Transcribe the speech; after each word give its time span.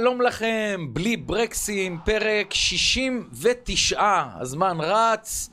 שלום 0.00 0.22
לכם, 0.22 0.86
בלי 0.92 1.16
ברקסים, 1.16 1.98
פרק 2.04 2.54
69, 2.54 4.22
הזמן 4.40 4.76
רץ. 4.80 5.50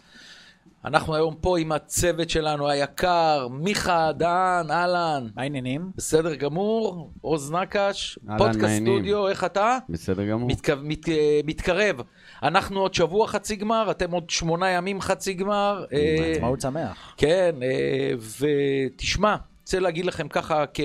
אנחנו 0.85 1.15
היום 1.15 1.35
פה 1.41 1.59
עם 1.59 1.71
הצוות 1.71 2.29
שלנו 2.29 2.69
היקר, 2.69 3.47
מיכה 3.51 4.11
דהן, 4.11 4.71
אהלן. 4.71 5.27
מה 5.35 5.41
העניינים? 5.41 5.91
בסדר 5.95 6.35
גמור, 6.35 7.11
עוז 7.21 7.51
נקש, 7.51 8.19
פודקאסט. 8.37 8.81
סטודיו, 8.81 9.27
איך 9.27 9.43
אתה? 9.43 9.77
בסדר 9.89 10.25
גמור. 10.25 10.49
מתק... 10.49 10.69
מת... 10.83 11.09
אה, 11.09 11.39
מתקרב. 11.45 12.01
אנחנו 12.43 12.79
עוד 12.79 12.93
שבוע 12.93 13.27
חצי 13.27 13.55
גמר, 13.55 13.91
אתם 13.91 14.11
עוד 14.11 14.29
שמונה 14.29 14.69
ימים 14.69 15.01
חצי 15.01 15.33
גמר. 15.33 15.85
אה, 15.93 16.31
עצמאות 16.35 16.61
שמח. 16.61 17.13
כן, 17.17 17.55
אה, 17.61 18.11
ותשמע, 18.39 19.35
רוצה 19.61 19.79
להגיד 19.79 20.05
לכם 20.05 20.27
ככה 20.27 20.65
כ... 20.73 20.81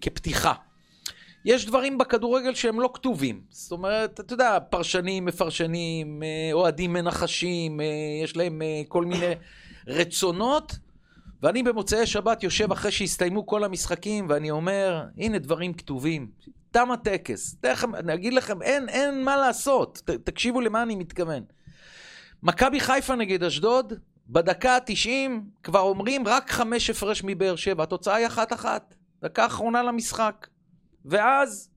כפתיחה. 0.00 0.52
יש 1.44 1.66
דברים 1.66 1.98
בכדורגל 1.98 2.54
שהם 2.54 2.80
לא 2.80 2.90
כתובים. 2.94 3.40
זאת 3.48 3.72
אומרת, 3.72 4.20
אתה 4.20 4.34
יודע, 4.34 4.58
פרשנים 4.70 5.24
מפרשנים, 5.24 6.22
אה, 6.22 6.52
אוהדים 6.52 6.92
מנחשים, 6.92 7.80
אה, 7.80 7.86
יש 8.24 8.36
להם 8.36 8.62
אה, 8.62 8.82
כל 8.88 9.04
מיני 9.04 9.34
רצונות, 9.86 10.78
ואני 11.42 11.62
במוצאי 11.62 12.06
שבת 12.06 12.42
יושב 12.42 12.72
אחרי 12.72 12.90
שהסתיימו 12.90 13.46
כל 13.46 13.64
המשחקים, 13.64 14.26
ואני 14.28 14.50
אומר, 14.50 15.04
הנה 15.18 15.38
דברים 15.38 15.74
כתובים. 15.74 16.30
תם 16.70 16.90
הטקס. 16.90 17.56
תכף, 17.60 17.88
אני 17.94 18.14
אגיד 18.14 18.32
לכם, 18.32 18.62
אין, 18.62 18.88
אין 18.88 19.24
מה 19.24 19.36
לעשות. 19.36 20.02
ת, 20.04 20.10
תקשיבו 20.10 20.60
למה 20.60 20.82
אני 20.82 20.96
מתכוון. 20.96 21.42
מכבי 22.42 22.80
חיפה 22.80 23.14
נגד 23.14 23.44
אשדוד, 23.44 23.92
בדקה 24.28 24.76
ה-90 24.76 25.30
כבר 25.62 25.80
אומרים 25.80 26.28
רק 26.28 26.50
חמש 26.50 26.90
הפרש 26.90 27.22
מבאר 27.24 27.56
שבע, 27.56 27.82
התוצאה 27.82 28.14
היא 28.14 28.26
אחת-אחת. 28.26 28.94
דקה 29.22 29.46
אחרונה 29.46 29.82
למשחק. 29.82 30.46
ואז 31.04 31.68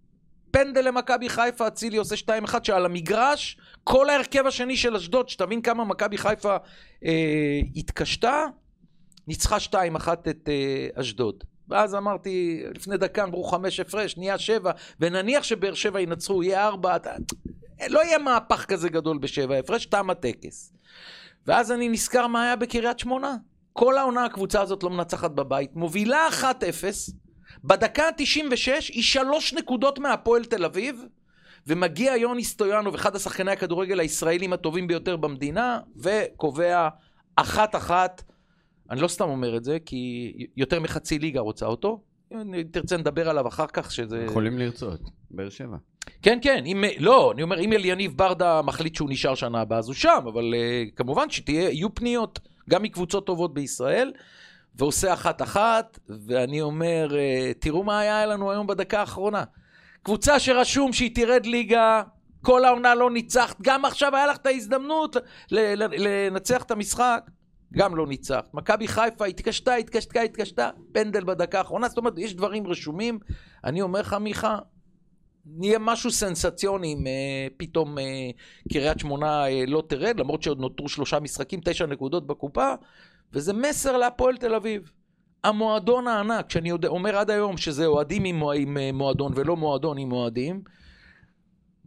פנדל 0.52 0.88
למכבי 0.88 1.30
חיפה, 1.30 1.68
אצילי 1.68 1.98
עושה 1.98 2.16
2-1, 2.46 2.56
שעל 2.64 2.86
המגרש, 2.86 3.58
כל 3.84 4.10
ההרכב 4.10 4.48
השני 4.48 4.78
של 4.78 4.96
אשדוד, 4.96 5.30
שתבין 5.30 5.62
כמה 5.62 5.86
מכבי 5.86 6.18
חיפה 6.18 6.58
אה, 7.06 7.60
התקשתה, 7.76 8.46
ניצחה 9.28 9.58
2-1 9.72 9.76
את 10.30 10.50
אה, 10.50 11.02
אשדוד. 11.02 11.44
ואז 11.70 11.96
אמרתי, 11.96 12.64
לפני 12.76 12.98
דקה 12.98 13.24
אמרו 13.24 13.44
חמש 13.44 13.80
הפרש, 13.80 14.18
נהיה 14.18 14.38
שבע, 14.38 14.72
ונניח 15.00 15.44
שבאר 15.44 15.74
שבע 15.74 16.02
ינצחו, 16.02 16.44
יהיה 16.44 16.68
ארבע, 16.68 16.96
אתה- 16.96 17.14
לא 17.90 18.04
יהיה 18.04 18.18
מהפך 18.18 18.66
כזה 18.66 18.90
גדול 18.90 19.18
בשבע 19.18 19.58
הפרש, 19.58 19.86
תם 19.86 20.10
הטקס. 20.10 20.74
ואז 21.48 21.72
אני 21.72 21.90
נזכר 21.90 22.28
מה 22.28 22.44
היה 22.44 22.56
בקריית 22.56 23.00
שמונה. 23.00 23.36
כל 23.74 23.98
העונה 23.98 24.26
הקבוצה 24.26 24.62
הזאת 24.62 24.84
לא 24.84 24.90
מנצחת 24.90 25.32
בבית, 25.32 25.76
מובילה 25.76 26.28
1-0, 26.42 26.46
בדקה 27.68 28.04
ה-96 28.08 28.72
היא 28.94 29.04
שלוש 29.04 29.54
נקודות 29.54 30.00
מהפועל 30.00 30.46
תל 30.46 30.66
אביב, 30.66 31.06
ומגיע 31.68 32.16
יוני 32.16 32.44
סטויאנוב, 32.44 32.96
אחד 32.96 33.16
השחקני 33.16 33.52
הכדורגל 33.52 34.00
הישראלים 34.00 34.54
הטובים 34.54 34.88
ביותר 34.88 35.18
במדינה, 35.18 35.80
וקובע 35.98 36.90
אחת-אחת. 37.36 38.24
אני 38.92 39.02
לא 39.02 39.08
סתם 39.08 39.30
אומר 39.30 39.58
את 39.58 39.64
זה, 39.64 39.78
כי 39.86 40.34
יותר 40.58 40.80
מחצי 40.80 41.20
ליגה 41.20 41.40
רוצה 41.40 41.66
אותו. 41.66 42.02
אם 42.32 42.64
תרצה 42.72 42.98
נדבר 42.98 43.30
עליו 43.30 43.48
אחר 43.48 43.68
כך, 43.74 43.92
שזה... 43.92 44.24
יכולים 44.26 44.58
לרצות, 44.58 45.00
באר 45.32 45.50
שבע. 45.50 45.78
כן, 46.22 46.40
כן, 46.42 46.64
אם, 46.66 46.84
לא, 47.00 47.32
אני 47.32 47.44
אומר, 47.44 47.60
אם 47.60 47.74
אליניב 47.74 48.18
ברדה 48.18 48.62
מחליט 48.62 48.96
שהוא 48.96 49.10
נשאר 49.10 49.36
שנה 49.36 49.62
הבאה, 49.62 49.80
אז 49.80 49.88
הוא 49.88 49.96
שם, 49.96 50.24
אבל 50.34 50.54
uh, 50.54 50.96
כמובן 50.96 51.30
שיהיו 51.30 51.96
פניות 51.96 52.40
גם 52.70 52.84
מקבוצות 52.84 53.26
טובות 53.26 53.54
בישראל, 53.54 54.12
ועושה 54.78 55.14
אחת-אחת, 55.14 56.00
ואני 56.28 56.62
אומר, 56.62 57.08
uh, 57.12 57.54
תראו 57.60 57.84
מה 57.84 58.00
היה 58.00 58.26
לנו 58.26 58.52
היום 58.52 58.68
בדקה 58.68 59.00
האחרונה. 59.00 59.44
קבוצה 60.04 60.40
שרשום 60.40 60.94
שהיא 60.94 61.16
תרד 61.16 61.46
ליגה, 61.46 62.04
כל 62.42 62.66
העונה 62.66 62.96
לא 62.96 63.12
ניצחת, 63.12 63.56
גם 63.62 63.86
עכשיו 63.86 64.16
היה 64.16 64.28
לך 64.28 64.38
את 64.38 64.46
ההזדמנות 64.46 65.16
לנצח 65.52 66.64
את 66.64 66.72
המשחק, 66.72 67.22
גם 67.74 67.96
לא 67.96 68.08
ניצחת. 68.08 68.54
מכבי 68.54 68.88
חיפה 68.88 69.26
התקשתה, 69.26 69.76
התקשתה, 69.76 70.22
התקשתה, 70.22 70.70
פנדל 70.92 71.24
בדקה 71.24 71.58
האחרונה, 71.58 71.88
זאת 71.88 71.98
אומרת, 71.98 72.14
יש 72.18 72.36
דברים 72.36 72.68
רשומים. 72.68 73.20
אני 73.64 73.82
אומר 73.82 74.00
לך, 74.00 74.14
מיכה, 74.14 74.58
נהיה 75.46 75.80
משהו 75.80 76.12
סנסציוני 76.12 76.94
אם 76.94 77.08
אה, 77.08 77.48
פתאום 77.58 78.00
אה, 78.00 78.04
קריית 78.74 79.00
שמונה 79.00 79.48
אה, 79.48 79.64
לא 79.68 79.84
תרד, 79.88 80.20
למרות 80.20 80.44
שעוד 80.44 80.60
נותרו 80.60 80.90
שלושה 80.90 81.20
משחקים, 81.20 81.60
תשע 81.64 81.86
נקודות 81.86 82.28
בקופה, 82.28 82.74
וזה 83.34 83.54
מסר 83.54 83.98
להפועל 83.98 84.38
תל 84.38 84.56
אביב. 84.56 84.92
המועדון 85.44 86.08
הענק, 86.08 86.50
שאני 86.50 86.70
יודע, 86.70 86.88
אומר 86.88 87.18
עד 87.18 87.30
היום 87.30 87.58
שזה 87.58 87.86
אוהדים 87.86 88.24
עם, 88.26 88.44
עם 88.56 88.78
אה, 88.78 88.92
מועדון 88.94 89.32
ולא 89.36 89.56
מועדון 89.56 89.98
עם 89.98 90.12
אוהדים, 90.12 90.62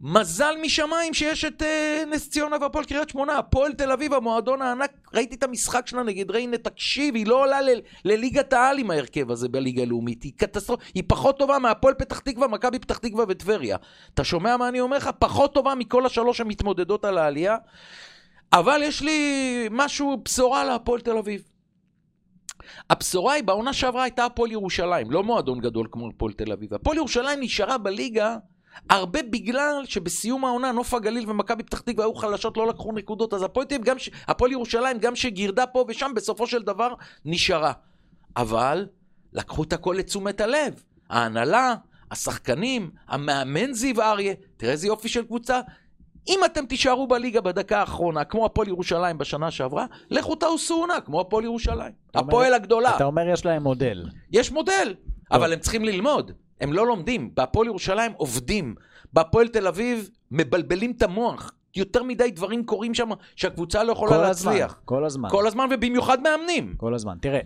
מזל 0.01 0.55
משמיים 0.61 1.13
שיש 1.13 1.45
את 1.45 1.61
אה, 1.61 2.03
נס 2.11 2.29
ציונה 2.29 2.55
והפועל 2.61 2.85
קריית 2.85 3.09
שמונה. 3.09 3.37
הפועל 3.37 3.73
תל 3.73 3.91
אביב, 3.91 4.13
המועדון 4.13 4.61
הענק, 4.61 4.91
ראיתי 5.13 5.35
את 5.35 5.43
המשחק 5.43 5.87
שלה 5.87 6.03
נגד 6.03 6.31
ריינה, 6.31 6.57
תקשיב, 6.57 7.15
היא 7.15 7.27
לא 7.27 7.41
עולה 7.43 7.59
לליגת 8.05 8.53
העל 8.53 8.77
עם 8.77 8.91
ההרכב 8.91 9.31
הזה 9.31 9.49
בליגה 9.49 9.81
הלאומית. 9.81 10.23
היא 10.23 10.33
קטסטרופה, 10.37 10.83
היא 10.93 11.03
פחות 11.07 11.39
טובה 11.39 11.59
מהפועל 11.59 11.93
פתח 11.93 12.19
תקווה, 12.19 12.47
מכבי 12.47 12.79
פתח 12.79 12.97
תקווה 12.97 13.25
וטבריה. 13.27 13.77
אתה 14.13 14.23
שומע 14.23 14.57
מה 14.57 14.67
אני 14.67 14.79
אומר 14.79 14.97
לך? 14.97 15.09
פחות 15.19 15.53
טובה 15.53 15.75
מכל 15.75 16.05
השלוש 16.05 16.41
המתמודדות 16.41 17.05
על 17.05 17.17
העלייה. 17.17 17.57
אבל 18.53 18.81
יש 18.83 19.01
לי 19.01 19.67
משהו, 19.71 20.21
בשורה 20.25 20.63
להפועל 20.63 21.01
תל 21.01 21.17
אביב. 21.17 21.43
הבשורה 22.89 23.33
היא, 23.33 23.43
בעונה 23.43 23.73
שעברה 23.73 24.03
הייתה 24.03 24.25
הפועל 24.25 24.51
ירושלים, 24.51 25.11
לא 25.11 25.23
מועדון 25.23 25.59
גדול 25.59 25.87
כמו 25.91 26.09
הפועל 26.09 26.33
תל 26.33 26.51
אביב. 26.51 26.73
הפועל 26.73 26.97
ירושלים 26.97 27.39
נשארה 27.39 27.77
בליגה 27.77 28.37
הרבה 28.89 29.19
בגלל 29.23 29.81
שבסיום 29.85 30.45
העונה 30.45 30.71
נוף 30.71 30.93
הגליל 30.93 31.29
ומכבי 31.29 31.63
פתח 31.63 31.79
תקווה 31.79 32.05
היו 32.05 32.13
חלשות, 32.13 32.57
לא 32.57 32.67
לקחו 32.67 32.91
נקודות, 32.91 33.33
אז 33.33 33.43
הפועל, 33.43 33.67
גם 33.83 33.99
ש... 33.99 34.09
ירושלים, 34.51 34.97
גם 34.99 35.15
שגירדה 35.15 35.65
פה 35.65 35.85
ושם, 35.87 36.11
בסופו 36.15 36.47
של 36.47 36.61
דבר 36.61 36.93
נשארה. 37.25 37.73
אבל 38.37 38.87
לקחו 39.33 39.63
את 39.63 39.73
הכל 39.73 39.95
לתשומת 39.99 40.41
הלב. 40.41 40.83
ההנהלה, 41.09 41.75
השחקנים, 42.11 42.91
המאמן 43.07 43.73
זיו 43.73 44.01
אריה, 44.01 44.33
תראה 44.57 44.71
איזה 44.71 44.87
יופי 44.87 45.09
של 45.09 45.25
קבוצה. 45.25 45.61
אם 46.29 46.39
אתם 46.45 46.65
תישארו 46.65 47.07
בליגה 47.07 47.41
בדקה 47.41 47.79
האחרונה, 47.79 48.23
כמו 48.23 48.45
הפועל 48.45 48.67
ירושלים 48.67 49.17
בשנה 49.17 49.51
שעברה, 49.51 49.85
לכו 50.09 50.35
תעשו 50.35 50.75
עונה, 50.75 51.01
כמו 51.01 51.21
הפועל 51.21 51.43
ירושלים. 51.43 51.91
אומר- 52.15 52.27
הפועל 52.27 52.53
הגדולה. 52.53 52.95
אתה 52.95 53.03
אומר 53.05 53.29
יש 53.29 53.45
להם 53.45 53.63
מודל. 53.63 54.05
יש 54.31 54.51
מודל, 54.51 54.95
אבל 55.31 55.53
הם 55.53 55.59
צריכים 55.59 55.85
ללמוד. 55.85 56.31
הם 56.61 56.73
לא 56.73 56.87
לומדים. 56.87 57.31
בהפועל 57.35 57.67
ירושלים 57.67 58.11
עובדים. 58.17 58.75
בהפועל 59.13 59.47
תל 59.47 59.67
אביב 59.67 60.09
מבלבלים 60.31 60.91
את 60.97 61.01
המוח. 61.01 61.51
יותר 61.75 62.03
מדי 62.03 62.31
דברים 62.31 62.65
קורים 62.65 62.93
שם 62.93 63.09
שהקבוצה 63.35 63.83
לא 63.83 63.91
יכולה 63.91 64.11
כל 64.17 64.23
הזמן, 64.23 64.51
להצליח. 64.51 64.81
כל 64.85 65.05
הזמן. 65.05 65.29
כל 65.29 65.47
הזמן, 65.47 65.67
ובמיוחד 65.71 66.17
מאמנים. 66.21 66.73
כל 66.77 66.93
הזמן. 66.93 67.17
תראה, 67.21 67.39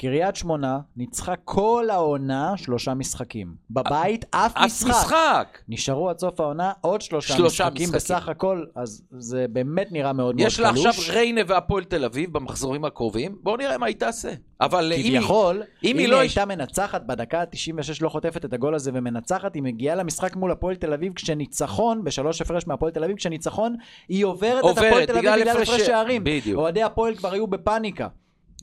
קריית 0.00 0.36
שמונה 0.36 0.78
ניצחה 0.96 1.36
כל 1.36 1.86
העונה 1.90 2.52
שלושה 2.56 2.94
משחקים. 2.94 3.54
בבית 3.70 4.24
אף 4.30 4.56
אף 4.56 4.64
משחק. 4.64 4.90
משחק. 4.90 5.58
נשארו 5.68 6.10
עד 6.10 6.18
סוף 6.18 6.40
העונה 6.40 6.72
עוד 6.80 7.00
שלושה, 7.00 7.34
שלושה 7.36 7.64
משחקים. 7.64 7.82
משחקים. 7.82 7.94
בסך 7.96 8.28
הכל, 8.28 8.64
אז 8.74 9.02
זה 9.18 9.46
באמת 9.52 9.92
נראה 9.92 10.12
מאוד 10.12 10.34
מאוד 10.36 10.46
יש 10.46 10.60
לה. 10.60 10.68
עכשיו 10.70 10.92
ריינה 11.08 11.40
והפועל 11.46 11.84
תל 11.84 12.04
אביב 12.04 12.32
במחזורים 12.32 12.84
הקרובים. 12.84 13.36
בואו 13.42 13.56
נראה 13.56 13.78
מה 13.78 13.86
היא 13.86 13.96
תעשה. 13.96 14.32
אבל 14.60 14.92
אם 14.96 15.04
היא... 15.04 15.18
כביכול, 15.18 15.56
אם 15.56 15.62
אם 15.84 15.96
היא 15.96 16.06
היא 16.06 16.08
לא 16.12 16.18
הייתה 16.18 16.44
מנצחת 16.44 17.02
בדקה 17.06 17.40
ה-96, 17.40 17.90
לא 18.00 18.08
חוטפת 18.08 18.44
את 18.44 18.52
הגול 18.52 18.74
הזה 18.74 18.90
ומנצחת, 18.94 19.54
היא 19.54 19.62
מגיעה 19.62 19.96
למשחק 19.96 20.36
מול 20.36 20.50
הפועל 20.50 20.76
תל 20.76 20.92
אביב 20.92 21.12
כשניצחון, 21.12 22.04
בשלוש 22.04 22.40
הפרש 22.40 22.66
מהפועל 22.66 22.92
תל 22.92 23.04
אביב, 23.04 23.16
כשניצחון, 23.16 23.76
היא 24.08 24.24
עוברת 24.24 24.58
את 24.58 24.62
עוברת, 24.64 24.86
הפועל 24.86 25.06
תל 25.06 25.12
אביב 25.18 25.32
בגלל 25.32 25.48
הפרש- 25.56 25.86
שערים. 25.86 26.24
אוהדי 26.54 26.82
הפועל 26.82 27.14
כבר 27.14 27.32
היו 27.32 27.46
בפאניקה. 27.46 28.08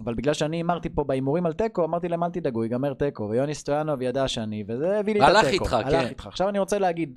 אבל 0.04 0.14
בגלל 0.14 0.34
שאני 0.34 0.58
הימרתי 0.58 0.90
פה 0.90 1.04
בהימורים 1.04 1.46
על 1.46 1.54
תיקו, 1.54 1.86
אמרתי 1.86 2.08
להם 2.08 2.24
אל 2.24 2.30
תדאגו, 2.30 2.64
ייגמר 2.64 2.94
תיקו, 2.94 3.30
ויוני 3.30 3.54
סטויאנוב 3.54 4.02
ידע 4.02 4.28
שאני, 4.28 4.64
וזה 4.68 5.00
הביא 5.00 5.14
לי 5.14 5.20
את 5.20 5.26
הלך 5.26 5.46
התיקו. 5.46 5.66
איתך, 5.66 5.74
הלך 5.74 6.02
כן. 6.02 6.08
איתך. 6.08 6.28
עכשיו 6.28 6.50
אני 6.50 6.60
רוצה 6.60 6.80
להגיד, 6.80 7.16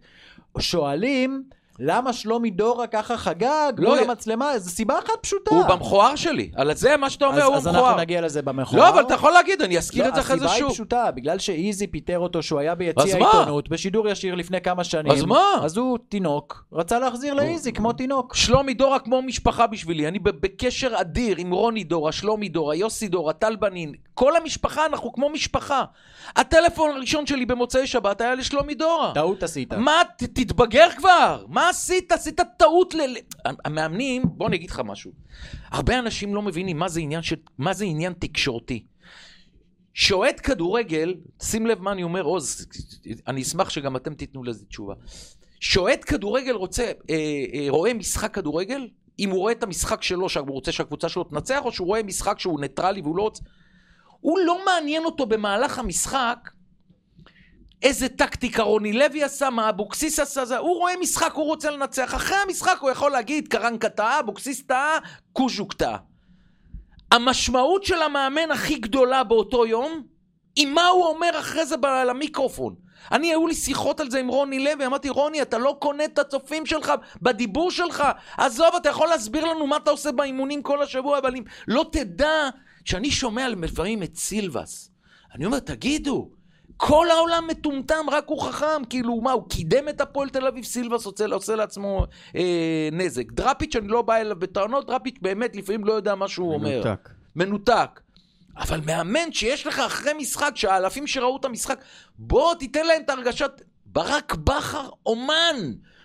שואלים, 0.58 1.44
למה 1.82 2.12
שלומי 2.12 2.50
דורה 2.50 2.86
ככה 2.86 3.16
חגג 3.16 3.72
לא, 3.78 3.90
מול 3.90 3.98
י- 3.98 4.02
המצלמה? 4.02 4.58
זו 4.58 4.70
סיבה 4.70 4.98
אחת 4.98 5.12
פשוטה. 5.20 5.54
הוא 5.54 5.62
במכוער 5.66 6.16
שלי. 6.16 6.50
על 6.56 6.74
זה 6.74 6.96
מה 6.96 7.10
שאתה 7.10 7.26
אומר, 7.26 7.38
אז, 7.38 7.44
הוא 7.48 7.54
אז 7.56 7.66
במכוער. 7.66 7.84
אנחנו 7.86 8.00
נגיע 8.00 8.20
לזה 8.20 8.42
במכוער. 8.42 8.82
לא, 8.82 8.88
אבל 8.88 9.00
אתה 9.02 9.14
יכול 9.14 9.32
להגיד, 9.32 9.62
אני 9.62 9.78
אזכיר 9.78 10.04
לא, 10.04 10.08
את 10.08 10.14
זה 10.14 10.20
אחרי 10.20 10.38
זה 10.38 10.44
הסיבה 10.44 10.58
שוב. 10.58 10.68
היא 10.68 10.74
פשוטה, 10.74 11.10
בגלל 11.10 11.38
שאיזי 11.38 11.86
פיטר 11.86 12.18
אותו 12.18 12.42
שהוא 12.42 12.60
היה 12.60 12.72
אז 12.72 12.78
ביציע 12.78 13.18
מה? 13.18 13.26
העיתונות, 13.26 13.68
בשידור 13.68 14.08
ישיר 14.08 14.34
לפני 14.34 14.60
כמה 14.60 14.84
שנים. 14.84 15.12
אז 15.12 15.22
מה? 15.24 15.44
אז 15.62 15.76
הוא 15.76 15.98
תינוק, 16.08 16.64
רצה 16.72 16.98
להחזיר 16.98 17.34
לאיזי 17.34 17.72
כמו 17.72 17.92
תינוק. 17.92 18.34
שלומי 18.34 18.74
דורה 18.74 18.98
כמו 18.98 19.22
משפחה 19.22 19.66
בשבילי, 19.66 20.08
אני 20.08 20.18
בקשר 20.18 20.90
אדיר 21.00 21.36
עם 21.38 21.50
רוני 21.52 21.84
דורה, 21.84 22.12
שלומי 22.12 22.48
דורה, 22.48 22.74
יוסי 22.76 23.08
דורה, 23.08 23.32
טל 23.32 23.56
בנין, 23.56 23.92
כל 24.14 24.36
המשפחה, 24.36 24.86
אנחנו 24.86 25.12
כמו 25.12 25.28
משפחה. 25.28 25.84
הטלפון 26.36 26.90
הראשון 26.90 27.26
שלי 27.26 27.46
במוצאי 27.46 27.86
שבת 27.86 28.20
היה 28.20 28.34
לשלומי 28.34 28.74
דורה. 28.74 29.10
טעות 29.14 29.42
עשית. 29.42 29.72
מה, 29.72 29.92
ת, 30.16 30.22
תתבגר 30.22 30.86
כבר, 30.96 31.44
מה 31.48 31.68
עשית? 31.70 32.12
עשית 32.12 32.40
טעות 32.56 32.94
ל... 32.94 33.00
המאמנים, 33.64 34.22
בוא 34.24 34.48
אני 34.48 34.56
אגיד 34.56 34.70
לך 34.70 34.82
משהו. 34.84 35.12
הרבה 35.70 35.98
אנשים 35.98 36.34
לא 36.34 36.42
מבינים 36.42 36.78
מה 36.78 36.88
זה 36.88 37.00
עניין, 37.00 37.22
של, 37.22 37.36
מה 37.58 37.74
זה 37.74 37.84
עניין 37.84 38.12
תקשורתי. 38.18 38.84
שאוהד 39.94 40.40
כדורגל, 40.40 41.14
שים 41.42 41.66
לב 41.66 41.80
מה 41.80 41.92
אני 41.92 42.02
אומר, 42.02 42.22
עוז, 42.22 42.66
אני 43.26 43.42
אשמח 43.42 43.70
שגם 43.70 43.96
אתם 43.96 44.14
תיתנו 44.14 44.44
לזה 44.44 44.64
תשובה. 44.64 44.94
שאוהד 45.60 46.04
כדורגל 46.04 46.52
רוצה, 46.52 46.92
אה, 47.10 47.14
אה, 47.54 47.66
רואה 47.68 47.94
משחק 47.94 48.34
כדורגל, 48.34 48.88
אם 49.18 49.30
הוא 49.30 49.38
רואה 49.38 49.52
את 49.52 49.62
המשחק 49.62 50.02
שלו, 50.02 50.28
שהוא 50.28 50.48
רוצה 50.48 50.72
שהקבוצה 50.72 51.08
שלו 51.08 51.24
תנצח, 51.24 51.60
או 51.64 51.72
שהוא 51.72 51.86
רואה 51.86 52.02
משחק 52.02 52.38
שהוא 52.38 52.60
ניטרלי 52.60 53.00
והוא 53.00 53.16
לא 53.16 53.22
רוצה... 53.22 53.42
הוא 54.20 54.38
לא 54.38 54.64
מעניין 54.64 55.04
אותו 55.04 55.26
במהלך 55.26 55.78
המשחק 55.78 56.50
איזה 57.82 58.08
טקטיקה 58.08 58.62
רוני 58.62 58.92
לוי 58.92 59.22
עשה, 59.22 59.50
מה 59.50 59.68
אבוקסיס 59.68 60.18
עשה, 60.18 60.44
זה, 60.44 60.58
הוא 60.58 60.78
רואה 60.78 60.92
משחק, 61.00 61.32
הוא 61.34 61.44
רוצה 61.44 61.70
לנצח. 61.70 62.14
אחרי 62.14 62.36
המשחק 62.36 62.78
הוא 62.80 62.90
יכול 62.90 63.12
להגיד, 63.12 63.48
קרנקה 63.48 63.88
טעה, 63.88 64.20
אבוקסיס 64.20 64.62
טעה, 64.62 64.98
קוז'וק 65.32 65.72
טעה. 65.72 65.96
המשמעות 67.12 67.84
של 67.84 68.02
המאמן 68.02 68.50
הכי 68.50 68.74
גדולה 68.74 69.24
באותו 69.24 69.66
יום, 69.66 70.02
היא 70.56 70.66
מה 70.66 70.86
הוא 70.86 71.06
אומר 71.06 71.30
אחרי 71.38 71.66
זה 71.66 71.76
למיקרופון. 72.06 72.74
אני, 73.12 73.30
היו 73.30 73.46
לי 73.46 73.54
שיחות 73.54 74.00
על 74.00 74.10
זה 74.10 74.20
עם 74.20 74.28
רוני 74.28 74.58
לוי, 74.58 74.86
אמרתי, 74.86 75.08
רוני, 75.08 75.42
אתה 75.42 75.58
לא 75.58 75.76
קונה 75.78 76.04
את 76.04 76.18
הצופים 76.18 76.66
שלך 76.66 76.92
בדיבור 77.22 77.70
שלך. 77.70 78.04
עזוב, 78.38 78.74
אתה 78.76 78.88
יכול 78.88 79.08
להסביר 79.08 79.44
לנו 79.44 79.66
מה 79.66 79.76
אתה 79.76 79.90
עושה 79.90 80.12
באימונים 80.12 80.62
כל 80.62 80.82
השבוע, 80.82 81.18
אבל 81.18 81.36
אם 81.36 81.42
לא 81.68 81.86
תדע, 81.92 82.48
כשאני 82.84 83.10
שומע 83.10 83.48
לפעמים 83.48 84.02
את 84.02 84.16
סילבס, 84.16 84.90
אני 85.34 85.46
אומר, 85.46 85.58
תגידו, 85.58 86.30
כל 86.80 87.10
העולם 87.10 87.46
מטומטם, 87.50 88.06
רק 88.10 88.24
הוא 88.26 88.42
חכם, 88.42 88.84
כאילו, 88.90 89.20
מה, 89.20 89.32
הוא 89.32 89.48
קידם 89.48 89.88
את 89.88 90.00
הפועל 90.00 90.28
תל 90.28 90.46
אביב, 90.46 90.64
סילבס 90.64 91.06
עושה, 91.06 91.26
עושה 91.26 91.56
לעצמו 91.56 92.06
אה, 92.36 92.88
נזק. 92.92 93.32
דראפיץ', 93.32 93.76
אני 93.76 93.88
לא 93.88 94.02
בא 94.02 94.16
אליו 94.16 94.36
בטענות, 94.36 94.86
דראפיץ' 94.86 95.16
באמת 95.22 95.56
לפעמים 95.56 95.84
לא 95.84 95.92
יודע 95.92 96.14
מה 96.14 96.28
שהוא 96.28 96.54
אומר. 96.54 96.82
מנותק. 96.82 97.08
מנותק. 97.36 98.00
אבל 98.56 98.80
מאמן 98.86 99.32
שיש 99.32 99.66
לך 99.66 99.78
אחרי 99.78 100.12
משחק, 100.12 100.52
שהאלפים 100.54 101.06
שראו 101.06 101.36
את 101.36 101.44
המשחק, 101.44 101.84
בוא 102.18 102.54
תיתן 102.54 102.86
להם 102.86 103.02
את 103.02 103.10
הרגשת... 103.10 103.50
ברק 103.86 104.34
בכר 104.34 104.88
אומן! 105.06 105.56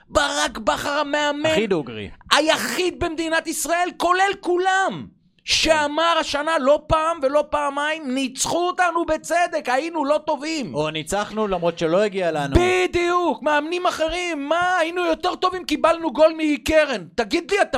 ברק 0.09 0.57
בכר 0.57 0.89
המאמן 0.99 1.45
הכי 1.45 1.67
דוגרי. 1.67 2.09
היחיד 2.31 2.99
במדינת 2.99 3.47
ישראל, 3.47 3.89
כולל 3.97 4.31
כולם, 4.39 5.07
שאמר 5.45 6.17
השנה 6.19 6.51
לא 6.59 6.81
פעם 6.87 7.17
ולא 7.21 7.43
פעמיים, 7.49 8.15
ניצחו 8.15 8.67
אותנו 8.67 9.05
בצדק, 9.05 9.69
היינו 9.69 10.05
לא 10.05 10.19
טובים. 10.25 10.75
או 10.75 10.89
ניצחנו 10.89 11.47
למרות 11.47 11.79
שלא 11.79 12.01
הגיע 12.01 12.31
לנו. 12.31 12.55
בדיוק, 12.55 13.43
מאמנים 13.43 13.85
אחרים, 13.85 14.49
מה, 14.49 14.77
היינו 14.77 15.05
יותר 15.05 15.35
טובים, 15.35 15.65
קיבלנו 15.65 16.13
גול 16.13 16.33
מקרן. 16.37 17.03
תגיד 17.15 17.51
לי, 17.51 17.61
אתה, 17.61 17.77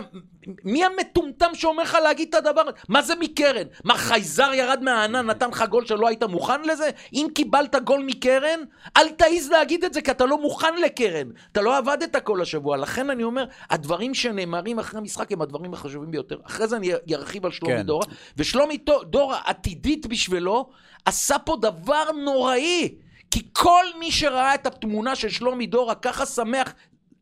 מי 0.63 0.85
המטומטם 0.85 1.49
שאומר 1.53 1.83
לך 1.83 1.97
להגיד 2.03 2.27
את 2.29 2.33
הדבר 2.35 2.61
הזה? 2.61 2.71
מה 2.89 3.01
זה 3.01 3.13
מקרן? 3.15 3.63
מה, 3.83 3.97
חייזר 3.97 4.53
ירד 4.53 4.83
מהענן, 4.83 5.25
נתן 5.25 5.49
לך 5.49 5.63
גול 5.69 5.85
שלא 5.85 6.07
היית 6.07 6.23
מוכן 6.23 6.61
לזה? 6.61 6.89
אם 7.13 7.27
קיבלת 7.33 7.75
גול 7.75 8.03
מקרן, 8.03 8.59
אל 8.97 9.09
תעז 9.09 9.49
להגיד 9.51 9.83
את 9.83 9.93
זה, 9.93 10.01
כי 10.01 10.11
אתה 10.11 10.25
לא 10.25 10.41
מוכן 10.41 10.75
לקרן. 10.75 11.27
אתה 11.51 11.61
לא 11.61 11.77
עבדת 11.77 12.15
כל 12.23 12.41
השבוע. 12.41 12.77
לכן 12.77 13.09
אני 13.09 13.23
אומר, 13.23 13.45
הדברים 13.69 14.13
שנאמרים 14.13 14.79
אחרי 14.79 15.01
משחק 15.01 15.31
הם 15.31 15.41
הדברים 15.41 15.73
החשובים 15.73 16.11
ביותר. 16.11 16.37
אחרי 16.45 16.67
זה 16.67 16.75
אני 16.77 16.91
ארחיב 17.13 17.45
על 17.45 17.51
שלומי 17.51 17.75
כן. 17.75 17.81
דורה. 17.81 18.05
ושלומי 18.37 18.77
דו- 18.77 19.03
דורה, 19.03 19.39
עתידית 19.45 20.05
בשבילו, 20.07 20.69
עשה 21.05 21.39
פה 21.39 21.57
דבר 21.61 22.11
נוראי. 22.25 22.95
כי 23.31 23.47
כל 23.53 23.85
מי 23.99 24.11
שראה 24.11 24.55
את 24.55 24.67
התמונה 24.67 25.15
של 25.15 25.29
שלומי 25.29 25.67
דורה 25.67 25.95
ככה 25.95 26.25
שמח, 26.25 26.73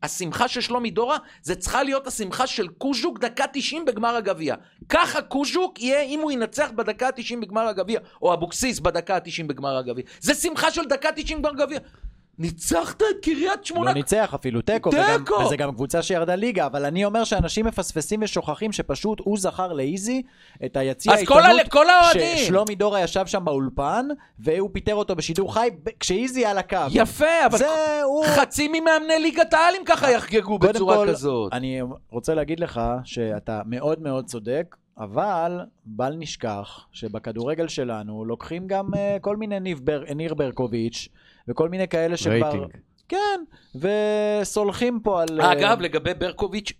השמחה 0.02 0.48
של 0.48 0.60
שלומי 0.60 0.90
דורה 0.90 1.18
זה 1.42 1.54
צריכה 1.54 1.82
להיות 1.82 2.06
השמחה 2.06 2.46
של 2.46 2.68
קוז'וק 2.68 3.18
דקה 3.18 3.44
90 3.52 3.84
בגמר 3.84 4.16
הגביע. 4.16 4.54
ככה 4.88 5.22
קוז'וק 5.22 5.80
יהיה 5.80 6.02
אם 6.02 6.20
הוא 6.20 6.32
ינצח 6.32 6.70
בדקה 6.70 7.06
ה-90 7.06 7.36
בגמר 7.42 7.68
הגביע, 7.68 8.00
או 8.22 8.34
אבוקסיס 8.34 8.80
בדקה 8.80 9.14
ה-90 9.16 9.46
בגמר 9.46 9.76
הגביע. 9.76 10.04
זה 10.20 10.34
שמחה 10.34 10.70
של 10.70 10.84
דקה 10.84 11.08
90 11.12 11.42
בגמר 11.42 11.62
הגביע. 11.62 11.78
ניצחת 12.38 13.02
את 13.02 13.22
קריית 13.22 13.64
שמונה. 13.64 13.90
לא 13.90 13.94
ניצח 13.94 14.34
אפילו 14.34 14.62
תיקו, 14.62 14.90
וגם- 14.90 15.18
תיקו! 15.18 15.34
וזה 15.34 15.56
גם 15.56 15.72
קבוצה 15.72 16.02
שירדה 16.02 16.34
ליגה, 16.34 16.66
אבל 16.66 16.84
אני 16.84 17.04
אומר 17.04 17.24
שאנשים 17.24 17.66
מפספסים 17.66 18.20
ושוכחים 18.22 18.72
שפשוט 18.72 19.20
הוא 19.24 19.38
מכר 19.38 19.72
לאיזי 19.72 20.22
את 20.64 20.76
היציע 20.76 21.12
אז 21.14 21.24
כל 21.26 21.42
כל 21.68 21.90
האוהדים. 21.90 22.36
ששלומי 22.36 22.74
דורה 22.74 23.00
ישב 23.00 23.26
שם 23.26 23.44
באולפן, 23.44 24.08
והוא 24.38 24.70
פיטר 24.72 24.94
אותו 24.94 25.16
בשידור 25.16 25.54
חי 25.54 25.68
כשאיזי 26.00 26.44
על 26.44 26.58
הקו. 26.58 26.76
יפה, 26.90 27.46
אבל 27.46 27.58
זה 27.58 28.02
הוא... 28.02 28.24
חצי 28.26 28.68
ממאמני 28.68 29.18
ליגת 29.18 29.54
העל 29.54 29.74
אם 29.78 29.84
ככה 29.84 30.10
יחגגו 30.10 30.58
בצורה 30.58 30.96
כל, 30.96 31.08
כזאת. 31.08 31.52
אני 31.52 31.80
רוצה 32.10 32.34
להגיד 32.34 32.60
לך 32.60 32.80
שאתה 33.04 33.62
מאוד 33.66 34.02
מאוד 34.02 34.24
צודק, 34.26 34.76
אבל 34.98 35.60
בל 35.84 36.14
נשכח 36.18 36.86
שבכדורגל 36.92 37.68
שלנו 37.68 38.24
לוקחים 38.24 38.66
גם 38.66 38.94
אה, 38.94 39.16
כל 39.20 39.36
מיני 39.36 39.74
בר, 39.74 40.02
ניר 40.16 40.34
ברקוביץ' 40.34 41.08
וכל 41.48 41.68
מיני 41.68 41.88
כאלה 41.88 42.16
שכבר... 42.16 42.32
רייטינג. 42.32 42.66
כן, 43.08 43.40
וסולחים 43.74 45.00
פה 45.02 45.22
על... 45.22 45.40
אה, 45.40 45.52
אגב, 45.52 45.80
לגבי 45.80 46.14
ברקוביץ', 46.14 46.72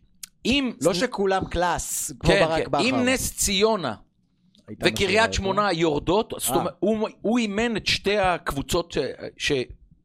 אם... 0.47 0.73
לא 0.83 0.95
שכולם 0.95 1.45
קלאס, 1.45 2.13
כמו 2.21 2.31
כן, 2.31 2.45
ברק 2.47 2.65
כן, 2.65 2.71
בכר. 2.71 2.85
אם 2.85 2.95
נס 3.05 3.37
ציונה 3.37 3.95
וקריית 4.85 5.33
שמונה 5.33 5.73
יורדות, 5.73 6.33
זאת 6.39 6.51
אה. 6.51 6.57
אומרת, 6.57 6.75
הוא- 6.79 7.09
הוא 7.21 7.39
אימן 7.39 7.77
את 7.77 7.87
שתי 7.87 8.19
הקבוצות 8.19 8.93
ש- 8.93 8.99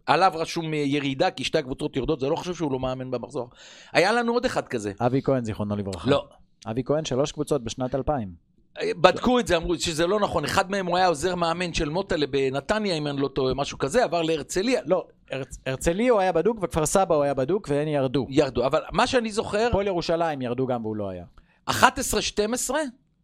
שעליו 0.08 0.32
רשום 0.36 0.74
ירידה, 0.74 1.32
כי 1.32 1.44
שתי 1.44 1.58
הקבוצות 1.58 1.96
יורדות, 1.96 2.20
זה 2.20 2.30
לא 2.30 2.36
חשוב 2.36 2.56
שהוא 2.58 2.72
לא 2.72 2.80
מאמן 2.80 3.12
במחזור. 3.12 3.50
היה 3.94 4.12
לנו 4.12 4.34
עוד 4.34 4.46
אחד 4.46 4.68
כזה. 4.68 4.92
אבי 5.00 5.22
כהן, 5.22 5.46
זיכרונו 5.46 5.76
לברכה. 5.76 6.10
לא. 6.10 6.28
אבי 6.66 6.84
כהן, 6.86 7.06
שלוש 7.06 7.32
קבוצות 7.32 7.64
בשנת 7.64 7.96
2000. 7.96 8.51
בדקו 8.84 9.40
את 9.40 9.48
זה, 9.48 9.58
אמרו 9.58 9.80
שזה 9.80 10.08
לא 10.08 10.20
נכון. 10.20 10.46
אחד 10.46 10.72
מהם 10.72 10.86
הוא 10.86 10.98
היה 10.98 11.08
עוזר 11.08 11.36
מאמן 11.36 11.74
של 11.74 11.90
מוטלה 11.90 12.28
בנתניה, 12.28 12.96
אם 12.96 13.08
אני 13.08 13.22
לא 13.22 13.28
טועה, 13.28 13.54
משהו 13.54 13.78
כזה, 13.78 14.04
עבר 14.04 14.22
להרצליה. 14.22 14.82
לא, 14.86 15.06
הרצ- 15.32 15.58
הרצלי 15.66 16.08
הוא 16.08 16.20
היה 16.20 16.32
בדוק, 16.32 16.58
וכפר 16.62 16.86
סבא 16.86 17.16
הוא 17.16 17.24
היה 17.24 17.34
בדוק, 17.34 17.68
והם 17.72 17.88
ירדו. 17.88 18.28
ירדו. 18.30 18.66
אבל 18.66 18.82
מה 18.92 19.08
שאני 19.08 19.32
זוכר, 19.32 19.68
הפועל 19.70 19.88
ירושלים 19.88 20.42
ירדו 20.42 20.68
גם 20.68 20.86
והוא 20.86 20.96
לא 20.96 21.10
היה. 21.10 21.26
11-12, 21.70 22.74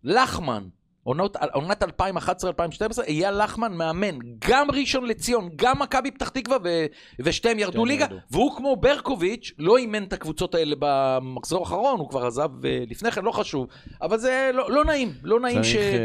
לחמן, 0.03 0.63
עונת 1.53 1.83
2011-2012, 1.83 1.87
אייל 3.07 3.43
לחמן 3.43 3.73
מאמן, 3.73 4.19
גם 4.47 4.71
ראשון 4.71 5.05
לציון, 5.05 5.49
גם 5.55 5.79
מכבי 5.79 6.11
פתח 6.11 6.29
תקווה, 6.29 6.57
ו- 6.63 6.85
ושתיהם 7.19 7.59
ירדו 7.59 7.85
ליגה, 7.85 8.05
ירדו. 8.05 8.15
והוא 8.31 8.57
כמו 8.57 8.75
ברקוביץ', 8.75 9.51
לא 9.59 9.77
אימן 9.77 10.03
את 10.03 10.13
הקבוצות 10.13 10.55
האלה 10.55 10.75
במחזור 10.79 11.59
האחרון, 11.59 11.99
הוא 11.99 12.09
כבר 12.09 12.25
עזב 12.25 12.65
אה, 12.65 12.83
לפני 12.89 13.11
כן, 13.11 13.23
לא 13.23 13.31
חשוב, 13.31 13.67
אבל 14.01 14.17
זה 14.17 14.51
לא, 14.53 14.71
לא 14.71 14.85
נעים, 14.85 15.13
לא 15.23 15.39
נעים 15.39 15.63
ש... 15.63 15.73
צריך 15.73 15.93
אה, 15.93 15.99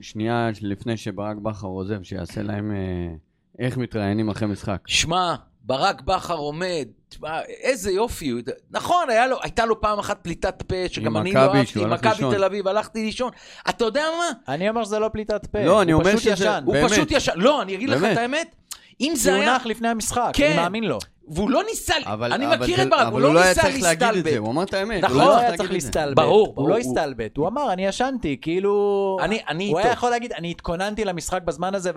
שנייה 0.00 0.50
לפני 0.60 0.96
שברק 0.96 1.36
בכר 1.36 1.66
עוזב, 1.66 2.02
שיעשה 2.02 2.42
להם 2.42 2.70
אה, 2.70 3.14
איך 3.58 3.76
מתראיינים 3.76 4.28
אחרי 4.28 4.48
משחק. 4.48 4.80
שמע, 4.86 5.34
ברק 5.62 6.02
בכר 6.02 6.36
עומד, 6.36 6.88
תשמע, 7.08 7.40
איזה 7.42 7.90
יופי, 7.90 8.28
הוא- 8.28 8.40
נכון, 8.70 9.10
היה 9.10 9.26
לו, 9.26 9.36
הייתה 9.42 9.66
לו 9.66 9.80
פעם 9.80 9.98
אחת 9.98 10.18
פליטת 10.22 10.62
פה, 10.62 10.74
שגם 10.88 11.16
אני 11.16 11.32
לא 11.32 11.40
אהבתי, 11.40 11.82
עם 11.82 11.90
מכבי. 11.92 12.30
תל 12.30 12.44
אביב, 12.44 12.68
הלכתי 12.68 13.04
לישון. 13.04 13.30
אתה 13.68 13.84
יודע 13.84 14.04
מה? 14.18 14.54
אני 14.54 14.68
אומר 14.68 14.84
שזה 14.84 14.98
לא 14.98 15.08
פליטת 15.12 15.46
פה. 15.46 15.64
לא, 15.64 15.82
אני 15.82 15.92
הוא 15.92 16.00
אומר 16.00 16.12
פשוט 16.12 16.22
שזה- 16.22 16.32
ישן. 16.44 16.62
הוא. 16.66 16.74
פשוט 16.88 17.10
ישן, 17.10 17.32
לא, 17.36 17.62
אני 17.62 17.74
אגיד 17.74 17.88
לך. 17.90 18.02
את 18.12 18.16
האמת, 18.16 18.54
אם 19.00 19.10
כי 19.14 19.16
זה 19.16 19.34
הוא 19.34 19.42
היה... 19.42 19.56
נח 19.56 19.66
לפני 19.66 19.88
המשחק, 19.88 20.30
כן. 20.34 20.46
אני 20.46 20.56
מאמין 20.56 20.84
לו. 20.84 20.98
והוא 21.28 21.50
לא 21.50 21.62
ניסה, 21.70 21.94
אבל, 22.04 22.32
אני 22.32 22.46
אבל 22.46 22.56
מכיר 22.56 22.76
זה- 22.76 22.82
את 22.82 22.88
ברק, 22.90 23.00
הוא 23.00 23.08
אבל 23.08 23.22
לא 23.22 23.34
לא 23.34 23.40
היה 23.40 23.48
ניסה 23.48 23.62
צריך 23.62 23.82
להגיד 23.82 24.02
את 24.08 24.14
זה, 24.14 24.20
להסתלבט. 24.20 24.38
הוא 24.38 24.48
אמר 24.50 24.62
את 24.62 24.74
האמת. 24.74 25.04
נכון. 25.04 25.16
הוא 25.16 25.24
לא 25.24 25.30
לא 25.30 25.36
היה 25.36 25.42
להגיד 25.42 25.58
צריך. 25.58 25.72
להסתלבט. 25.72 26.16
ברור, 26.16 26.46
הוא 26.46 26.54
ברור, 26.54 26.68
לא 26.68 26.74
הוא- 26.74 26.80
הסתלבט. 26.80 27.36
הוא 27.36 27.48
אמר, 27.48 27.72
אני 27.72 27.86
ישנתי, 27.86 28.36
כאילו... 28.42 29.16
אני- 29.22 29.40
אני 29.48 29.68
הוא 29.68 29.78
איתו. 29.78 29.88
היה 29.88 29.92
יכול 29.92 30.10
להגיד, 30.10 30.32
אני 30.32 30.50
התכוננתי 30.50 31.04
למשחק 31.04 31.42
בזמן 31.42 31.74
הזה, 31.74 31.90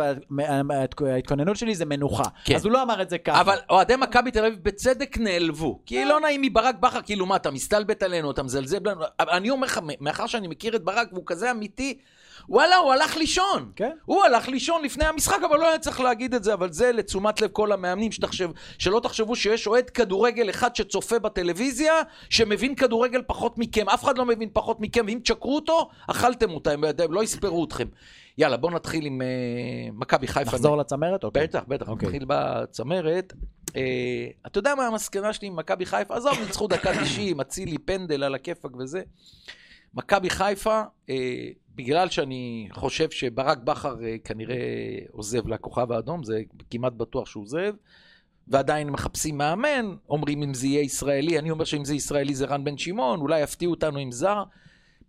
וההתכוננות 0.99 1.55
שלי 1.57 1.75
זה 1.75 1.85
מנוחה. 1.85 2.23
כן. 2.43 2.55
אז 2.55 2.65
הוא 2.65 2.71
לא 2.73 2.83
אמר 2.83 3.01
את 3.01 3.09
זה 3.09 3.17
ככה. 3.17 3.41
אבל 3.41 3.57
אוהדי 3.69 3.95
מכבי 3.95 4.31
תל 4.31 4.45
אביב 4.45 4.59
בצדק 4.63 5.17
נעלבו. 5.17 5.79
כי 5.85 6.05
לא 6.05 6.19
נעים 6.19 6.41
מברק 6.41 6.75
בכר, 6.79 7.01
כאילו 7.01 7.25
מה, 7.25 7.35
אתה 7.35 7.51
מסתלבט 7.51 8.03
עלינו, 8.03 8.31
אתה 8.31 8.43
מזלזל 8.43 8.79
בנו. 8.79 9.01
אני 9.19 9.49
אומר 9.49 9.67
לך, 9.67 9.79
מאחר 10.01 10.27
שאני 10.27 10.47
מכיר 10.47 10.75
את 10.75 10.83
ברק 10.83 11.07
והוא 11.13 11.23
כזה 11.25 11.51
אמיתי, 11.51 11.97
וואלה, 12.49 12.75
הוא 12.75 12.91
הלך 12.93 13.17
לישון. 13.17 13.71
כן. 13.75 13.91
הוא 14.05 14.23
הלך 14.23 14.47
לישון 14.47 14.83
לפני 14.83 15.05
המשחק, 15.05 15.39
אבל 15.49 15.57
לא 15.57 15.67
היה 15.69 15.79
צריך 15.79 15.99
להגיד 15.99 16.33
את 16.33 16.43
זה, 16.43 16.53
אבל 16.53 16.71
זה 16.71 16.91
לתשומת 16.91 17.41
לב 17.41 17.49
כל 17.49 17.71
המאמנים, 17.71 18.11
שתחשב, 18.11 18.49
שלא 18.77 18.99
תחשבו 19.03 19.35
שיש 19.35 19.67
אוהד 19.67 19.89
כדורגל 19.89 20.49
אחד 20.49 20.75
שצופה 20.75 21.19
בטלוויזיה, 21.19 21.93
שמבין 22.29 22.75
כדורגל 22.75 23.21
פחות 23.27 23.57
מכם. 23.57 23.89
אף 23.89 24.03
אחד 24.03 24.17
לא 24.17 24.25
מבין 24.25 24.49
פחות 24.53 24.77
מכם, 24.79 25.05
ואם 25.07 25.19
תשקרו 25.23 25.55
אותו, 25.55 25.89
אכלתם 26.07 26.51
אותה, 26.51 26.71
הם 26.71 26.83
הם 26.83 27.13
לא 27.13 27.23
יספרו 27.23 27.65
אתכם. 27.65 27.87
יאללה, 28.37 28.57
בואו 28.57 28.73
נתחיל 28.73 29.05
עם 29.05 29.21
אה, 29.21 29.27
מכבי 29.93 30.27
חיפה. 30.27 30.51
נחזור 30.51 30.77
לצמרת? 30.77 31.23
אוקיי. 31.23 31.43
בטח, 31.43 31.63
בטח, 31.67 31.89
אוקיי. 31.89 32.07
נתחיל 32.07 32.25
בצמרת. 32.27 33.33
אה, 33.75 34.27
אתה 34.47 34.59
יודע 34.59 34.75
מה 34.75 34.87
המסקנה 34.87 35.33
שלי 35.33 35.47
עם 35.47 35.55
מכבי 35.55 35.85
חיפה? 35.85 36.15
עזוב, 36.15 36.39
ניצחו 36.39 36.67
דקה 36.67 37.03
90, 37.03 37.39
אצילי 37.39 37.77
פנדל 37.77 38.23
על 38.23 38.35
הכיפאק 38.35 38.71
וזה. 38.75 39.01
מכבי 39.93 40.29
חיפה, 40.29 40.81
אה, 41.09 41.15
בגלל 41.79 42.09
שאני 42.09 42.67
חושב 42.71 43.09
שברק 43.09 43.57
בכר 43.57 43.95
אה, 44.03 44.15
כנראה 44.23 44.55
עוזב 45.11 45.47
לכוכב 45.47 45.91
האדום, 45.91 46.23
זה 46.23 46.41
כמעט 46.71 46.93
בטוח 46.93 47.27
שהוא 47.27 47.43
עוזב, 47.43 47.73
ועדיין 48.47 48.89
מחפשים 48.89 49.37
מאמן, 49.37 49.95
אומרים 50.09 50.43
אם 50.43 50.53
זה 50.53 50.67
יהיה 50.67 50.81
ישראלי, 50.81 51.39
אני 51.39 51.51
אומר 51.51 51.65
שאם 51.65 51.85
זה 51.85 51.95
ישראלי 51.95 52.35
זה 52.35 52.45
רן 52.45 52.63
בן 52.63 52.77
שמעון, 52.77 53.19
אולי 53.19 53.41
יפתיעו 53.41 53.71
אותנו 53.71 53.99
עם 53.99 54.11
זר. 54.11 54.43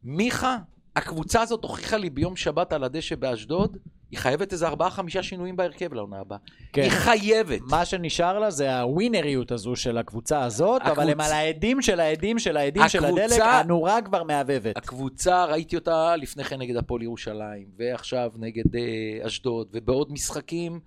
מיכה 0.04 0.58
הקבוצה 0.96 1.42
הזאת 1.42 1.62
הוכיחה 1.64 1.96
לי 1.96 2.10
ביום 2.10 2.36
שבת 2.36 2.72
על 2.72 2.84
הדשא 2.84 3.14
באשדוד, 3.16 3.76
היא 4.10 4.18
חייבת 4.18 4.52
איזה 4.52 4.68
ארבעה-חמישה 4.68 5.22
שינויים 5.22 5.56
בהרכב 5.56 5.94
לעונה 5.94 6.20
הבאה. 6.20 6.38
כן. 6.72 6.82
היא 6.82 6.90
חייבת. 6.90 7.60
מה 7.70 7.84
שנשאר 7.84 8.38
לה 8.38 8.50
זה 8.50 8.78
הווינריות 8.80 9.52
הזו 9.52 9.76
של 9.76 9.98
הקבוצה 9.98 10.44
הזאת, 10.44 10.82
אבל 10.82 11.08
הקבוצ- 11.08 11.12
הם 11.12 11.20
על 11.20 11.32
העדים 11.32 11.82
של 11.82 12.00
העדים 12.00 12.38
של 12.38 12.56
העדים 12.56 12.82
של 12.88 13.04
הקבוצה- 13.04 13.24
הדלק, 13.24 13.40
הנורה 13.42 14.02
כבר 14.02 14.22
מהבהבת. 14.22 14.76
הקבוצה, 14.76 15.44
ראיתי 15.44 15.76
אותה 15.76 16.16
לפני 16.16 16.44
כן 16.44 16.58
נגד 16.58 16.76
הפועל 16.76 17.02
ירושלים, 17.02 17.66
ועכשיו 17.78 18.30
נגד 18.38 18.76
אה, 18.76 18.80
אשדוד, 19.26 19.66
ובעוד 19.72 20.12
משחקים, 20.12 20.80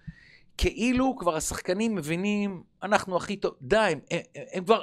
כאילו 0.58 1.16
כבר 1.20 1.36
השחקנים 1.36 1.96
מבינים, 1.96 2.64
אנחנו 2.84 3.18
הכי 3.18 3.36
טוב, 3.36 3.54
די, 3.62 3.78
הם, 3.78 4.00
הם, 4.12 4.20
הם 4.54 4.64
כבר... 4.64 4.82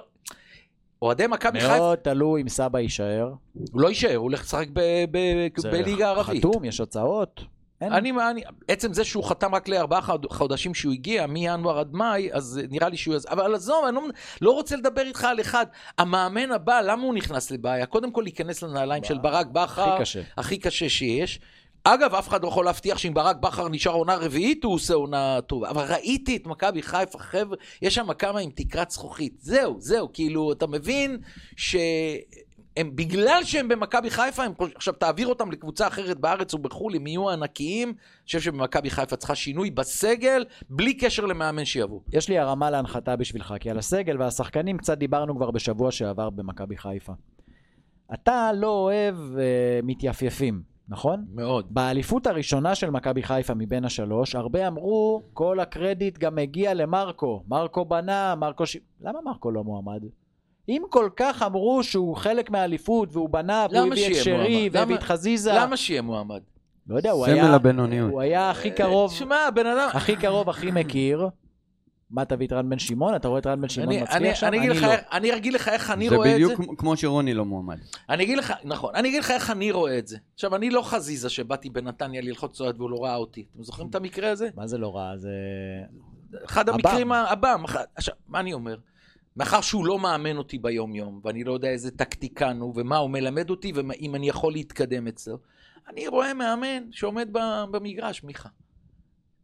אוהדי 1.02 1.26
מכבי 1.26 1.60
חיפה, 1.60 1.76
מאוד 1.78 1.98
תלוי 1.98 2.42
אם 2.42 2.48
סבא 2.48 2.78
יישאר. 2.78 3.32
הוא 3.72 3.80
לא 3.80 3.88
יישאר, 3.88 4.16
הוא 4.16 4.22
הולך 4.22 4.40
לשחק 4.40 4.66
ב- 4.72 4.80
ב- 5.10 5.48
זה 5.60 5.70
בליגה 5.70 6.06
הערבית. 6.06 6.44
חתום, 6.44 6.64
יש 6.64 6.80
הצעות. 6.80 7.40
אין. 7.80 7.92
אני, 7.92 8.12
אני, 8.30 8.42
עצם 8.68 8.92
זה 8.92 9.04
שהוא 9.04 9.24
חתם 9.24 9.54
רק 9.54 9.68
לארבעה 9.68 10.00
חוד- 10.02 10.26
חודשים 10.30 10.74
שהוא 10.74 10.92
הגיע, 10.92 11.26
מינואר 11.26 11.78
עד 11.78 11.92
מאי, 11.92 12.28
אז 12.32 12.60
נראה 12.70 12.88
לי 12.88 12.96
שהוא... 12.96 13.14
אבל 13.28 13.54
עזוב, 13.54 13.84
אני 13.84 13.94
לא, 13.96 14.02
לא 14.40 14.50
רוצה 14.50 14.76
לדבר 14.76 15.02
איתך 15.02 15.24
על 15.24 15.40
אחד. 15.40 15.66
המאמן 15.98 16.52
הבא, 16.52 16.80
למה 16.80 17.02
הוא 17.02 17.14
נכנס 17.14 17.50
לבעיה? 17.50 17.86
קודם 17.86 18.12
כל 18.12 18.20
להיכנס 18.20 18.62
לנעליים 18.62 19.04
של 19.04 19.18
ברק 19.18 19.46
בכר. 19.46 19.82
הכי. 20.02 20.18
הכי 20.36 20.58
קשה 20.58 20.88
שיש. 20.88 21.40
אגב, 21.84 22.14
אף 22.14 22.28
אחד 22.28 22.42
לא 22.42 22.48
יכול 22.48 22.64
להבטיח 22.64 22.98
שאם 22.98 23.14
ברק 23.14 23.36
בכר 23.36 23.68
נשאר 23.68 23.92
עונה 23.92 24.16
רביעית, 24.16 24.64
הוא 24.64 24.74
עושה 24.74 24.94
עונה 24.94 25.40
טובה. 25.40 25.70
אבל 25.70 25.84
ראיתי 25.92 26.36
את 26.36 26.46
מכבי 26.46 26.82
חיפה, 26.82 27.18
חבר'ה, 27.18 27.56
יש 27.82 27.94
שם 27.94 28.12
כמה 28.12 28.40
עם 28.40 28.50
תקרת 28.54 28.90
זכוכית. 28.90 29.34
זהו, 29.38 29.76
זהו, 29.78 30.08
כאילו, 30.12 30.52
אתה 30.52 30.66
מבין 30.66 31.18
שהם, 31.56 32.96
בגלל 32.96 33.40
שהם 33.44 33.68
במכבי 33.68 34.10
חיפה, 34.10 34.44
הם, 34.44 34.52
עכשיו 34.74 34.94
תעביר 34.94 35.26
אותם 35.26 35.50
לקבוצה 35.50 35.86
אחרת 35.86 36.18
בארץ 36.18 36.54
ובחו"ל, 36.54 36.96
הם 36.96 37.06
יהיו 37.06 37.30
ענקיים. 37.30 37.88
אני 37.88 38.26
חושב 38.26 38.40
שבמכבי 38.40 38.90
חיפה 38.90 39.16
צריכה 39.16 39.34
שינוי 39.34 39.70
בסגל, 39.70 40.44
בלי 40.70 40.94
קשר 40.94 41.26
למאמן 41.26 41.64
שיבוא. 41.64 42.00
יש 42.12 42.28
לי 42.28 42.38
הרמה 42.38 42.70
להנחתה 42.70 43.16
בשבילך, 43.16 43.54
כי 43.60 43.70
על 43.70 43.78
הסגל 43.78 44.20
והשחקנים 44.22 44.78
קצת 44.78 44.98
דיברנו 44.98 45.36
כבר 45.36 45.50
בשבוע 45.50 45.92
שעבר 45.92 46.30
במכבי 46.30 46.76
חיפה. 46.76 47.12
אתה 48.14 48.50
לא 48.54 48.68
אוהב 48.68 49.14
uh, 49.16 49.40
מתייפייפים, 49.82 50.62
נכון? 50.90 51.24
מאוד. 51.34 51.66
באליפות 51.70 52.26
הראשונה 52.26 52.74
של 52.74 52.90
מכבי 52.90 53.22
חיפה 53.22 53.54
מבין 53.54 53.84
השלוש, 53.84 54.34
הרבה 54.34 54.68
אמרו, 54.68 55.22
כל 55.32 55.60
הקרדיט 55.60 56.18
גם 56.18 56.34
מגיע 56.34 56.74
למרקו. 56.74 57.42
מרקו 57.48 57.84
בנה, 57.84 58.34
מרקו 58.34 58.66
ש... 58.66 58.76
למה 59.00 59.18
מרקו 59.24 59.50
לא 59.50 59.64
מועמד? 59.64 60.02
אם 60.68 60.82
כל 60.90 61.08
כך 61.16 61.42
אמרו 61.42 61.82
שהוא 61.82 62.16
חלק 62.16 62.50
מהאליפות 62.50 63.08
והוא 63.12 63.28
בנה 63.28 63.66
והוא 63.70 63.86
הביא 63.86 64.06
את 64.06 64.24
שרי? 64.24 64.68
והביא 64.72 64.96
את 64.96 65.02
חזיזה, 65.02 65.52
למה 65.54 65.76
שיהיה 65.76 66.02
מועמד? 66.02 66.40
לא 66.86 66.96
יודע, 66.96 67.10
הוא 67.10 67.26
סמל 67.26 67.34
היה, 67.34 67.54
הבינוניות. 67.54 68.12
הוא 68.12 68.20
היה 68.20 68.50
הכי 68.50 68.70
קרוב, 68.70 69.12
שמע, 69.12 69.50
בן 69.54 69.66
אדם... 69.66 69.88
הכי 69.92 70.16
קרוב, 70.16 70.50
הכי 70.50 70.70
מכיר. 70.70 71.28
מה 72.10 72.24
תביא 72.24 72.46
את 72.46 72.52
רן 72.52 72.68
בן 72.70 72.78
שמעון? 72.78 73.14
אתה 73.16 73.28
רואה 73.28 73.38
את 73.40 73.46
רן 73.46 73.60
בן 73.60 73.68
שמעון 73.68 73.92
אני, 73.92 74.02
מצליח 74.02 74.16
אני, 74.22 74.34
שם? 74.34 74.46
אני, 74.46 74.58
אגיד 74.58 74.70
לך, 74.70 74.82
לא. 74.82 74.92
איך- 74.92 75.00
אני 75.12 75.36
אגיד 75.36 75.52
לך 75.52 75.68
איך 75.68 75.90
אני 75.90 76.08
זה 76.08 76.16
רואה 76.16 76.28
את 76.36 76.40
זה. 76.46 76.54
בדיוק 76.56 76.80
כמו- 76.80 76.96
שרוני 76.96 77.34
לא 77.34 77.44
מועמד. 77.44 77.78
אני 78.08 78.22
אגיד 78.24 78.38
לך, 78.38 78.52
נכון, 78.64 78.94
אני 78.94 79.08
אגיד 79.08 79.20
לך 79.22 79.30
איך 79.30 79.50
אני 79.50 79.70
רואה 79.72 79.98
את 79.98 80.06
זה. 80.06 80.16
עכשיו, 80.34 80.56
אני 80.56 80.70
לא 80.70 80.82
חזיזה 80.82 81.28
שבאתי 81.30 81.70
בנתניה 81.70 82.20
ללחוץ 82.20 82.52
צועד 82.56 82.76
והוא 82.80 82.90
לא 82.90 83.04
ראה 83.04 83.14
אותי. 83.16 83.44
אתם 83.54 83.62
זוכרים 83.62 83.88
את 83.90 83.94
המקרה 83.94 84.30
הזה? 84.30 84.48
מה 84.56 84.66
זה 84.66 84.78
לא 84.78 84.96
רע? 84.96 85.16
זה... 85.16 85.30
אחד 86.44 86.68
עב"ם. 86.68 86.78
המקרים, 86.86 87.12
ה- 87.12 87.30
עב"ם. 87.30 87.62
אחד- 87.64 87.84
עכשיו, 87.94 88.14
מה 88.28 88.40
אני 88.40 88.52
אומר? 88.52 88.76
מאחר 89.36 89.60
שהוא 89.60 89.86
לא 89.86 89.98
מאמן 89.98 90.36
אותי 90.36 90.58
ביום-יום, 90.58 91.20
ואני 91.24 91.44
לא 91.44 91.52
יודע 91.52 91.68
איזה 91.68 91.90
טקטיקן 91.90 92.60
הוא, 92.60 92.72
ומה 92.76 92.96
הוא 92.96 93.10
מלמד 93.10 93.50
אותי, 93.50 93.72
ואם 93.74 94.14
אני 94.14 94.28
יכול 94.28 94.52
להתקדם 94.52 95.06
אצלו, 95.06 95.38
אני 95.88 96.08
רואה 96.08 96.34
מאמן 96.34 96.82
שעומד 96.92 97.28
במגרש, 97.70 98.24
מיכה. 98.24 98.48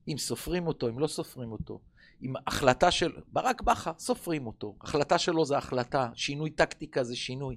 אם 0.09 0.19
סופרים 0.19 0.67
אותו, 0.67 0.89
אם 0.89 0.99
לא 0.99 1.07
סופרים 1.07 1.53
אותו. 1.53 1.81
אם 2.23 2.35
החלטה 2.47 2.91
של... 2.91 3.13
ברק 3.33 3.63
בכר, 3.63 3.93
סופרים 3.99 4.47
אותו. 4.47 4.75
החלטה 4.81 5.19
שלו 5.19 5.45
זה 5.45 5.57
החלטה, 5.57 6.09
שינוי 6.15 6.51
טקטיקה 6.51 7.05
זה 7.05 7.17
שינוי. 7.17 7.57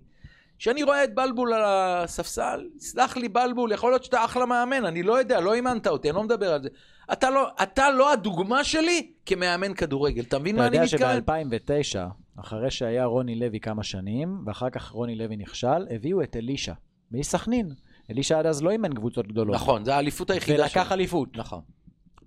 כשאני 0.59 0.83
רואה 0.83 1.03
את 1.03 1.15
בלבול 1.15 1.53
על 1.53 1.63
הספסל, 1.65 2.67
סלח 2.79 3.17
לי 3.17 3.29
בלבול, 3.29 3.71
יכול 3.71 3.91
להיות 3.91 4.03
שאתה 4.03 4.25
אחלה 4.25 4.45
מאמן, 4.45 4.85
אני 4.85 5.03
לא 5.03 5.19
יודע, 5.19 5.39
לא 5.39 5.53
אימנת 5.53 5.87
אותי, 5.87 6.09
אני 6.09 6.15
לא 6.15 6.23
מדבר 6.23 6.53
על 6.53 6.63
זה. 6.63 6.69
אתה 7.13 7.29
לא, 7.29 7.47
אתה 7.63 7.89
לא 7.89 8.13
הדוגמה 8.13 8.63
שלי 8.63 9.11
כמאמן 9.25 9.73
כדורגל, 9.73 10.21
אתה 10.21 10.39
מבין 10.39 10.55
אתה 10.55 10.61
מה 10.61 10.67
אני 10.67 10.77
יודע 10.77 11.13
מתכוון? 11.15 11.43
שב-2009, 11.45 12.39
אחרי 12.41 12.71
שהיה 12.71 13.05
רוני 13.05 13.35
לוי 13.35 13.59
כמה 13.59 13.83
שנים, 13.83 14.43
ואחר 14.45 14.69
כך 14.69 14.89
רוני 14.89 15.15
לוי 15.15 15.37
נכשל, 15.37 15.87
הביאו 15.89 16.23
את 16.23 16.35
אלישע, 16.35 16.73
מסכנין. 17.11 17.69
אלישע 18.11 18.39
עד 18.39 18.45
אז 18.45 18.63
לא 18.63 18.69
אימן 18.69 18.93
קבוצות 18.93 19.27
גדולות. 19.27 19.55
נכון, 19.55 19.85
זו 19.85 19.91
האליפות 19.91 20.29
היחידה 20.29 20.63
ולקח 20.63 20.91
אליפות. 20.91 21.37
נכון. 21.37 21.61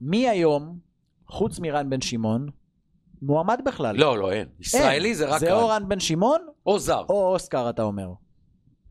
מי 0.01 0.29
היום, 0.29 0.79
חוץ 1.33 1.59
מרן 1.59 1.91
בן 1.91 2.01
שמעון, 2.01 2.49
מועמד 3.23 3.61
בכלל? 3.65 3.97
לא, 3.97 4.19
לא, 4.19 4.33
אין. 4.33 4.49
ישראלי 4.61 5.15
זה 5.15 5.27
רק... 5.27 5.41
זה 5.41 5.53
או 5.53 5.69
רן 5.69 5.89
בן 5.89 6.01
שמעון, 6.01 6.41
או 6.67 6.79
זר. 6.79 7.05
או 7.09 7.33
אוסקר, 7.33 7.71
אתה 7.71 7.83
אומר. 7.83 8.09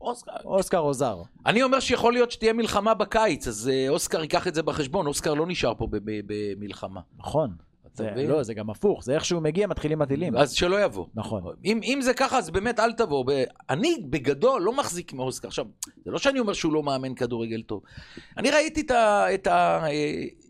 אוסקר. 0.00 0.32
אוסקר 0.44 0.78
או 0.78 0.94
זר. 0.94 1.22
אני 1.46 1.62
אומר 1.62 1.80
שיכול 1.80 2.12
להיות 2.12 2.30
שתהיה 2.30 2.52
מלחמה 2.52 2.94
בקיץ, 2.94 3.48
אז 3.48 3.70
אה, 3.72 3.88
אוסקר 3.88 4.22
ייקח 4.22 4.46
את 4.46 4.54
זה 4.54 4.62
בחשבון, 4.62 5.06
אוסקר 5.06 5.34
לא 5.34 5.46
נשאר 5.46 5.74
פה 5.74 5.88
במלחמה. 6.26 7.00
נכון. 7.18 7.50
זה? 7.94 8.10
לא, 8.28 8.42
זה 8.42 8.54
גם 8.54 8.70
הפוך, 8.70 9.04
זה 9.04 9.14
איך 9.14 9.24
שהוא 9.24 9.42
מגיע, 9.42 9.66
מתחילים 9.66 10.02
הטילים. 10.02 10.36
אז 10.36 10.52
שלא 10.52 10.84
יבוא. 10.84 11.06
נכון. 11.14 11.42
אם, 11.64 11.80
אם 11.82 11.98
זה 12.02 12.14
ככה, 12.14 12.38
אז 12.38 12.50
באמת 12.50 12.80
אל 12.80 12.92
תבוא. 12.92 13.24
ב... 13.26 13.44
אני 13.70 13.96
בגדול 14.10 14.62
לא 14.62 14.72
מחזיק 14.76 15.12
מאוסקר. 15.12 15.48
עכשיו, 15.48 15.64
זה 16.04 16.10
לא 16.10 16.18
שאני 16.18 16.38
אומר 16.38 16.52
שהוא 16.52 16.72
לא 16.72 16.82
מאמן 16.82 17.14
כדורגל 17.14 17.62
טוב. 17.62 17.82
אני 18.36 18.50
ראיתי 18.50 18.80
את, 18.80 18.90
ה... 18.90 19.34
את, 19.34 19.46
ה... 19.46 19.86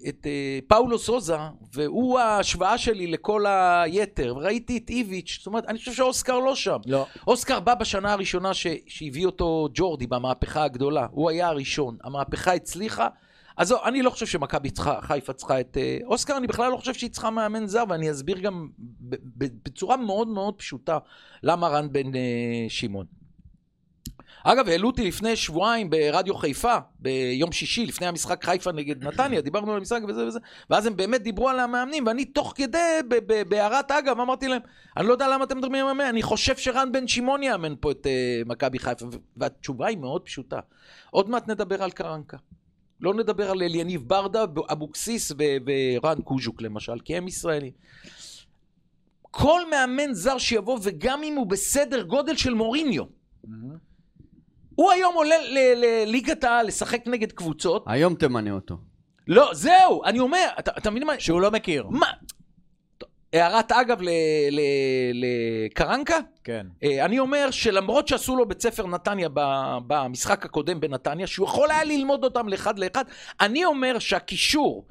את 0.09 0.27
אה, 0.27 0.59
פאולו 0.67 0.99
סוזה, 0.99 1.37
והוא 1.73 2.19
ההשוואה 2.19 2.79
שלי 2.79 3.07
לכל 3.07 3.45
היתר. 3.47 4.35
וראיתי 4.37 4.77
את 4.77 4.91
איביץ', 4.91 5.37
זאת 5.39 5.47
אומרת, 5.47 5.67
אני 5.69 5.79
חושב 5.79 5.93
שאוסקר 5.93 6.39
לא 6.39 6.55
שם. 6.55 6.79
לא. 6.87 7.07
אוסקר 7.27 7.61
בא 7.61 7.75
בשנה 7.75 8.13
הראשונה 8.13 8.55
ש... 8.55 8.67
שהביא 8.87 9.27
אותו 9.27 9.69
ג'ורדי 9.75 10.07
במהפכה 10.07 10.65
הגדולה. 10.65 11.07
הוא 11.11 11.31
היה 11.31 11.49
הראשון. 11.49 11.97
המהפכה 12.05 12.55
הצליחה. 12.55 13.09
אז 13.57 13.75
אני 13.85 14.03
לא 14.03 14.11
חושב 14.11 14.27
שמכבי 14.27 14.71
חיפה 15.01 15.33
צריכה 15.33 15.61
את 15.61 15.77
אה, 15.77 15.99
אוסקר, 16.05 16.37
אני 16.37 16.47
בכלל 16.47 16.71
לא 16.71 16.77
חושב 16.77 16.95
שהיא 16.95 17.11
צריכה 17.11 17.31
מאמן 17.31 17.67
זר, 17.67 17.85
ואני 17.89 18.11
אסביר 18.11 18.39
גם 18.39 18.69
בצורה 19.65 19.97
מאוד 19.97 20.29
מאוד 20.29 20.55
פשוטה 20.55 20.99
למה 21.43 21.69
רן 21.69 21.93
בן 21.93 22.15
אה, 22.15 22.21
שמעון. 22.69 23.07
אגב, 24.45 24.69
העלו 24.69 24.89
אותי 24.89 25.05
לפני 25.05 25.37
שבועיים 25.37 25.91
ברדיו 25.91 26.35
חיפה, 26.35 26.77
ביום 26.99 27.53
שישי, 27.53 27.87
לפני 27.87 28.07
המשחק 28.07 28.45
חיפה 28.45 28.73
נגד 28.73 29.05
נתניה, 29.05 29.41
דיברנו 29.41 29.73
על 29.73 29.79
המשחק 29.79 30.01
וזה 30.09 30.27
וזה, 30.27 30.39
ואז 30.71 30.87
הם 30.87 30.97
באמת 30.97 31.23
דיברו 31.23 31.49
על 31.49 31.59
המאמנים, 31.61 32.07
ואני 32.07 32.25
תוך 32.25 32.53
כדי, 32.57 32.79
בהערת 33.49 33.91
אגב, 33.91 34.21
אמרתי 34.21 34.49
להם, 34.49 34.63
אני 34.97 35.07
לא 35.07 35.13
יודע 35.13 35.29
למה 35.29 35.45
אתם 35.45 35.59
מדברים 35.59 35.85
על 35.85 35.91
המאמן, 35.91 36.09
אני 36.09 36.23
חושב 36.23 36.57
שרן 36.57 36.93
בן 36.93 37.09
שמעון 37.09 37.43
יאמן 37.43 37.75
פה 37.81 37.91
את 37.91 38.07
uh, 38.07 38.49
מכבי 38.49 38.79
חיפה, 38.79 39.07
והתשובה 39.37 39.87
היא 39.87 39.99
מאוד 39.99 40.23
פשוטה. 40.23 40.61
עוד 41.11 41.31
מעט 41.31 41.49
נדבר 41.49 41.83
על 41.83 41.91
קרנקה. 41.91 42.37
לא 43.01 43.15
נדבר 43.15 43.51
על 43.51 43.63
אליניב 43.63 44.03
ברדה, 44.07 44.45
אבוקסיס 44.73 45.33
ורן 45.37 46.21
קוז'וק 46.23 46.63
למשל, 46.63 46.99
כי 47.05 47.17
הם 47.17 47.29
ישראלים. 47.29 47.73
כל 49.23 49.61
מאמן 49.71 50.15
זר 50.15 50.39
שיבוא, 50.39 50.79
וגם 50.83 51.23
אם 51.23 51.35
הוא 51.35 51.47
בסדר 51.47 52.03
גודל 52.03 52.37
של 52.37 52.55
מוריניו, 52.55 53.05
הוא 54.83 54.93
היום 54.93 55.15
עולה 55.15 55.35
לליגת 55.77 56.45
העל 56.45 56.67
לשחק 56.67 57.07
נגד 57.07 57.33
קבוצות. 57.33 57.85
היום 57.87 58.15
תמנה 58.15 58.51
אותו. 58.51 58.77
לא, 59.29 59.51
זהו, 59.53 60.05
אני 60.05 60.21
אומר, 60.21 60.49
אתה, 60.59 60.71
אתה 60.79 60.91
מבין 60.91 61.07
מה? 61.07 61.13
שהוא 61.19 61.41
לא 61.41 61.51
מכיר. 61.51 61.87
מה? 61.91 62.07
הערת 63.33 63.73
אגב 63.73 64.01
לקרנקה, 65.13 66.19
כן. 66.45 66.67
אה, 66.83 67.05
אני 67.05 67.19
אומר 67.19 67.51
שלמרות 67.51 68.09
שעשו 68.09 68.37
לו 68.37 68.49
בית 68.49 68.63
ספר 68.63 68.87
נתניה 68.87 69.29
במשחק 69.87 70.45
הקודם 70.45 70.81
בנתניה, 70.81 71.27
שהוא 71.27 71.47
יכול 71.47 71.71
היה 71.71 71.85
ללמוד 71.85 72.25
אותם 72.25 72.49
לאחד 72.49 72.79
לאחד, 72.79 73.05
אני 73.41 73.65
אומר 73.65 73.99
שהקישור, 73.99 74.87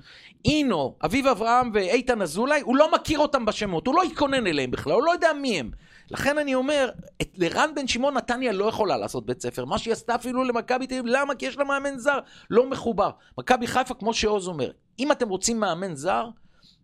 אינו, 0.46 0.96
אביב 1.06 1.28
אברהם 1.28 1.72
ואיתן 1.74 2.22
אזולאי, 2.22 2.62
הוא 2.62 2.76
לא 2.76 2.92
מכיר 2.92 3.20
אותם 3.20 3.46
בשמות, 3.46 3.88
הוא 3.88 3.96
לא 3.96 4.04
התכונן 4.04 4.48
אליהם 4.48 4.72
בכלל, 4.72 4.94
הוא 4.94 5.04
לא 5.04 5.12
יודע 5.12 5.34
מי 5.34 5.60
הם. 5.60 5.72
לכן 6.12 6.38
אני 6.38 6.56
אומר, 6.56 6.90
את, 7.22 7.30
לרן 7.38 7.70
בן 7.76 7.88
שמעון 7.88 8.18
נתניה 8.18 8.52
לא 8.52 8.66
יכולה 8.66 8.98
לעשות 8.98 9.26
בית 9.26 9.42
ספר. 9.42 9.66
מה 9.66 9.78
שהיא 9.78 9.92
עשתה 9.92 10.16
אפילו 10.16 10.44
למכבי 10.44 10.88
תל 10.88 10.94
אביב, 10.94 11.06
למה? 11.06 11.36
כי 11.36 11.46
יש 11.46 11.58
לה 11.58 11.64
מאמן 11.64 11.98
זר, 11.98 12.20
לא 12.50 12.70
מחובר. 12.70 13.10
מכבי 13.38 13.68
חיפה, 13.68 13.94
כמו 13.94 14.14
שעוז 14.14 14.48
אומר, 14.48 14.72
אם 15.00 15.12
אתם 15.12 15.30
רוצים 15.30 15.60
מאמן 15.60 15.96
זר, 15.96 16.26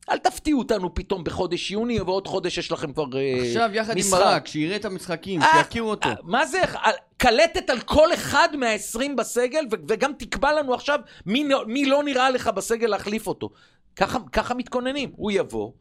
אל 0.09 0.17
תפתיעו 0.17 0.59
אותנו 0.59 0.93
פתאום 0.93 1.23
בחודש 1.23 1.71
יוני, 1.71 2.01
ועוד 2.01 2.27
חודש 2.27 2.57
יש 2.57 2.71
לכם 2.71 2.93
כבר 2.93 3.05
אה, 3.15 3.41
עכשיו 3.41 3.69
יחד 3.73 3.91
עם 3.91 3.97
משחק. 3.97 4.19
ברק, 4.19 4.47
שיראה 4.47 4.75
את 4.75 4.85
המשחקים, 4.85 5.41
אה, 5.41 5.51
שיכירו 5.57 5.89
אותו. 5.89 6.09
אה, 6.09 6.15
מה 6.23 6.45
זה? 6.45 6.61
קלטת 7.17 7.69
על 7.69 7.79
כל 7.79 8.13
אחד 8.13 8.49
מה-20 8.57 9.15
בסגל, 9.17 9.65
וגם 9.87 10.11
תקבע 10.19 10.53
לנו 10.53 10.73
עכשיו 10.73 10.99
מי, 11.25 11.45
מי 11.67 11.85
לא 11.85 12.03
נראה 12.03 12.29
לך 12.29 12.47
בסגל 12.47 12.87
להחליף 12.87 13.27
אותו. 13.27 13.49
ככה, 13.95 14.19
ככה 14.31 14.53
מתכוננים. 14.53 15.11
הוא 15.15 15.31
יבוא, 15.31 15.71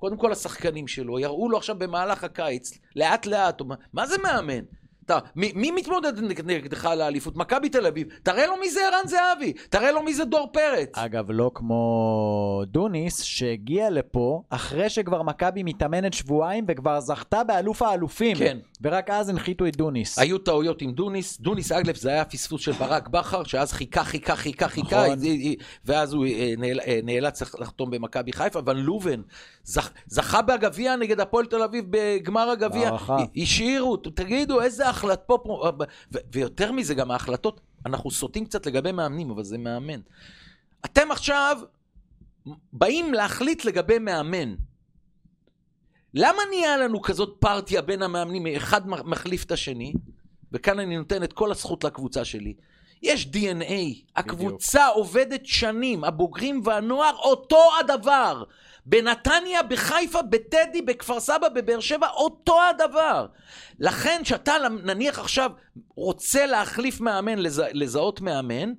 קודם 0.00 0.16
כל 0.16 0.32
השחקנים 0.32 0.88
שלו, 0.88 1.18
יראו 1.18 1.48
לו 1.50 1.56
עכשיו 1.58 1.76
במהלך 1.78 2.24
הקיץ, 2.24 2.78
לאט 2.96 3.26
לאט, 3.26 3.62
מה- 3.92 4.06
זה 4.06 4.18
מאמן? 4.22 4.60
אתה, 5.06 5.18
מי, 5.36 5.52
מי 5.54 5.70
מתמודד 5.70 6.18
נגד- 6.20 6.46
נגדך 6.50 6.84
על 6.84 7.00
האליפות? 7.00 7.36
מכבי 7.36 7.68
תל 7.68 7.86
אביב. 7.86 8.06
תראה 8.22 8.46
לו 8.46 8.56
מי 8.60 8.70
זה 8.70 8.80
ערן 8.88 9.06
זהבי, 9.08 9.52
תראה 9.52 9.92
לו 9.92 10.02
מי 10.02 10.14
זה 10.14 10.24
דור 10.24 10.50
פרץ. 10.52 10.88
אגב, 10.92 11.24
לא 11.30 11.50
כמו 11.54 12.62
דוניס, 12.66 13.22
שהגיע 13.22 13.90
לפה 13.90 14.42
אחרי 14.50 14.88
שכבר 14.90 15.22
מכבי 15.22 15.62
מתאמנת 15.62 16.12
שבועיים 16.12 16.64
וכבר 16.68 17.00
זכתה 17.00 17.44
באלוף 17.44 17.82
האלופים. 17.82 18.36
כן. 18.36 18.58
ורק 18.82 19.10
אז 19.10 19.28
הנחיתו 19.28 19.66
את 19.66 19.76
דוניס. 19.76 20.18
היו 20.18 20.38
טעויות 20.38 20.82
עם 20.82 20.92
דוניס, 20.92 21.40
דוניס 21.40 21.72
אגב 21.72 21.94
זה 21.96 22.10
היה 22.10 22.24
פספוס 22.24 22.60
של 22.62 22.72
ברק 22.72 23.08
בכר, 23.08 23.44
שאז 23.44 23.72
חיכה, 23.72 24.04
חיכה, 24.04 24.36
חיכה, 24.36 24.68
חיכה, 24.68 25.04
נכון. 25.06 25.18
ואז 25.84 26.12
הוא 26.12 26.26
אה, 26.26 26.54
אה, 26.86 27.00
נאלץ 27.02 27.42
לח- 27.42 27.54
לחתום 27.60 27.90
במכבי 27.90 28.32
חיפה, 28.32 28.58
אבל 28.58 28.76
לובן 28.76 29.20
זכ- 29.64 29.90
זכה 30.06 30.42
בגביע 30.42 30.96
נגד 30.96 31.20
הפועל 31.20 31.46
תל 31.46 31.62
אביב 31.62 31.84
בגמר 31.90 32.50
הגביע, 32.50 32.90
השאירו, 33.36 33.96
תגידו 33.96 34.60
איזה 34.60 34.88
החלטות, 34.88 35.40
פה, 35.44 35.70
ו- 36.12 36.18
ויותר 36.32 36.72
מזה 36.72 36.94
גם 36.94 37.10
ההחלטות, 37.10 37.60
אנחנו 37.86 38.10
סוטים 38.10 38.44
קצת 38.44 38.66
לגבי 38.66 38.92
מאמנים, 38.92 39.30
אבל 39.30 39.44
זה 39.44 39.58
מאמן. 39.58 40.00
אתם 40.84 41.10
עכשיו 41.10 41.58
באים 42.72 43.14
להחליט 43.14 43.64
לגבי 43.64 43.98
מאמן. 43.98 44.54
למה 46.14 46.38
נהיה 46.50 46.76
לנו 46.76 47.00
כזאת 47.02 47.36
פרטיה 47.38 47.82
בין 47.82 48.02
המאמנים, 48.02 48.46
אחד 48.56 48.88
מחליף 48.88 49.44
את 49.44 49.52
השני? 49.52 49.92
וכאן 50.52 50.78
אני 50.78 50.96
נותן 50.96 51.22
את 51.22 51.32
כל 51.32 51.50
הזכות 51.50 51.84
לקבוצה 51.84 52.24
שלי. 52.24 52.54
יש 53.02 53.26
DNA, 53.32 53.72
הקבוצה 54.16 54.86
עובדת 54.86 55.46
שנים, 55.46 56.04
הבוגרים 56.04 56.60
והנוער 56.64 57.14
אותו 57.16 57.62
הדבר. 57.80 58.42
בנתניה, 58.90 59.62
בחיפה, 59.62 60.22
בטדי, 60.22 60.82
בכפר 60.82 61.20
סבא, 61.20 61.48
בבאר 61.48 61.80
שבע, 61.80 62.08
אותו 62.08 62.58
הדבר. 62.70 63.26
לכן, 63.78 64.20
שאתה 64.24 64.52
נניח 64.84 65.18
עכשיו 65.18 65.50
רוצה 65.94 66.46
להחליף 66.46 67.00
מאמן, 67.00 67.38
לזה, 67.38 67.66
לזהות 67.72 68.20
מאמן, 68.20 68.72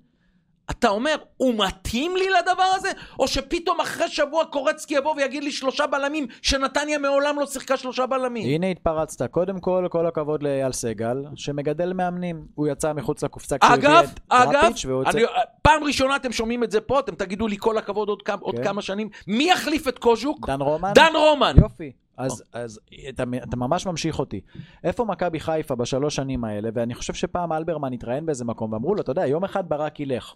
אתה 0.72 0.90
אומר, 0.90 1.16
הוא 1.38 1.54
מתאים 1.58 2.16
לי 2.16 2.26
לדבר 2.30 2.72
הזה? 2.76 2.90
או 3.20 3.28
שפתאום 3.28 3.82
אחרי 3.82 4.08
שבוע 4.08 4.46
קורצקי 4.46 4.94
יבוא 4.94 5.16
ויגיד 5.16 5.44
לי 5.44 5.52
שלושה 5.52 5.88
בלמים, 5.88 6.28
שנתניה 6.42 6.98
מעולם 6.98 7.40
לא 7.40 7.46
שיחקה 7.46 7.78
שלושה 7.78 8.06
בלמים. 8.06 8.46
הנה 8.56 8.68
התפרצת. 8.68 9.32
קודם 9.32 9.60
כל, 9.60 9.88
כל 9.92 10.08
הכבוד 10.08 10.44
לאייל 10.44 10.72
סגל, 10.72 11.18
שמגדל 11.36 11.94
מאמנים. 11.94 12.46
הוא 12.56 12.68
יצא 12.68 12.94
מחוץ 12.94 13.24
לקופסה 13.24 13.58
כשהוא 13.58 13.74
הביא 13.74 13.90
את 14.00 14.20
דראפיץ' 14.32 14.86
והוא 14.86 15.04
יוצא... 15.04 15.20
פעם 15.62 15.84
ראשונה 15.84 16.16
אתם 16.16 16.32
שומעים 16.32 16.64
את 16.64 16.72
זה 16.72 16.82
פה, 16.82 17.00
אתם 17.00 17.16
תגידו 17.16 17.48
לי 17.48 17.56
כל 17.60 17.78
הכבוד 17.78 18.10
עוד 18.10 18.22
כמה, 18.22 18.42
עוד 18.42 18.56
כן. 18.56 18.64
כמה 18.64 18.82
שנים. 18.82 19.10
מי 19.28 19.52
יחליף 19.52 19.88
את 19.88 20.00
קוז'וק? 20.00 20.48
דן 20.48 20.62
רומן? 20.62 20.92
דן 20.96 21.12
רומן. 21.16 21.56
יופי. 21.62 21.92
אז, 22.18 22.44
אז 22.54 22.80
אתה, 23.10 23.24
אתה 23.44 23.56
ממש 23.58 23.86
ממשיך 23.86 24.20
אותי. 24.20 24.42
איפה 24.84 25.06
מכבי 25.06 25.40
חיפה 25.40 25.76
בשלוש 25.76 26.16
שנים 26.16 26.44
האלה, 26.44 26.70
ואני 26.74 26.96
חושב 26.96 27.14
שפעם 27.14 27.54
אלברמן 27.54 27.94
התראיין 27.94 28.26
באיזה 28.26 28.46
מקום, 28.46 28.74
ואמרו 28.74 28.96
לו, 28.96 29.02
אתה 29.02 29.12
יודע, 29.12 29.28
יום 29.28 29.44
אחד 29.44 29.70
ברק 29.70 30.00
ילך. 30.00 30.34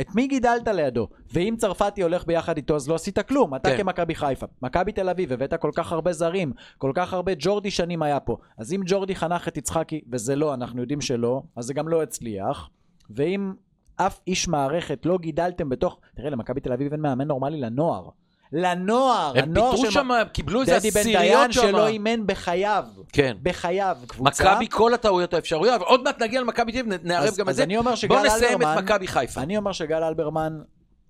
את 0.00 0.14
מי 0.14 0.26
גידלת 0.26 0.68
לידו? 0.68 1.08
ואם 1.32 1.54
צרפתי 1.58 2.02
הולך 2.02 2.26
ביחד 2.26 2.56
איתו, 2.56 2.76
אז 2.76 2.88
לא 2.88 2.94
עשית 2.94 3.18
כלום. 3.18 3.54
אתה 3.54 3.70
כן. 3.70 3.76
כמכבי 3.76 4.14
חיפה. 4.14 4.46
מכבי 4.62 4.92
תל 4.92 5.08
אביב, 5.08 5.32
הבאת 5.32 5.54
כל 5.54 5.70
כך 5.74 5.92
הרבה 5.92 6.12
זרים, 6.12 6.52
כל 6.78 6.92
כך 6.94 7.12
הרבה 7.12 7.32
ג'ורדי 7.38 7.70
שנים 7.70 8.02
היה 8.02 8.20
פה. 8.20 8.36
אז 8.58 8.72
אם 8.72 8.80
ג'ורדי 8.86 9.14
חנך 9.14 9.48
את 9.48 9.56
יצחקי, 9.56 10.00
וזה 10.12 10.36
לא, 10.36 10.54
אנחנו 10.54 10.80
יודעים 10.80 11.00
שלא, 11.00 11.42
אז 11.56 11.64
זה 11.64 11.74
גם 11.74 11.88
לא 11.88 12.02
הצליח. 12.02 12.70
ואם 13.10 13.52
אף 13.96 14.20
איש 14.26 14.48
מערכת 14.48 15.06
לא 15.06 15.18
גידלתם 15.18 15.68
בתוך... 15.68 16.00
תראה, 16.14 16.30
למכבי 16.30 16.60
תל 16.60 16.72
אביב 16.72 16.92
אין 16.92 17.00
מאמן 17.00 17.26
נורמלי 17.26 17.60
לנוער. 17.60 18.08
לנוער, 18.52 19.32
הם 19.38 19.44
הנוער 19.44 19.70
פיטרו 19.70 19.84
של 19.86 19.90
שם, 19.90 20.08
קיבלו 20.32 20.60
איזה 20.60 20.78
דדי 20.78 20.90
בן 20.90 21.00
עשיריות 21.00 21.38
דיין 21.38 21.52
שם. 21.52 21.60
שלא 21.60 21.86
אימן 21.86 22.26
בחייו. 22.26 22.84
כן. 23.12 23.36
בחייו. 23.42 23.96
קבוצה. 24.06 24.44
מכבי 24.54 24.66
כל 24.70 24.94
הטעויות 24.94 25.34
האפשריות, 25.34 25.74
אבל 25.74 25.84
עוד 25.84 26.02
מעט 26.02 26.22
נגיע 26.22 26.40
למכבי 26.40 26.72
תל 26.72 26.78
אביב, 26.78 26.92
נערב 27.04 27.34
גם 27.36 27.44
את 27.44 27.48
אז 27.48 27.56
זה. 27.56 27.62
אני 27.62 27.76
אומר 27.76 27.94
שגל 27.94 28.16
בוא 28.16 28.26
נסיים 28.26 28.62
את 28.62 28.66
מכבי 28.82 29.06
חיפה. 29.06 29.40
אני 29.42 29.56
אומר 29.56 29.72
שגל 29.72 30.02
אלברמן 30.02 30.60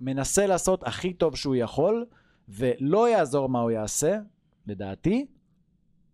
מנסה 0.00 0.46
לעשות 0.46 0.86
הכי 0.86 1.12
טוב 1.12 1.36
שהוא 1.36 1.56
יכול, 1.56 2.04
ולא 2.48 3.08
יעזור 3.08 3.48
מה 3.48 3.60
הוא 3.60 3.70
יעשה, 3.70 4.16
לדעתי, 4.66 5.26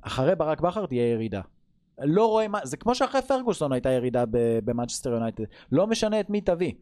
אחרי 0.03 0.35
ברק 0.35 0.61
בכר 0.61 0.87
תהיה 0.87 1.11
ירידה. 1.13 1.41
לא 2.03 2.27
רואה 2.27 2.49
מה, 2.49 2.59
זה 2.65 2.77
כמו 2.77 2.95
שאחרי 2.95 3.23
פרגוסון 3.23 3.73
הייתה 3.73 3.91
ירידה 3.91 4.25
ב- 4.31 4.59
במנצ'סטר 4.65 5.11
יונייטד. 5.11 5.45
לא 5.73 5.87
משנה 5.87 6.21
את 6.21 6.31
מי 6.31 6.41
תביא. 6.41 6.73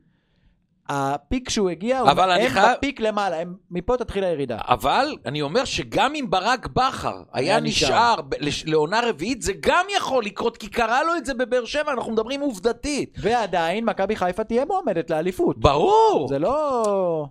הפיק 0.88 1.50
שהוא 1.50 1.70
הגיע, 1.70 1.98
הוא- 2.00 2.10
אבל 2.10 2.30
אני 2.30 2.42
הם 2.42 2.50
חייב- 2.50 2.76
בפיק 2.78 3.00
למעלה, 3.00 3.40
הם, 3.40 3.54
מפה 3.70 3.96
תתחיל 3.96 4.24
הירידה. 4.24 4.58
אבל 4.68 5.16
אני 5.26 5.42
אומר 5.42 5.64
שגם 5.64 6.14
אם 6.14 6.26
ברק 6.30 6.66
בכר 6.66 7.22
היה 7.32 7.52
היה 7.54 7.60
נשאר. 7.60 8.20
ב- 8.28 8.34
לש- 8.40 8.64
לעונה 8.66 9.00
רביעית, 9.08 9.42
זה 9.42 9.52
גם 9.60 9.86
יכול 9.96 10.24
לקרות, 10.24 10.56
כי 10.56 10.68
קרה 10.68 11.02
לו 11.04 11.16
את 11.16 11.26
זה 11.26 11.34
בבאר 11.34 11.64
שבע, 11.64 11.92
אנחנו 11.92 12.12
מדברים 12.12 12.40
עובדתית. 12.40 13.16
ועדיין 13.20 13.84
מכבי 13.84 14.16
חיפה 14.16 14.44
תהיה 14.44 14.64
מועמדת 14.64 15.10
לאליפות. 15.10 15.58
ברור. 15.58 16.26
זה 16.28 16.38
לא... 16.38 17.26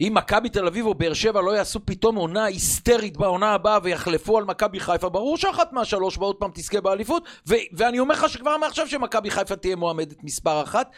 אם 0.00 0.12
מכבי 0.14 0.48
תל 0.48 0.66
אביב 0.66 0.86
או 0.86 0.94
באר 0.94 1.12
שבע 1.12 1.40
לא 1.40 1.50
יעשו 1.56 1.80
פתאום 1.84 2.16
עונה 2.16 2.44
היסטרית 2.44 3.16
בעונה 3.16 3.52
הבאה 3.52 3.78
ויחלפו 3.82 4.38
על 4.38 4.44
מכבי 4.44 4.80
חיפה, 4.80 5.08
ברור 5.08 5.36
שאחת 5.36 5.72
מהשלוש 5.72 6.18
ועוד 6.18 6.36
פעם 6.36 6.50
תזכה 6.54 6.80
באליפות, 6.80 7.24
ו- 7.48 7.54
ואני 7.72 7.98
אומר 7.98 8.14
לך 8.14 8.28
שכבר 8.28 8.56
מעכשיו 8.56 8.86
שמכבי 8.88 9.30
חיפה 9.30 9.56
תהיה 9.56 9.76
מועמדת 9.76 10.24
מספר 10.24 10.62
אחת, 10.62 10.90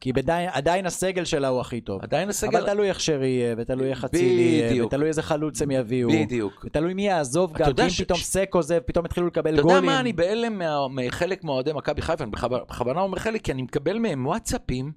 כי 0.00 0.12
בדי, 0.12 0.46
עדיין 0.52 0.86
הסגל 0.86 1.24
שלה 1.24 1.48
הוא 1.48 1.60
הכי 1.60 1.80
טוב. 1.80 2.02
עדיין 2.02 2.28
הסגל... 2.28 2.56
אבל 2.56 2.66
תלוי 2.66 2.88
איך 2.88 3.00
שרי 3.00 3.26
יהיה, 3.28 3.54
ותלוי 3.58 3.90
איך 3.90 4.04
אצילי 4.04 4.24
יהיה. 4.42 4.86
ותלוי 4.86 5.08
איזה 5.08 5.22
חלוץ 5.22 5.62
הם 5.62 5.70
יביאו. 5.70 6.08
בדיוק. 6.10 6.64
ותלוי 6.64 6.94
מי 6.94 7.06
יעזוב 7.06 7.54
אתה 7.54 7.64
גם, 7.64 7.76
כי 7.76 7.82
אם 7.82 7.90
ש- 7.90 8.00
פתאום 8.00 8.18
ש- 8.18 8.24
סק 8.24 8.50
עוזב, 8.52 8.78
פתאום 8.78 9.04
התחילו 9.04 9.26
לקבל 9.26 9.54
אתה 9.54 9.62
גולים. 9.62 9.76
יודע 9.76 9.88
מה, 9.88 10.00
אני 10.00 10.12
בהלם 10.12 10.58
מה- 10.58 10.88
מחלק 10.90 11.44
מאוהדי 11.44 11.72
מכבי 11.72 12.02
חיפה, 12.02 12.24
אני 12.24 12.30
בכוונה- 12.30 13.00
אומר 13.00 13.18
חלק, 13.18 13.40
כי 13.44 13.52
אני 13.52 13.62
מקבל 13.62 13.98
מהם 13.98 14.26
וואטסאפים 14.26 14.92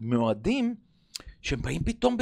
מאוהדים, 0.00 0.74
שהם 1.42 1.62
באים 1.62 1.82
פתאום 1.84 2.16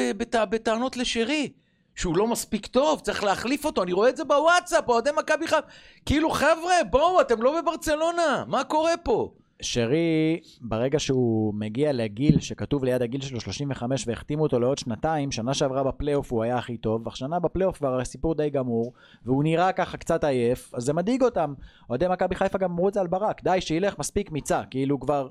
בטענות 0.51 0.97
לשרי. 0.97 1.53
שהוא 1.95 2.17
לא 2.17 2.27
מספיק 2.27 2.67
טוב, 2.67 3.01
צריך 3.01 3.25
להחליף 3.25 3.65
אותו, 3.65 3.83
אני 3.83 3.93
רואה 3.93 4.09
את 4.09 4.17
זה 4.17 4.25
בוואטסאפ, 4.25 4.89
אוהדי 4.89 5.11
מכבי 5.19 5.47
חיפה. 5.47 5.67
כאילו, 6.07 6.31
חבר'ה, 6.31 6.75
בואו, 6.91 7.21
אתם 7.21 7.43
לא 7.43 7.61
בברצלונה, 7.63 8.45
מה 8.47 8.65
קורה 8.65 8.97
פה? 9.03 9.33
שרי, 9.63 10.41
ברגע 10.61 10.99
שהוא 10.99 11.55
מגיע 11.55 11.93
לגיל 11.93 12.41
שכתוב 12.41 12.85
ליד 12.85 13.03
הגיל 13.03 13.21
שלו 13.21 13.41
35 13.41 14.09
והחתימו 14.09 14.43
אותו 14.43 14.61
לעוד 14.61 14.79
שנתיים, 14.79 15.33
שנה 15.33 15.55
שעברה 15.55 15.83
בפלייאוף 15.83 16.33
הוא 16.33 16.43
היה 16.43 16.59
הכי 16.59 16.77
טוב, 16.77 17.07
והשנה 17.07 17.39
בפלייאוף 17.39 17.79
כבר 17.79 18.01
הסיפור 18.01 18.35
די 18.35 18.51
גמור, 18.51 18.93
והוא 19.25 19.45
נראה 19.45 19.73
ככה 19.73 19.97
קצת 19.97 20.25
עייף, 20.25 20.75
אז 20.75 20.83
זה 20.83 20.93
מדאיג 20.93 21.23
אותם. 21.23 21.55
אוהדי 21.91 22.07
מכבי 22.09 22.35
חיפה 22.35 22.59
גם 22.59 22.71
אמרו 22.71 22.89
את 22.89 22.95
זה 22.95 23.01
על 23.01 23.07
ברק, 23.07 23.43
די, 23.45 23.61
שילך, 23.61 23.99
מספיק 23.99 24.31
מיצה, 24.33 24.63
כאילו 24.71 25.01
כבר... 25.01 25.29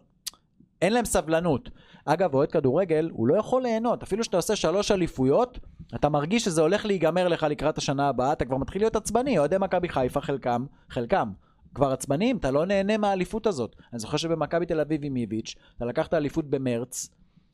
אין 0.82 0.94
להם 0.94 1.06
סבלנות. 1.06 1.70
אגב, 2.06 2.34
אוהד 2.34 2.52
כדורגל, 2.52 3.10
הוא 3.14 3.28
לא 3.28 3.36
יכול 3.36 3.64
ליהנות. 3.64 4.04
אפילו 4.04 4.24
שאתה 4.24 4.38
עושה 4.38 4.56
שלוש 4.56 4.92
אליפויות, 4.92 5.60
אתה 5.96 6.10
מרגיש 6.10 6.44
שזה 6.44 6.62
הולך 6.62 6.86
להיגמר 6.86 7.28
לך 7.28 7.44
לקראת 7.44 7.78
השנה 7.78 8.08
הבאה, 8.10 8.34
אתה 8.34 8.46
כבר 8.46 8.58
מתחיל 8.58 8.82
להיות 8.82 8.96
עצבני. 8.96 9.38
אוהדי 9.38 9.56
מכבי 9.60 9.90
חיפה, 9.90 10.22
חלקם, 10.22 10.66
חלקם, 10.90 11.32
כבר 11.76 11.92
עצבניים, 11.92 12.38
אתה 12.38 12.52
לא 12.52 12.66
נהנה 12.66 12.98
מהאליפות 12.98 13.48
הזאת. 13.48 13.76
אני 13.94 14.00
זוכר 14.00 14.18
שבמכבי 14.18 14.66
תל 14.66 14.80
אביב 14.80 15.02
עם 15.04 15.16
איביץ', 15.16 15.56
אתה 15.78 15.86
לקחת 15.86 16.14
אליפות 16.14 16.50
במרץ, 16.50 17.10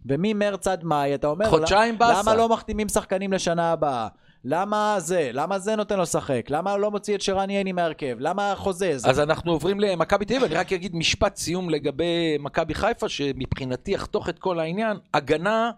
וממרץ 0.06 0.68
עד 0.68 0.84
מאי 0.84 1.16
אתה 1.16 1.28
אומר, 1.28 1.50
חודשיים 1.50 1.98
באסה. 1.98 2.20
למה 2.22 2.36
לא 2.36 2.50
מחתימים 2.50 2.90
שחקנים 2.90 3.34
לשנה 3.34 3.72
הבאה? 3.72 4.08
למה 4.46 4.96
זה? 5.00 5.30
למה 5.34 5.60
זה 5.60 5.76
נותן 5.76 5.96
לו 5.96 6.02
לשחק? 6.02 6.46
למה 6.50 6.78
לא 6.78 6.92
מוציא 6.92 7.16
את 7.16 7.22
שרן 7.22 7.50
ייני 7.50 7.72
מהרכב? 7.72 8.16
למה 8.20 8.54
חוזז? 8.56 9.06
אז 9.10 9.20
אנחנו 9.20 9.52
עוברים 9.52 9.80
למכבי 9.80 10.26
תל 10.26 10.34
אביב, 10.34 10.46
אני 10.46 10.56
רק 10.56 10.74
אגיד 10.74 10.96
משפט 10.96 11.36
סיום 11.36 11.70
לגבי 11.70 12.38
מכבי 12.40 12.74
חיפה, 12.74 13.10
שמבחינתי 13.10 13.92
יחתוך 13.92 14.30
את 14.30 14.40
כל 14.40 14.60
העניין. 14.60 14.98
הגנה, 15.14 15.72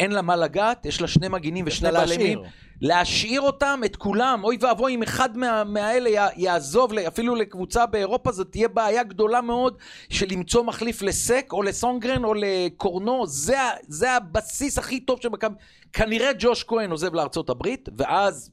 אין 0.00 0.12
לה 0.12 0.22
מה 0.22 0.36
לגעת, 0.36 0.86
יש 0.86 1.00
לה 1.00 1.08
שני 1.08 1.28
מגינים 1.28 1.64
ושני. 1.68 1.88
בלמים. 2.18 2.38
להשאיר 2.80 3.40
אותם, 3.40 3.80
את 3.84 3.96
כולם, 3.96 4.40
אוי 4.44 4.56
ואבוי 4.60 4.94
אם 4.94 5.02
אחד 5.02 5.36
מה, 5.36 5.64
מהאלה 5.64 6.10
י- 6.10 6.42
יעזוב, 6.42 6.92
אפילו 6.98 7.34
לקבוצה 7.34 7.86
באירופה, 7.86 8.32
זאת 8.32 8.46
תהיה 8.50 8.68
בעיה 8.68 9.02
גדולה 9.02 9.40
מאוד 9.40 9.76
של 10.10 10.26
למצוא 10.30 10.64
מחליף 10.64 11.02
לסק 11.02 11.46
או 11.52 11.62
לסונגרן 11.62 12.24
או 12.24 12.34
לקורנו, 12.34 13.26
זה, 13.26 13.56
זה 13.88 14.12
הבסיס 14.12 14.78
הכי 14.78 15.00
טוב 15.00 15.18
של 15.22 15.28
מכבי. 15.28 15.54
כנראה 15.92 16.30
ג'וש 16.38 16.64
כהן 16.64 16.90
עוזב 16.90 17.14
לארצות 17.14 17.50
הברית, 17.50 17.88
ואז 17.96 18.50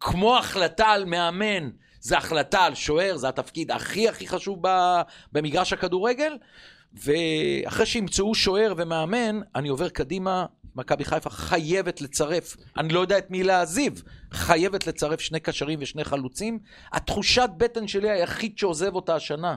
כמו 0.00 0.36
החלטה 0.36 0.86
על 0.86 1.04
מאמן, 1.04 1.70
זה 2.00 2.16
החלטה 2.18 2.60
על 2.60 2.74
שוער, 2.74 3.16
זה 3.16 3.28
התפקיד 3.28 3.70
הכי 3.70 4.08
הכי 4.08 4.28
חשוב 4.28 4.62
במגרש 5.32 5.72
הכדורגל. 5.72 6.36
ואחרי 6.94 7.86
שימצאו 7.86 8.34
שוער 8.34 8.74
ומאמן, 8.76 9.40
אני 9.54 9.68
עובר 9.68 9.88
קדימה, 9.88 10.46
מכבי 10.76 11.04
חיפה 11.04 11.30
חייבת 11.30 12.00
לצרף, 12.00 12.56
אני 12.76 12.88
לא 12.88 13.00
יודע 13.00 13.18
את 13.18 13.30
מי 13.30 13.42
להעזיב, 13.42 14.02
חייבת 14.32 14.86
לצרף 14.86 15.20
שני 15.20 15.40
קשרים 15.40 15.78
ושני 15.82 16.04
חלוצים. 16.04 16.58
התחושת 16.92 17.50
בטן 17.56 17.88
שלי 17.88 18.10
היחיד 18.10 18.58
שעוזב 18.58 18.94
אותה 18.94 19.14
השנה, 19.14 19.54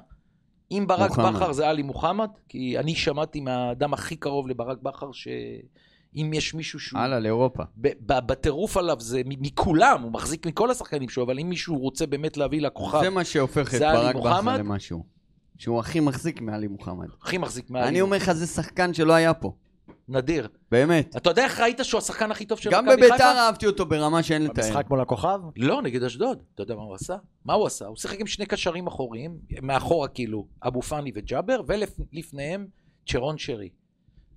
אם 0.71 0.85
ברק 0.87 1.09
מוחמד. 1.09 1.35
בכר 1.35 1.51
זה 1.51 1.69
עלי 1.69 1.81
מוחמד, 1.81 2.29
כי 2.49 2.79
אני 2.79 2.95
שמעתי 2.95 3.39
מהאדם 3.39 3.93
הכי 3.93 4.15
קרוב 4.15 4.47
לברק 4.47 4.77
בכר, 4.81 5.11
שאם 5.11 6.31
יש 6.33 6.53
מישהו 6.53 6.79
שהוא... 6.79 6.99
הלאה, 6.99 7.19
לאירופה. 7.19 7.63
בטירוף 7.77 8.77
עליו 8.77 8.99
זה 8.99 9.21
מכולם, 9.25 10.01
הוא 10.01 10.11
מחזיק 10.11 10.45
מכל 10.47 10.71
השחקנים 10.71 11.09
שלו, 11.09 11.23
אבל 11.23 11.39
אם 11.39 11.49
מישהו 11.49 11.79
רוצה 11.79 12.05
באמת 12.05 12.37
להביא 12.37 12.61
לכוכב, 12.61 12.99
זה 13.03 13.09
מה 13.09 13.23
שהופך 13.23 13.75
את 13.75 13.81
ברק 13.81 14.15
בכר? 14.15 14.57
למשהו. 14.57 15.19
שהוא 15.57 15.79
הכי 15.79 15.99
מחזיק 15.99 16.41
מעלי 16.41 16.67
מוחמד. 16.67 17.07
הכי 17.21 17.37
מחזיק 17.37 17.69
מעלי. 17.69 17.87
אני 17.87 18.01
אומר 18.01 18.17
לך, 18.17 18.31
זה 18.31 18.47
שחקן 18.47 18.93
שלא 18.93 19.13
היה 19.13 19.33
פה. 19.33 19.53
נדיר. 20.09 20.47
באמת. 20.71 21.15
אתה 21.17 21.29
יודע 21.29 21.43
איך 21.43 21.59
ראית 21.59 21.79
שהוא 21.83 21.97
השחקן 21.99 22.31
הכי 22.31 22.45
טוב 22.45 22.59
של 22.59 22.71
גם 22.71 22.85
מכבי 22.85 23.01
חיפה? 23.01 23.13
בביתר 23.15 23.37
אהבתי 23.37 23.67
אותו 23.67 23.85
ברמה 23.85 24.23
שאין 24.23 24.43
לתאר. 24.43 24.63
במשחק 24.63 24.89
מול 24.89 25.01
הכוכב? 25.01 25.39
לא, 25.57 25.81
נגד 25.81 26.03
אשדוד. 26.03 26.43
אתה 26.55 26.63
יודע 26.63 26.75
מה 26.75 26.81
הוא 26.81 26.95
עשה? 26.95 27.15
מה 27.45 27.53
הוא 27.53 27.67
עשה? 27.67 27.85
הוא 27.85 27.95
שיחק 27.97 28.19
עם 28.19 28.27
שני 28.27 28.45
קשרים 28.45 28.87
אחוריים, 28.87 29.37
מאחורה 29.61 30.07
כאילו, 30.07 30.47
אבו 30.67 30.81
פאני 30.81 31.11
וג'אבר, 31.15 31.61
ולפניהם 31.67 32.67
צ'רון 33.07 33.37
שרי. 33.37 33.69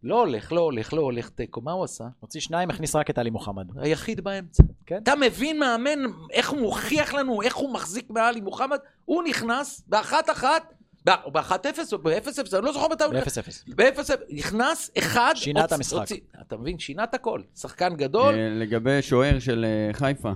לא 0.03 0.21
הולך, 0.21 0.53
לא 0.53 0.61
הולך, 0.61 0.93
לא 0.93 1.01
הולך 1.01 1.29
תיקו. 1.29 1.61
מה 1.61 1.73
הוא 1.73 1.85
עשה? 1.85 2.05
הוציא 2.21 2.41
שניים, 2.41 2.71
הכניס 2.71 2.97
רק 2.97 3.11
את 3.11 3.19
עלי 3.19 3.31
מוחמד. 3.31 3.67
היחיד 3.77 4.21
באמצע. 4.21 4.63
כן. 4.87 4.99
אתה 5.03 5.13
מבין, 5.21 5.59
מאמן, 5.59 5.99
איך 6.33 6.51
הוא 6.51 6.61
מוכיח 6.61 7.15
לנו, 7.15 7.43
איך 7.43 7.57
הוא 7.57 7.73
מחזיק 7.75 8.11
מעלי 8.11 8.41
מוחמד? 8.41 8.79
הוא 9.05 9.23
נכנס 9.23 9.83
באחת-אחת, 9.87 10.63
ב- 10.71 10.75
באחת 11.05 11.67
אפס 11.67 11.93
או 11.93 11.99
באפס 11.99 12.39
אפס, 12.39 12.55
אני 12.55 12.65
לא 12.65 12.73
זוכר 12.73 12.89
מתי 12.89 13.05
הוא 13.05 13.15
נכנס. 13.15 13.39
ב-0-0. 13.39 13.75
באפס 13.75 14.11
אפס, 14.11 14.23
נכנס, 14.31 14.91
אחד, 14.99 15.33
שינה 15.37 15.65
את 15.65 15.73
המשחק. 15.73 16.07
אתה 16.41 16.57
מבין, 16.57 16.79
שינה 16.79 17.05
את 17.05 17.15
הכל. 17.15 17.41
שחקן 17.57 17.97
גדול. 17.97 18.35
אה, 18.35 18.49
לגבי 18.49 19.03
שוער 19.03 19.39
של 19.39 19.65
אה, 19.65 19.93
חיפה, 19.93 20.33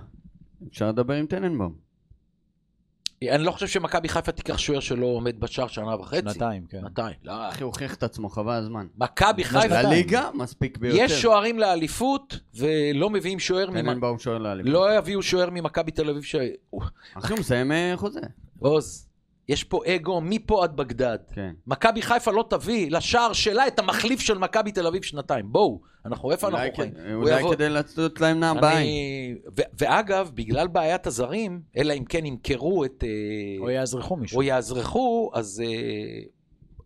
אפשר 0.70 0.88
לדבר 0.88 1.14
עם 1.14 1.26
טננבאום. 1.26 1.86
אני 3.22 3.44
לא 3.44 3.50
חושב 3.50 3.66
שמכבי 3.66 4.08
חיפה 4.08 4.32
תיקח 4.32 4.58
שוער 4.58 4.80
שלא 4.80 5.06
עומד 5.06 5.40
בשער 5.40 5.66
שנה 5.66 5.94
וחצי. 6.00 6.20
שנתיים, 6.20 6.66
כן. 6.68 6.80
שנתיים. 6.80 7.14
לא. 7.24 7.48
אחי, 7.48 7.64
הוכיח 7.64 7.94
את 7.94 8.02
עצמו, 8.02 8.28
חבל 8.28 8.52
הזמן. 8.52 8.86
מכבי 8.96 9.44
חיפה. 9.44 9.82
לליגה, 9.82 10.30
מספיק 10.34 10.78
ביותר. 10.78 10.96
יש 11.00 11.12
שוערים 11.22 11.58
לאליפות, 11.58 12.38
ולא 12.54 13.10
מביאים 13.10 13.38
שוער 13.38 13.70
ממ... 13.70 13.82
טננבאום 13.82 14.18
שוער 14.18 14.38
לאליפות. 14.38 14.72
לא 14.72 14.96
יביאו 14.98 15.22
שוער 15.22 15.50
ממכבי 15.50 15.90
תל 15.90 16.10
אביב 16.10 16.22
ש... 16.22 16.34
אחי, 17.14 17.32
הוא 17.32 17.40
מסיים 17.40 17.72
אה, 17.72 17.92
חוזה. 17.96 18.20
עוז, 18.58 19.05
יש 19.48 19.64
פה 19.64 19.80
אגו 19.86 20.20
מפה 20.20 20.64
עד 20.64 20.76
בגדד. 20.76 21.18
כן. 21.32 21.50
מכבי 21.66 22.02
חיפה 22.02 22.30
לא 22.30 22.44
תביא 22.50 22.90
לשער 22.90 23.32
שלה 23.32 23.66
את 23.66 23.78
המחליף 23.78 24.20
של 24.20 24.38
מכבי 24.38 24.72
תל 24.72 24.86
אביב 24.86 25.02
שנתיים. 25.02 25.44
בואו, 25.52 25.80
אנחנו, 26.06 26.30
איפה 26.32 26.48
אנחנו 26.48 26.66
חיים? 26.76 26.92
אולי 27.14 27.40
יבוא- 27.40 27.54
כדי 27.54 27.68
לעשות 27.68 28.20
להם 28.20 28.40
נעם 28.40 28.60
בעין. 28.60 28.76
אני... 28.76 29.34
ו- 29.58 29.62
ואגב, 29.78 30.30
בגלל 30.34 30.66
בעיית 30.68 31.06
הזרים, 31.06 31.60
אלא 31.76 31.94
אם 31.94 32.04
כן 32.04 32.26
ימכרו 32.26 32.84
את... 32.84 33.04
אה, 33.06 33.64
או 33.64 33.70
יאזרחו 33.70 34.16
מישהו. 34.16 34.36
או 34.38 34.42
יאזרחו, 34.42 35.30
אז 35.34 35.62
אה, 35.66 36.20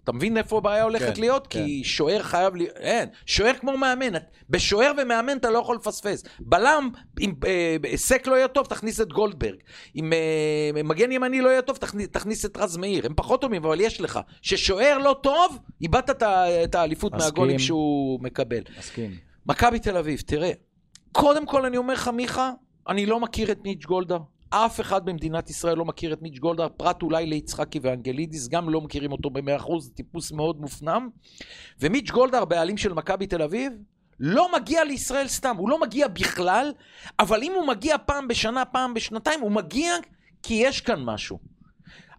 אתה 0.05 0.13
מבין 0.13 0.37
איפה 0.37 0.59
הבעיה 0.59 0.83
הולכת 0.83 1.15
כן, 1.15 1.21
להיות? 1.21 1.47
כן. 1.47 1.65
כי 1.65 1.85
שוער 1.85 2.23
חייב 2.23 2.57
להיות, 2.57 2.77
אין, 2.77 3.09
שוער 3.27 3.53
כמו 3.53 3.77
מאמן, 3.77 4.13
בשוער 4.51 4.93
ומאמן 5.03 5.37
אתה 5.37 5.51
לא 5.51 5.59
יכול 5.59 5.77
לפספס. 5.77 6.25
בלם, 6.41 6.91
אם 7.21 7.35
אה, 7.47 7.97
סק 7.97 8.27
לא 8.27 8.35
יהיה 8.35 8.49
טוב, 8.49 8.67
תכניס 8.67 9.01
את 9.01 9.13
גולדברג. 9.13 9.59
אם 9.97 10.13
אה, 10.13 10.83
מגן 10.83 11.13
ימני 11.13 11.41
לא 11.41 11.49
יהיה 11.49 11.63
טוב, 11.63 11.77
תכניס, 11.77 12.09
תכניס 12.09 12.45
את 12.45 12.57
רז 12.57 12.77
מאיר. 12.77 13.07
הם 13.07 13.15
פחות 13.17 13.41
טובים, 13.41 13.65
אבל 13.65 13.81
יש 13.81 14.01
לך. 14.01 14.21
ששוער 14.43 14.99
לא 14.99 15.17
טוב, 15.23 15.59
איבדת 15.81 16.23
את 16.65 16.75
האליפות. 16.75 17.13
מהגולים 17.13 17.59
שהוא 17.59 18.21
מקבל. 18.23 18.61
מסכים. 18.79 19.11
מכבי 19.47 19.79
תל 19.79 19.97
אביב, 19.97 20.21
תראה, 20.27 20.51
קודם 21.13 21.47
כל 21.47 21.65
אני 21.65 21.77
אומר 21.77 21.95
לך, 21.95 22.09
מיכה, 22.09 22.53
אני 22.89 23.07
לא 23.07 23.21
מכיר 23.21 23.53
את 23.53 23.59
מיץ' 23.65 23.85
גולדהר. 23.85 24.19
אף 24.51 24.81
אחד 24.81 25.05
במדינת 25.05 25.51
ישראל 25.51 25.79
לא 25.79 25.85
מכיר 25.85 26.13
את 26.13 26.23
מיץ' 26.23 26.39
גולדהר, 26.39 26.69
פרט 26.69 27.03
אולי 27.03 27.27
ליצחקי 27.27 27.79
ואנגלידיס, 27.83 28.49
גם 28.49 28.71
לא 28.71 28.81
מכירים 28.81 29.13
אותו 29.13 29.31
במאה 29.31 29.57
אחוז, 29.57 29.91
טיפוס 29.95 30.33
מאוד 30.33 30.61
מופנם. 30.61 31.09
ומיץ' 31.81 32.11
גולדהר, 32.11 32.45
בעלים 32.45 32.77
של 32.77 32.93
מכבי 32.93 33.27
תל 33.27 33.43
אביב, 33.43 33.73
לא 34.21 34.53
מגיע 34.53 34.85
לישראל 34.85 35.29
סתם, 35.29 35.57
הוא 35.57 35.71
לא 35.71 35.81
מגיע 35.81 36.09
בכלל, 36.09 36.73
אבל 37.19 37.43
אם 37.43 37.53
הוא 37.53 37.67
מגיע 37.67 37.97
פעם 38.07 38.29
בשנה, 38.29 38.65
פעם 38.65 38.95
בשנתיים, 38.95 39.41
הוא 39.41 39.51
מגיע 39.51 39.95
כי 40.43 40.55
יש 40.55 40.81
כאן 40.81 41.03
משהו. 41.05 41.39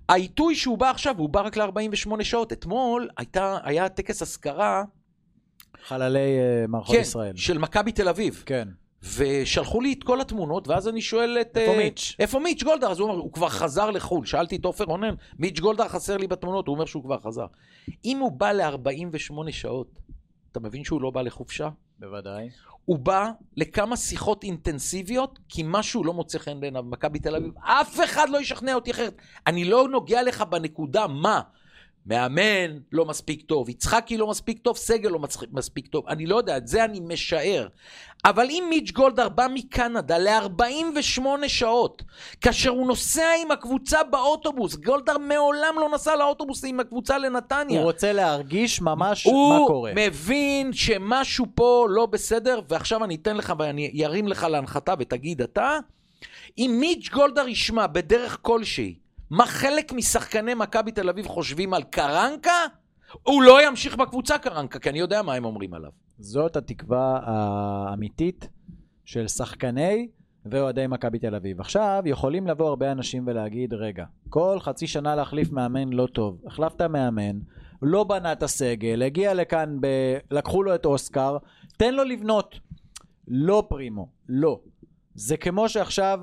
העיתוי 0.10 0.56
שהוא 0.56 0.78
בא 0.78 0.90
עכשיו, 0.90 1.18
הוא 1.18 1.30
בא 1.30 1.42
רק 1.42 1.58
ל-48 1.58 2.24
שעות. 2.24 2.54
אתמול 2.54 3.10
הייתה, 3.18 3.58
היה 3.64 3.90
טקס 3.90 4.22
אזכרה, 4.22 4.84
חללי 5.84 6.20
אה, 6.20 6.68
מערכות 6.68 6.96
כן, 6.96 7.02
ישראל. 7.02 7.36
של 7.36 7.58
מכבי 7.58 7.92
תל 7.92 8.10
אביב. 8.10 8.44
כן. 8.46 8.68
ושלחו 9.04 9.82
לי 9.82 9.94
את 9.94 10.04
כל 10.04 10.22
התמונות, 10.22 10.68
ואז 10.68 10.88
אני 10.88 11.02
שואל 11.02 11.38
את... 11.42 11.58
איפה 11.58 11.72
אה, 11.72 11.78
מיץ'? 11.78 12.16
איפה 12.20 12.40
מיץ' 12.40 12.64
גולדהר? 12.64 12.92
אז 12.92 13.00
הוא 13.00 13.10
אומר, 13.10 13.20
הוא 13.20 13.34
כבר 13.34 13.50
חזר 13.50 13.92
לחו"ל. 13.92 14.26
שאלתי 14.26 14.56
את 14.56 14.66
עופר 14.66 14.84
רונן, 14.84 15.16
מיץ' 15.40 15.60
גולדהר 15.60 15.88
חסר 15.88 16.18
לי 16.18 16.28
בתמונות, 16.28 16.68
הוא 16.68 16.76
אומר 16.76 16.86
שהוא 16.86 17.04
כבר 17.04 17.20
חזר. 17.20 17.46
אם 18.06 18.18
הוא 18.18 18.32
בא 18.32 18.52
ל-48 18.52 19.52
שעות, 19.52 20.00
אתה 20.52 20.60
מבין 20.60 20.84
שהוא 20.84 21.02
לא 21.02 21.10
בא 21.10 21.22
לחופשה? 21.22 21.70
בוודאי. 22.00 22.50
הוא 22.86 23.00
בא 23.00 23.32
לכמה 23.58 23.98
שיחות 23.98 24.44
אינטנסיביות, 24.44 25.40
כי 25.50 25.64
משהו 25.66 26.04
לא 26.04 26.14
מוצא 26.14 26.40
חן 26.40 26.60
בעיניו 26.60 26.84
במכבי 26.84 27.20
תל 27.20 27.36
אביב. 27.36 27.52
אף 27.60 28.00
אחד 28.04 28.30
לא 28.30 28.42
ישכנע 28.42 28.74
אותי 28.74 28.92
אחרת. 28.92 29.16
אני 29.48 29.66
לא 29.66 29.88
נוגע 29.88 30.24
לך 30.24 30.42
בנקודה 30.42 31.08
מה. 31.08 31.42
מאמן 32.06 32.78
לא 32.92 33.06
מספיק 33.06 33.42
טוב, 33.42 33.70
יצחקי 33.70 34.18
לא 34.18 34.28
מספיק 34.28 34.60
טוב, 34.60 34.78
סגל 34.78 35.10
לא 35.10 35.20
מספיק 35.52 35.88
טוב. 35.88 36.08
אני 36.08 36.26
לא 36.26 36.36
יודע, 36.36 36.58
את 36.58 36.68
זה 36.68 36.86
אני 36.86 37.00
משער. 37.00 37.68
אבל 38.26 38.46
אם 38.50 38.64
מיץ' 38.70 38.92
גולדהר 38.92 39.30
בא 39.30 39.48
מקנדה 39.54 40.18
ל-48 40.18 41.48
שעות, 41.48 42.04
כאשר 42.42 42.70
הוא 42.70 42.88
נוסע 42.88 43.28
עם 43.42 43.52
הקבוצה 43.52 44.04
באוטובוס, 44.04 44.76
גולדהר 44.76 45.18
מעולם 45.18 45.76
לא 45.80 45.90
נסע 45.94 46.16
לאוטובוס 46.16 46.64
עם 46.66 46.80
הקבוצה 46.80 47.18
לנתניה. 47.18 47.80
הוא 47.80 47.86
רוצה 47.86 48.14
להרגיש 48.14 48.82
ממש 48.82 49.28
מה 49.28 49.34
הוא 49.34 49.68
קורה. 49.68 49.92
מבין 49.96 50.74
שמשהו 50.74 51.46
פה 51.56 51.88
לא 51.90 52.06
בסדר, 52.06 52.62
ועכשיו 52.70 53.04
אני 53.04 53.16
אתן 53.16 53.38
לך 53.38 53.54
ואני 53.60 54.06
ארים 54.06 54.28
לך 54.28 54.44
להנחתה 54.44 54.94
ותגיד 55.00 55.42
אתה, 55.42 55.78
אם 56.58 56.78
מיץ' 56.80 57.10
גולדהר 57.10 57.48
ישמע 57.48 57.88
בדרך 57.88 58.38
כלשהי 58.42 58.96
מה 59.32 59.46
חלק 59.46 59.94
משחקני 59.94 60.54
מכבי 60.54 60.92
תל 60.92 61.10
אביב 61.10 61.28
חושבים 61.28 61.74
על 61.74 61.84
קרנקה, 61.84 62.66
הוא 63.24 63.44
לא 63.44 63.68
ימשיך 63.68 63.96
בקבוצה 63.96 64.38
קרנקה, 64.38 64.80
כי 64.80 64.90
אני 64.90 65.00
יודע 65.00 65.22
מה 65.22 65.34
הם 65.34 65.46
אומרים 65.46 65.74
עליו. 65.74 65.92
זאת 66.20 66.56
התקווה 66.56 67.20
האמיתית 67.24 68.50
של 69.06 69.28
שחקני 69.28 70.08
ואוהדי 70.46 70.88
מכבי 70.88 71.20
תל 71.20 71.36
אביב. 71.36 71.60
עכשיו, 71.60 72.04
יכולים 72.06 72.48
לבוא 72.48 72.68
הרבה 72.70 72.92
אנשים 72.92 73.24
ולהגיד, 73.28 73.74
רגע, 73.74 74.06
כל 74.30 74.58
חצי 74.60 74.88
שנה 74.88 75.16
להחליף 75.16 75.52
מאמן 75.52 75.94
לא 75.94 76.08
טוב. 76.08 76.42
החלפת 76.48 76.82
מאמן, 76.82 77.40
לא 77.82 78.04
בנה 78.04 78.32
את 78.32 78.44
הסגל, 78.44 79.02
הגיע 79.02 79.34
לכאן, 79.34 79.78
ב... 79.82 79.88
לקחו 80.32 80.64
לו 80.64 80.76
את 80.76 80.86
אוסקר, 80.86 81.38
תן 81.78 81.94
לו 81.94 82.04
לבנות. 82.04 82.60
לא 83.28 83.64
פרימו, 83.70 84.08
לא. 84.30 84.60
זה 85.16 85.38
כמו 85.38 85.70
שעכשיו 85.70 86.20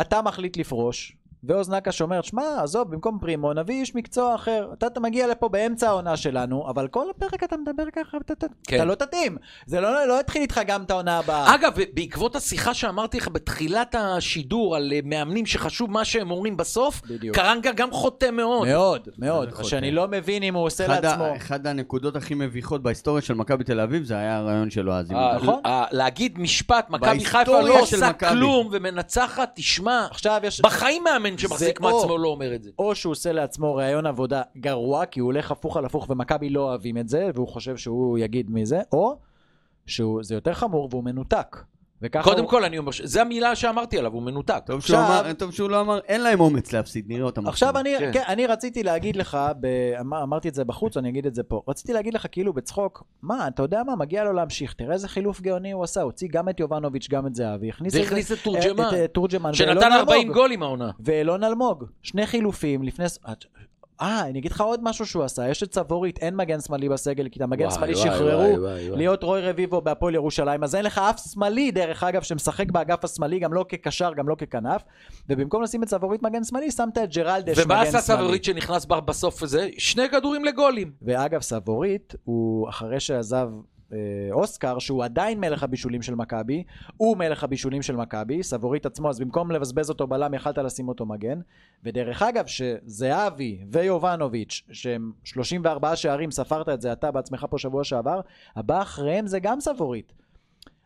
אתה 0.00 0.22
מחליט 0.22 0.56
לפרוש, 0.56 1.16
ועוז 1.46 1.70
נקש 1.70 2.02
אומרת, 2.02 2.24
שמע, 2.24 2.42
עזוב, 2.62 2.90
במקום 2.90 3.18
פרימו, 3.20 3.52
נביא 3.52 3.80
איש 3.80 3.94
מקצוע 3.94 4.34
אחר. 4.34 4.68
אתה, 4.72 4.86
אתה 4.86 5.00
מגיע 5.00 5.26
לפה 5.26 5.48
באמצע 5.48 5.88
העונה 5.88 6.16
שלנו, 6.16 6.70
אבל 6.70 6.88
כל 6.88 7.10
הפרק 7.10 7.44
אתה 7.44 7.56
מדבר 7.56 7.84
ככה, 7.92 8.16
אתה, 8.16 8.32
אתה, 8.32 8.46
כן. 8.66 8.76
אתה 8.76 8.84
לא 8.84 8.94
תתאים. 8.94 9.36
זה 9.66 9.80
לא, 9.80 10.06
לא 10.06 10.20
יתחיל 10.20 10.42
איתך 10.42 10.60
גם 10.66 10.82
את 10.82 10.90
העונה 10.90 11.18
הבאה. 11.18 11.54
אגב, 11.54 11.72
בעקבות 11.94 12.36
השיחה 12.36 12.74
שאמרתי 12.74 13.16
לך 13.16 13.28
בתחילת 13.28 13.94
השידור 13.98 14.76
על 14.76 14.92
אה, 14.94 15.00
מאמנים 15.04 15.46
שחשוב 15.46 15.90
מה 15.90 16.04
שהם 16.04 16.30
אומרים 16.30 16.56
בסוף, 16.56 17.00
בדיוק. 17.06 17.36
קרנקה 17.36 17.72
גם 17.72 17.90
חוטא 17.90 18.30
מאוד. 18.30 18.68
מאוד, 18.68 19.08
מאוד. 19.18 19.52
חוטא. 19.52 19.68
שאני 19.68 19.90
לא 19.90 20.08
מבין 20.08 20.42
אם 20.42 20.54
הוא 20.54 20.64
עושה 20.64 20.86
אחד 20.86 21.04
לעצמו. 21.04 21.36
אחד 21.36 21.66
הנקודות 21.66 22.16
הכי 22.16 22.34
מביכות 22.34 22.82
בהיסטוריה 22.82 23.22
של 23.22 23.34
מכבי 23.34 23.64
תל 23.64 23.80
אביב 23.80 24.04
זה 24.04 24.14
היה 24.14 24.36
הרעיון 24.36 24.70
שלו 24.70 24.92
אז. 24.92 25.12
אה, 25.12 25.36
נכון. 25.36 25.60
אה, 25.66 25.84
להגיד 25.90 26.38
משפט, 26.38 26.90
מכבי 26.90 27.24
חיפה 27.24 27.60
לא 27.60 27.80
עושה. 27.80 28.12
כלום 28.12 28.68
ומנצחת, 28.72 29.52
תשמע, 29.54 30.06
עכשיו 30.10 30.40
יש... 30.44 30.60
בחיים 30.60 31.04
מאמן 31.04 31.33
שמחזיק 31.38 31.80
זה 31.80 31.86
או- 31.88 31.96
מעצמו 31.96 32.18
לא 32.18 32.28
אומר 32.28 32.54
את 32.54 32.62
זה. 32.62 32.70
או 32.78 32.94
שהוא 32.94 33.10
עושה 33.10 33.32
לעצמו 33.32 33.74
ראיון 33.74 34.06
עבודה 34.06 34.42
גרוע, 34.56 35.06
כי 35.06 35.20
הוא 35.20 35.26
הולך 35.26 35.50
הפוך 35.50 35.76
על 35.76 35.84
הפוך 35.84 36.10
ומכבי 36.10 36.50
לא 36.50 36.60
אוהבים 36.60 36.98
את 36.98 37.08
זה, 37.08 37.30
והוא 37.34 37.48
חושב 37.48 37.76
שהוא 37.76 38.18
יגיד 38.18 38.50
מזה, 38.50 38.80
או 38.92 39.18
שזה 39.86 40.34
יותר 40.34 40.54
חמור 40.54 40.88
והוא 40.90 41.04
מנותק. 41.04 41.56
וככה 42.02 42.24
קודם 42.24 42.42
הוא... 42.42 42.50
כל, 42.50 42.64
אני 42.64 42.78
אומר, 42.78 42.90
ש- 42.92 43.00
זה 43.02 43.20
המילה 43.22 43.56
שאמרתי 43.56 43.98
עליו, 43.98 44.12
הוא 44.12 44.22
מנותק. 44.22 44.62
טוב 44.66 44.80
שהוא 44.80 44.98
עכשיו- 44.98 45.20
אמר- 45.24 45.32
טוב 45.32 45.50
שהוא 45.52 45.70
לא 45.70 45.80
אמר, 45.80 45.98
אין 45.98 46.20
להם 46.22 46.40
אומץ 46.40 46.72
להפסיד, 46.72 47.04
נראה 47.08 47.24
אותם. 47.24 47.46
עכשיו 47.46 47.78
אני, 47.78 47.94
כן. 47.98 48.10
כן. 48.12 48.22
אני 48.28 48.46
רציתי 48.46 48.82
להגיד 48.82 49.16
לך, 49.16 49.38
ב... 49.60 49.66
אמר, 50.00 50.22
אמרתי 50.22 50.48
את 50.48 50.54
זה 50.54 50.64
בחוץ, 50.64 50.96
אני 50.96 51.08
אגיד 51.08 51.26
את 51.26 51.34
זה 51.34 51.42
פה. 51.42 51.62
רציתי 51.68 51.92
להגיד 51.92 52.14
לך 52.14 52.26
כאילו 52.32 52.52
בצחוק, 52.52 53.04
מה, 53.22 53.48
אתה 53.48 53.62
יודע 53.62 53.82
מה, 53.86 53.96
מגיע 53.96 54.24
לו 54.24 54.32
להמשיך, 54.32 54.72
תראה 54.72 54.92
איזה 54.92 55.08
חילוף 55.08 55.40
גאוני 55.40 55.72
הוא 55.72 55.84
עשה, 55.84 56.02
הוציא 56.02 56.28
גם 56.32 56.48
את 56.48 56.60
יובנוביץ', 56.60 57.08
גם 57.10 57.26
את 57.26 57.34
זהבי, 57.34 57.68
הכניס 57.68 57.94
והכניס 57.94 58.32
את 58.32 58.38
תורג'מן, 59.12 59.54
שנתן 59.54 59.78
ואלון 59.80 59.92
40 59.92 60.20
אלמוג. 60.20 60.34
גולים 60.36 60.62
העונה. 60.62 60.90
ואילון 61.00 61.44
אלמוג, 61.44 61.84
שני 62.02 62.26
חילופים 62.26 62.82
לפני... 62.82 63.06
אה, 64.00 64.20
אני 64.20 64.38
אגיד 64.38 64.52
לך 64.52 64.60
עוד 64.60 64.80
משהו 64.82 65.06
שהוא 65.06 65.24
עשה, 65.24 65.48
יש 65.48 65.62
את 65.62 65.74
סבורית, 65.74 66.18
אין 66.18 66.36
מגן 66.36 66.60
שמאלי 66.60 66.88
בסגל, 66.88 67.28
כי 67.28 67.38
את 67.38 67.42
המגן 67.42 67.70
שמאלי 67.70 67.96
שחררו 67.96 68.38
וואי, 68.40 68.58
וואי, 68.58 68.88
וואי. 68.88 68.98
להיות 68.98 69.22
רוי 69.22 69.40
רביבו 69.40 69.80
בהפועל 69.80 70.14
ירושלים, 70.14 70.64
אז 70.64 70.74
אין 70.74 70.84
לך 70.84 70.98
אף 70.98 71.20
שמאלי, 71.32 71.70
דרך 71.70 72.02
אגב, 72.02 72.22
שמשחק 72.22 72.70
באגף 72.70 73.04
השמאלי, 73.04 73.38
גם 73.38 73.52
לא 73.52 73.64
כקשר, 73.68 74.14
גם 74.14 74.28
לא 74.28 74.34
ככנף, 74.34 74.82
ובמקום 75.28 75.62
לשים 75.62 75.82
את 75.82 75.88
סבורית 75.88 76.22
מגן 76.22 76.44
שמאלי, 76.44 76.70
שמת 76.70 76.98
את 76.98 77.14
ג'רלדש 77.14 77.58
ומה 77.58 77.74
מגן 77.80 77.88
עשה 77.88 78.00
שמאלי. 78.00 78.20
סבורית 78.22 78.44
שנכנס 78.44 78.84
ב- 78.86 78.94
בסוף 78.94 79.42
הזה? 79.42 79.68
שני 79.78 80.08
כדורים 80.08 80.44
לגולים. 80.44 80.92
ואגב, 81.02 81.40
סבורית, 81.40 82.14
הוא 82.24 82.68
אחרי 82.68 83.00
שעזב 83.00 83.48
אוסקר, 84.32 84.78
שהוא 84.78 85.04
עדיין 85.04 85.40
מלך 85.40 85.62
הבישולים 85.62 86.02
של 86.02 86.14
מכבי, 86.14 86.62
הוא 86.96 87.16
מלך 87.16 87.44
הבישולים 87.44 87.82
של 87.82 87.96
מכבי, 87.96 88.42
סבורית 88.42 88.86
עצמו, 88.86 89.10
אז 89.10 89.20
במקום 89.20 89.50
לבזבז 89.50 89.90
אותו 89.90 90.06
בלם, 90.06 90.34
יכלת 90.34 90.58
לשים 90.58 90.88
אותו 90.88 91.06
מגן. 91.06 91.40
ודרך 91.84 92.22
אגב, 92.22 92.46
שזהבי 92.46 93.64
ויובנוביץ', 93.72 94.62
שהם 94.72 95.12
34 95.24 95.96
שערים, 95.96 96.30
ספרת 96.30 96.68
את 96.68 96.80
זה 96.80 96.92
אתה 96.92 97.10
בעצמך 97.10 97.46
פה 97.50 97.58
שבוע 97.58 97.84
שעבר, 97.84 98.20
הבא 98.56 98.82
אחריהם 98.82 99.26
זה 99.26 99.38
גם 99.38 99.60
סבורית. 99.60 100.12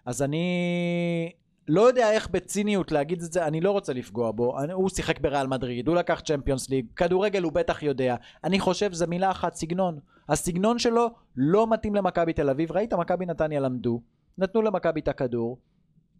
אז 0.07 0.23
אני 0.23 1.33
לא 1.69 1.81
יודע 1.81 2.13
איך 2.13 2.29
בציניות 2.31 2.93
להגיד 2.93 3.23
את 3.23 3.33
זה, 3.33 3.47
אני 3.47 3.61
לא 3.61 3.71
רוצה 3.71 3.93
לפגוע 3.93 4.31
בו. 4.31 4.59
אני, 4.59 4.73
הוא 4.73 4.89
שיחק 4.89 5.21
בריאל 5.21 5.47
מדריד, 5.47 5.89
הוא 5.89 5.97
לקח 5.97 6.21
צ'מפיונס 6.21 6.71
ליג, 6.71 6.87
כדורגל 6.97 7.43
הוא 7.43 7.53
בטח 7.53 7.83
יודע. 7.83 8.17
אני 8.45 8.61
חושב 8.61 8.93
זה 8.93 9.07
מילה 9.07 9.31
אחת, 9.31 9.55
סגנון. 9.55 9.99
הסגנון 10.29 10.79
שלו 10.79 11.11
לא 11.37 11.67
מתאים 11.71 11.95
למכבי 11.95 12.33
תל 12.33 12.51
אביב. 12.51 12.73
ראית, 12.73 12.95
מכבי 12.95 13.27
נתניה 13.27 13.61
למדו, 13.61 14.01
נתנו 14.39 14.63
למכבי 14.63 15.01
את 15.01 15.09
הכדור. 15.09 15.59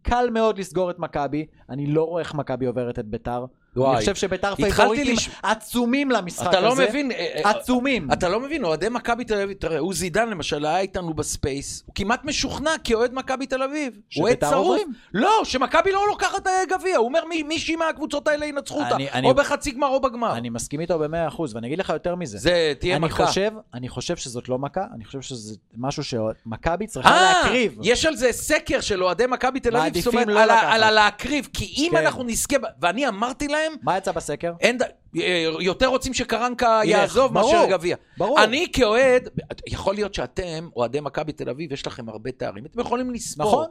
קל 0.03 0.29
מאוד 0.33 0.59
לסגור 0.59 0.91
את 0.91 0.99
מכבי, 0.99 1.47
אני 1.69 1.87
לא 1.87 2.05
רואה 2.05 2.23
איך 2.23 2.35
מכבי 2.35 2.67
עוברת 2.67 2.99
את 2.99 3.07
ביתר. 3.07 3.45
וואי. 3.79 3.91
אני 3.93 4.01
חושב 4.01 4.15
שביתר 4.15 4.55
פייבוריטים 4.55 5.15
לש- 5.17 5.29
עצומים 5.43 6.11
למשחק 6.11 6.47
אתה 6.49 6.59
הזה. 6.59 6.67
לא 6.83 6.89
מבין, 6.89 7.13
אה, 7.13 7.17
אה, 7.45 7.51
עצומים. 7.51 8.09
אתה 8.13 8.29
לא 8.29 8.41
מבין, 8.41 8.65
אוהדי 8.65 8.89
מכבי 8.89 9.25
תל 9.25 9.41
אביב, 9.43 9.57
תראה, 9.57 9.79
עוזי 9.79 10.07
עידן 10.07 10.29
למשל 10.29 10.67
היה 10.67 10.79
איתנו 10.81 11.15
בספייס, 11.15 11.83
הוא 11.87 11.95
כמעט 11.95 12.25
משוכנע 12.25 12.71
כאוהד 12.85 13.15
מכבי 13.15 13.47
תל 13.47 13.63
אביב. 13.63 13.93
הוא 14.15 14.25
אוהד 14.25 14.45
צרוף. 14.45 14.81
לא, 15.15 15.41
שמכבי 15.45 15.93
לא 15.93 16.05
לוקחת 16.09 16.47
אה, 16.47 16.53
גביע, 16.71 16.97
הוא 16.97 17.07
אומר 17.07 17.25
מי- 17.29 17.43
מישהי 17.43 17.77
מהקבוצות 17.77 18.29
האלה 18.29 18.47
ינצחו 18.47 18.81
אותה, 18.83 18.97
אני- 18.97 19.29
או 19.29 19.35
בחצי 19.35 19.71
גמר 19.71 19.87
או 19.89 20.01
בגמר. 20.01 20.33
אני 20.37 20.51
מסכים 20.51 20.81
איתו 20.81 20.99
במאה 20.99 21.29
אחוז, 21.29 21.55
ואני 21.55 21.67
אגיד 21.67 21.79
לך 21.79 21.89
יותר 21.89 22.15
מזה. 22.15 22.39
זה 22.39 22.73
תהיה 22.81 22.97
אני 22.97 23.05
מכה. 23.07 23.27
חושב, 23.27 23.51
אני 23.75 23.89
חושב 23.89 24.17
שזאת 24.17 24.49
לא 24.49 24.59
מכה, 24.59 24.85
אני 24.95 25.05
חושב 25.05 25.21
שזה 25.21 25.55
משהו 25.77 26.03
שמכבי 26.05 26.87
צריכה 26.87 27.11
להקריב. 27.23 27.79
יש 27.83 28.05
על 28.07 28.17
זה 28.17 28.33
סקר 28.33 28.81
של 28.81 29.05
אוהדי 29.05 29.27
מכבי 29.27 29.61
תל 29.61 29.77
אביב, 29.77 29.99
זאת 30.05 30.15
אומרת, 30.15 30.27
לא 30.29 30.41
על 30.75 30.83
הלהקריב, 30.83 31.49
כי 31.53 31.75
אם 31.77 31.89
כן. 31.91 31.97
אנחנו 31.97 32.23
נזכה, 32.25 32.57
ואני 32.83 33.09
אמרתי 33.09 33.49
להם, 33.49 33.68
מה 33.83 33.99
יצא 33.99 34.13
בסקר? 34.13 34.53
אין, 34.61 34.79
אה, 35.17 35.47
יותר 35.61 35.87
רוצים 35.87 36.15
שקרנקה 36.15 36.81
יעזוב 36.85 37.35
ברור, 37.35 37.53
מאשר 37.53 37.71
גביע. 37.71 37.97
ברור. 38.17 38.45
אני 38.45 38.67
כאוהד, 38.73 39.29
יכול 39.67 39.95
להיות 39.95 40.15
שאתם, 40.15 40.69
אוהדי 40.77 41.01
מכבי 41.01 41.33
תל 41.33 41.51
אביב, 41.51 41.73
יש 41.73 41.87
לכם 41.87 42.09
הרבה 42.09 42.33
תארים, 42.33 42.67
אתם 42.67 42.81
יכולים 42.81 43.11
לספור. 43.11 43.47
נכון. 43.47 43.67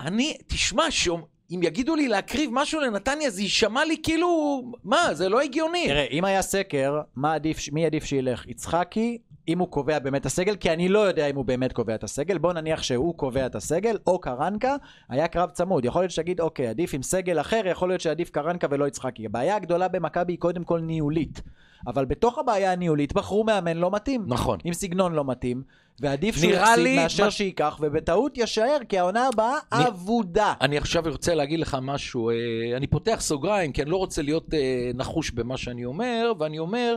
אני, 0.00 0.36
תשמע, 0.46 0.84
שום, 0.90 1.22
אם 1.50 1.60
יגידו 1.62 1.96
לי 1.96 2.08
להקריב 2.08 2.50
משהו 2.52 2.80
לנתניה, 2.80 3.30
זה 3.30 3.42
יישמע 3.42 3.84
לי 3.84 3.96
כאילו, 4.02 4.62
מה, 4.84 5.14
זה 5.14 5.28
לא 5.28 5.40
הגיוני. 5.40 5.86
תראה, 5.86 6.06
אם 6.10 6.24
היה 6.24 6.42
סקר, 6.42 7.00
מה 7.16 7.34
עדיף, 7.34 7.58
מי 7.72 7.86
עדיף 7.86 8.04
שילך? 8.04 8.46
יצחקי, 8.46 9.18
אם 9.48 9.58
הוא 9.58 9.68
קובע 9.68 9.98
באמת 9.98 10.20
את 10.20 10.26
הסגל, 10.26 10.56
כי 10.56 10.70
אני 10.72 10.88
לא 10.88 10.98
יודע 10.98 11.26
אם 11.26 11.36
הוא 11.36 11.44
באמת 11.44 11.72
קובע 11.72 11.94
את 11.94 12.04
הסגל, 12.04 12.38
בוא 12.38 12.52
נניח 12.52 12.82
שהוא 12.82 13.14
קובע 13.14 13.46
את 13.46 13.54
הסגל, 13.54 13.96
או 14.06 14.18
קרנקה, 14.18 14.76
היה 15.08 15.28
קרב 15.28 15.50
צמוד. 15.50 15.84
יכול 15.84 16.02
להיות 16.02 16.10
שתגיד, 16.10 16.40
אוקיי, 16.40 16.66
עדיף 16.68 16.94
עם 16.94 17.02
סגל 17.02 17.40
אחר, 17.40 17.60
יכול 17.70 17.88
להיות 17.88 18.00
שעדיף 18.00 18.30
קרנקה 18.30 18.66
ולא 18.70 18.88
יצחקי. 18.88 19.26
הבעיה 19.26 19.56
הגדולה 19.56 19.88
במכבי 19.88 20.32
היא 20.32 20.38
קודם 20.38 20.64
כל 20.64 20.80
ניהולית. 20.80 21.42
אבל 21.86 22.04
בתוך 22.04 22.38
הבעיה 22.38 22.72
הניהולית 22.72 23.12
בחרו 23.12 23.44
מאמן 23.44 23.76
לא 23.76 23.90
מתאים. 23.90 24.24
נכון. 24.26 24.58
עם 24.64 24.72
סגנון 24.72 25.12
לא 25.14 25.24
מתאים, 25.24 25.62
ועדיף 26.00 26.36
שהוא 26.36 26.52
יפסיד 26.52 26.96
מאשר 26.96 27.24
מה- 27.24 27.30
שייקח, 27.30 27.78
ובטעות 27.82 28.38
יישאר, 28.38 28.76
כי 28.88 28.98
העונה 28.98 29.28
הבאה 29.32 29.54
נ- 29.74 29.76
אבודה. 29.76 30.54
אני 30.60 30.76
עכשיו 30.78 31.02
רוצה 31.10 31.34
להגיד 31.34 31.60
לך 31.60 31.76
משהו, 31.82 32.30
אה, 32.30 32.34
אני 32.76 32.86
פותח 32.86 33.16
סוגריים, 33.20 33.72
כי 33.72 33.82
אני 33.82 33.90
לא 33.90 33.96
רוצה 33.96 34.22
להיות 34.22 34.54
אה, 34.54 34.58
נחוש 34.94 35.30
במה 35.30 35.56
שאני 35.56 35.84
אומר, 35.84 36.32
ואני 36.38 36.58
אומר 36.58 36.96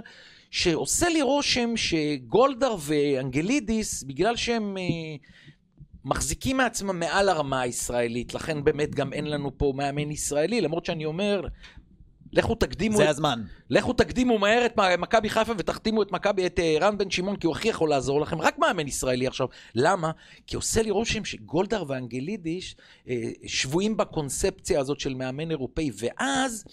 שעושה 0.51 1.09
לי 1.09 1.21
רושם 1.21 1.77
שגולדהר 1.77 2.75
ואנגלידיס, 2.79 4.03
בגלל 4.03 4.35
שהם 4.35 4.77
אה, 4.77 4.83
מחזיקים 6.05 6.57
מעצמם 6.57 6.99
מעל 6.99 7.29
הרמה 7.29 7.61
הישראלית, 7.61 8.33
לכן 8.33 8.63
באמת 8.63 8.95
גם 8.95 9.13
אין 9.13 9.25
לנו 9.25 9.57
פה 9.57 9.73
מאמן 9.75 10.11
ישראלי, 10.11 10.61
למרות 10.61 10.85
שאני 10.85 11.05
אומר, 11.05 11.47
לכו 12.33 12.55
תקדימו 12.55 12.97
זה 12.97 13.03
את 13.03 13.09
הזמן. 13.09 13.43
לכו 13.69 13.93
תקדימו 13.93 14.39
מהר 14.39 14.65
את 14.65 14.79
מכבי 14.97 15.29
חיפה 15.29 15.53
ותחתימו 15.57 16.01
את 16.01 16.11
מכבי, 16.11 16.45
את 16.45 16.59
אה, 16.59 16.77
רן 16.81 16.97
בן 16.97 17.09
שמעון, 17.09 17.35
כי 17.35 17.47
הוא 17.47 17.55
הכי 17.55 17.67
יכול 17.67 17.89
לעזור 17.89 18.21
לכם, 18.21 18.41
רק 18.41 18.59
מאמן 18.59 18.87
ישראלי 18.87 19.27
עכשיו. 19.27 19.47
למה? 19.75 20.11
כי 20.47 20.55
עושה 20.55 20.81
לי 20.81 20.91
רושם 20.91 21.25
שגולדהר 21.25 21.83
ואנגלידיש 21.87 22.75
אה, 23.09 23.15
שבויים 23.45 23.97
בקונספציה 23.97 24.79
הזאת 24.79 24.99
של 24.99 25.13
מאמן 25.13 25.51
אירופאי, 25.51 25.91
ואז 25.97 26.65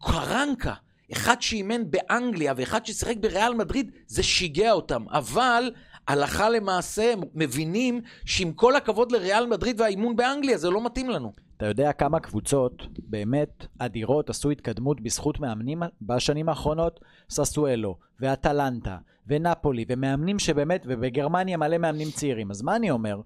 קרנקה, 0.00 0.74
אחד 1.12 1.42
שאימן 1.42 1.90
באנגליה 1.90 2.52
ואחד 2.56 2.86
ששיחק 2.86 3.16
בריאל 3.20 3.54
מדריד, 3.54 3.90
זה 4.06 4.22
שיגע 4.22 4.72
אותם. 4.72 5.04
אבל 5.08 5.70
הלכה 6.08 6.50
למעשה 6.50 7.12
הם 7.12 7.20
מבינים 7.34 8.00
שעם 8.24 8.52
כל 8.52 8.76
הכבוד 8.76 9.12
לריאל 9.12 9.46
מדריד 9.46 9.80
והאימון 9.80 10.16
באנגליה, 10.16 10.58
זה 10.58 10.70
לא 10.70 10.84
מתאים 10.84 11.10
לנו. 11.10 11.32
אתה 11.56 11.66
יודע 11.66 11.92
כמה 11.92 12.20
קבוצות 12.20 12.82
באמת 12.98 13.66
אדירות 13.78 14.30
עשו 14.30 14.50
התקדמות 14.50 15.00
בזכות 15.00 15.40
מאמנים 15.40 15.82
בשנים 16.02 16.48
האחרונות? 16.48 17.00
ססואלו, 17.30 17.98
ואטלנטה, 18.20 18.96
ונפולי, 19.26 19.84
ומאמנים 19.88 20.38
שבאמת, 20.38 20.82
ובגרמניה 20.88 21.56
מלא 21.56 21.78
מאמנים 21.78 22.10
צעירים. 22.10 22.50
אז 22.50 22.62
מה 22.62 22.76
אני 22.76 22.90
אומר? 22.90 23.20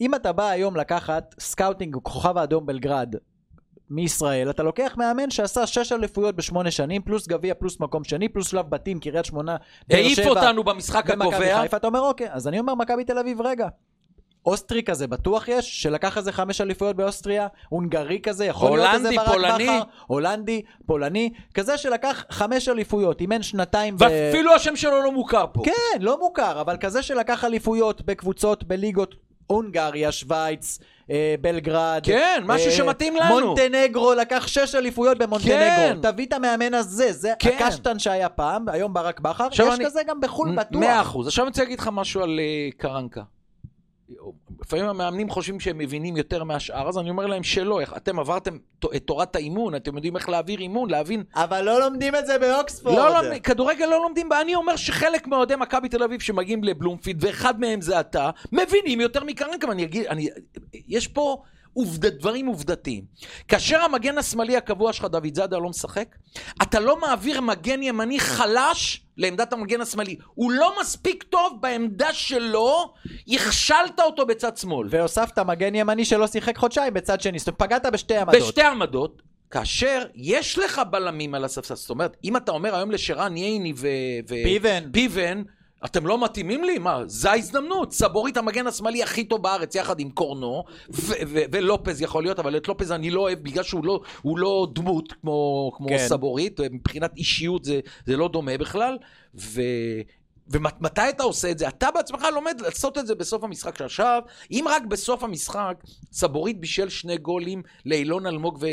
אם 0.00 0.14
אתה 0.14 0.32
בא 0.32 0.48
היום 0.48 0.76
לקחת 0.76 1.34
סקאוטינג 1.38 1.96
כוכב 2.02 2.38
האדום 2.38 2.66
בלגרד 2.66 3.14
מישראל, 3.90 4.50
אתה 4.50 4.62
לוקח 4.62 4.94
מאמן 4.96 5.30
שעשה 5.30 5.66
שש 5.66 5.92
אליפויות 5.92 6.36
בשמונה 6.36 6.70
שנים, 6.70 7.02
פלוס 7.02 7.26
גביע, 7.26 7.54
פלוס 7.54 7.80
מקום 7.80 8.04
שני, 8.04 8.28
פלוס 8.28 8.48
שלב 8.48 8.70
בתים, 8.70 9.00
קריית 9.00 9.24
שמונה, 9.24 9.56
באר 9.88 9.98
העיף 9.98 10.16
שבע, 10.16 10.28
אותנו 10.28 10.64
במשחק 10.64 11.10
הקובע. 11.10 11.60
חיפה, 11.62 11.76
אתה 11.76 11.86
אומר 11.86 12.00
אוקיי, 12.00 12.28
אז 12.32 12.48
אני 12.48 12.58
אומר 12.58 12.74
מכבי 12.74 13.04
תל 13.04 13.18
אביב, 13.18 13.40
רגע. 13.40 13.68
אוסטרי 14.46 14.82
כזה 14.82 15.06
בטוח 15.06 15.48
יש, 15.48 15.82
שלקח 15.82 16.18
איזה 16.18 16.32
חמש 16.32 16.60
אליפויות 16.60 16.96
באוסטריה, 16.96 17.46
הונגרי 17.68 18.20
כזה, 18.22 18.44
יכול 18.44 18.78
להיות 18.78 18.90
הולנדי, 18.90 19.08
איזה 19.08 19.16
ברק 19.16 19.28
פולני. 19.28 19.64
בכר, 19.64 19.82
הולנדי, 20.06 20.62
פולני, 20.86 21.30
כזה 21.54 21.78
שלקח 21.78 22.24
חמש 22.30 22.68
אליפויות, 22.68 23.20
אימן 23.20 23.42
שנתיים 23.42 23.96
ב... 23.96 24.00
ואפילו 24.00 24.54
השם 24.54 24.76
שלו 24.76 25.02
לא 25.02 25.12
מוכר 25.12 25.44
פה. 25.52 25.62
כן, 25.64 26.00
לא 26.00 26.20
מוכר, 26.20 26.60
אבל 26.60 26.76
כזה 26.80 27.02
שלקח 27.02 27.44
אליפויות 27.44 28.02
בקבוצות, 28.02 28.64
בליגות, 28.64 29.14
הונגריה, 29.46 30.12
שווייץ, 30.12 30.78
בלגרד. 31.40 32.00
כן, 32.04 32.42
משהו 32.46 32.66
אה, 32.66 32.72
שמתאים 32.72 33.16
לנו. 33.16 33.40
מונטנגרו 33.46 34.14
לקח 34.14 34.46
שש 34.46 34.74
אליפויות 34.74 35.18
במונטנגרו. 35.18 35.56
כן. 35.58 35.96
תביא 36.02 36.26
את 36.26 36.32
המאמן 36.32 36.74
הזה, 36.74 37.12
זה 37.12 37.32
כן. 37.38 37.50
הקשטן 37.60 37.98
שהיה 37.98 38.28
פעם, 38.28 38.68
היום 38.68 38.94
ברק 38.94 39.20
בכר, 39.20 39.48
יש 39.52 39.60
אני- 39.60 39.84
כזה 39.84 40.00
גם 40.06 40.20
בחו"ל 40.20 40.56
בטוח. 40.56 40.80
מאה 40.80 41.00
אחוז. 41.00 41.26
עכשיו 41.26 41.44
אני 41.44 41.48
רוצה 41.48 41.62
להגיד 41.62 41.78
לך 41.80 41.90
משהו 41.92 42.22
על 42.22 42.40
אה, 42.40 42.68
קרנקה. 42.76 43.22
לפעמים 44.60 44.84
המאמנים 44.84 45.30
חושבים 45.30 45.60
שהם 45.60 45.78
מבינים 45.78 46.16
יותר 46.16 46.44
מהשאר, 46.44 46.88
אז 46.88 46.98
אני 46.98 47.10
אומר 47.10 47.26
להם 47.26 47.42
שלא. 47.42 47.80
אתם 47.96 48.18
עברתם 48.18 48.56
את 48.96 49.02
תורת 49.04 49.36
האימון, 49.36 49.74
אתם 49.74 49.94
יודעים 49.96 50.16
איך 50.16 50.28
להעביר 50.28 50.60
אימון, 50.60 50.90
להבין... 50.90 51.22
אבל 51.34 51.60
לא 51.60 51.80
לומדים 51.80 52.16
את 52.16 52.26
זה 52.26 52.38
באוקספורד. 52.38 52.96
לא 52.96 53.22
לומדים, 53.22 53.42
כדורגל 53.42 53.86
לא 53.86 54.02
לומדים, 54.02 54.32
אני 54.32 54.54
אומר 54.54 54.76
שחלק 54.76 55.26
מאוהדי 55.26 55.56
מכבי 55.56 55.88
תל 55.88 56.02
אביב 56.02 56.20
שמגיעים 56.20 56.64
לבלומפילד, 56.64 57.24
ואחד 57.24 57.60
מהם 57.60 57.80
זה 57.80 58.00
אתה, 58.00 58.30
מבינים 58.52 59.00
יותר 59.00 59.24
מקרנקה, 59.24 59.68
ואני 59.68 59.84
אגיד, 59.84 60.06
אני, 60.06 60.28
יש 60.88 61.08
פה 61.08 61.42
עובד, 61.74 62.18
דברים 62.18 62.46
עובדתיים. 62.46 63.04
כאשר 63.48 63.80
המגן 63.80 64.18
השמאלי 64.18 64.56
הקבוע 64.56 64.92
שלך, 64.92 65.04
דוד 65.04 65.34
זאדה, 65.34 65.58
לא 65.58 65.68
משחק, 65.68 66.08
אתה 66.62 66.80
לא 66.80 67.00
מעביר 67.00 67.40
מגן 67.40 67.82
ימני 67.82 68.20
חלש 68.20 69.00
לעמדת 69.16 69.52
המגן 69.52 69.80
השמאלי. 69.80 70.16
הוא 70.34 70.52
לא 70.52 70.76
מספיק 70.80 71.22
טוב 71.22 71.58
בעמדה 71.60 72.12
שלו, 72.12 72.94
הכשלת 73.28 74.00
אותו 74.00 74.26
בצד 74.26 74.56
שמאל. 74.56 74.88
והוספת 74.90 75.38
מגן 75.38 75.74
ימני 75.74 76.04
שלא 76.04 76.26
שיחק 76.26 76.56
חודשיים 76.56 76.94
בצד 76.94 77.20
שני, 77.20 77.38
זאת 77.38 77.48
אומרת, 77.48 77.58
פגעת 77.58 77.86
בשתי 77.86 78.16
עמדות. 78.16 78.42
בשתי 78.42 78.62
עמדות, 78.62 79.22
כאשר 79.50 80.02
יש 80.14 80.58
לך 80.58 80.80
בלמים 80.90 81.34
על 81.34 81.44
הספסל, 81.44 81.74
זאת 81.74 81.90
אומרת, 81.90 82.16
אם 82.24 82.36
אתה 82.36 82.52
אומר 82.52 82.74
היום 82.74 82.90
לשרן 82.90 83.36
ייני 83.36 83.72
ו... 83.76 83.88
ו... 84.28 84.34
פיבן. 84.44 84.90
פיבן, 84.92 85.42
אתם 85.84 86.06
לא 86.06 86.24
מתאימים 86.24 86.64
לי? 86.64 86.78
מה, 86.78 87.02
זו 87.06 87.28
ההזדמנות. 87.28 87.92
סבורית 87.92 88.36
המגן 88.36 88.66
השמאלי 88.66 89.02
הכי 89.02 89.24
טוב 89.24 89.42
בארץ, 89.42 89.74
יחד 89.74 90.00
עם 90.00 90.10
קורנו, 90.10 90.64
ו- 90.90 91.12
ו- 91.26 91.44
ולופז 91.52 92.02
יכול 92.02 92.22
להיות, 92.22 92.38
אבל 92.38 92.56
את 92.56 92.68
לופז 92.68 92.92
אני 92.92 93.10
לא 93.10 93.20
אוהב 93.20 93.38
בגלל 93.42 93.62
שהוא 93.62 93.84
לא, 93.84 94.00
הוא 94.22 94.38
לא 94.38 94.68
דמות 94.74 95.12
כמו, 95.12 95.70
כמו 95.76 95.88
כן. 95.88 96.08
סבורית, 96.08 96.60
מבחינת 96.60 97.16
אישיות 97.16 97.64
זה, 97.64 97.80
זה 98.06 98.16
לא 98.16 98.28
דומה 98.28 98.58
בכלל. 98.58 98.98
ו... 99.34 99.62
ומתי 100.48 101.08
אתה 101.08 101.22
עושה 101.22 101.50
את 101.50 101.58
זה? 101.58 101.68
אתה 101.68 101.90
בעצמך 101.90 102.26
לומד 102.34 102.60
לעשות 102.60 102.98
את 102.98 103.06
זה 103.06 103.14
בסוף 103.14 103.44
המשחק 103.44 103.78
שעכשיו. 103.78 104.22
אם 104.50 104.64
רק 104.68 104.82
בסוף 104.82 105.24
המשחק 105.24 105.74
סבורית 106.12 106.60
בישל 106.60 106.88
שני 106.88 107.16
גולים 107.18 107.62
לאילון 107.86 108.26
אלמוג 108.26 108.64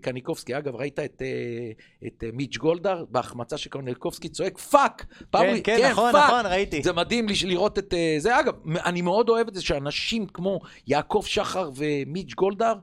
וקניקובסקי. 0.00 0.58
אגב, 0.58 0.76
ראית 0.76 0.98
את, 0.98 1.22
אה, 1.22 2.06
את 2.06 2.24
אה, 2.24 2.28
מיץ' 2.32 2.56
גולדהר 2.56 3.04
בהחמצה 3.10 3.58
שקניקובסקי 3.58 4.28
צועק 4.28 4.58
fuck. 4.58 5.04
כן, 5.32 5.38
ר- 5.38 5.60
כן, 5.64 5.90
נכון, 5.90 6.12
fuck. 6.12 6.30
נכון, 6.30 6.46
ראיתי. 6.46 6.82
זה 6.82 6.92
מדהים 6.92 7.26
לראות 7.44 7.78
את 7.78 7.94
אה, 7.94 8.16
זה. 8.18 8.40
אגב, 8.40 8.54
אני 8.84 9.02
מאוד 9.02 9.28
אוהב 9.28 9.48
את 9.48 9.54
זה 9.54 9.62
שאנשים 9.62 10.26
כמו 10.26 10.60
יעקב 10.86 11.22
שחר 11.26 11.70
ומיץ' 11.76 12.34
גולדהר, 12.34 12.74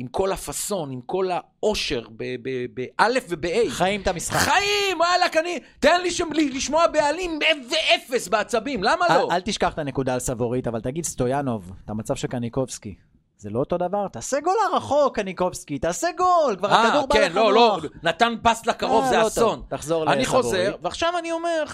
עם 0.00 0.06
כל 0.06 0.32
הפאסון, 0.32 0.90
עם 0.90 1.00
כל 1.06 1.28
העושר, 1.30 2.02
באלף 2.74 3.26
ובאי. 3.28 3.70
חיים 3.70 4.00
את 4.00 4.08
המשחק. 4.08 4.38
חיים, 4.38 4.98
וואלכ, 4.98 5.36
אני... 5.36 5.58
תן 5.78 6.00
לי 6.00 6.10
שם, 6.10 6.28
לשמוע 6.32 6.86
בעלים, 6.86 7.38
ואיך 7.70 8.02
אפס 8.10 8.28
בעצבים, 8.28 8.82
למה 8.82 9.06
לא? 9.08 9.28
אל 9.30 9.40
תשכח 9.40 9.72
את 9.72 9.78
הנקודה 9.78 10.14
על 10.14 10.20
סבורית, 10.20 10.66
אבל 10.68 10.80
תגיד 10.80 11.04
סטויאנוב, 11.04 11.72
את 11.84 11.90
המצב 11.90 12.14
של 12.14 12.28
קניקובסקי. 12.28 12.94
זה 13.38 13.50
לא 13.50 13.58
אותו 13.58 13.78
דבר? 13.78 14.08
תעשה 14.08 14.40
גול 14.40 14.54
הרחוק, 14.72 15.16
קניקובסקי, 15.16 15.78
תעשה 15.78 16.08
גול, 16.16 16.56
כבר 16.56 16.72
אה, 16.72 16.86
הכדור 16.86 17.06
בא 17.06 17.14
כן, 17.14 17.30
לך 17.30 17.36
לא, 17.36 17.52
לא, 17.52 17.78
מוח. 17.82 17.92
נתן 18.02 18.34
פס 18.42 18.66
לקרוב, 18.66 19.04
אה, 19.04 19.10
זה 19.10 19.16
לא 19.16 19.26
אסון. 19.26 19.62
תחזור 19.68 20.12
אני 20.12 20.22
לסבורית. 20.22 20.44
חוזר, 20.44 20.76
ועכשיו 20.82 21.18
אני 21.18 21.32
אומר, 21.32 21.64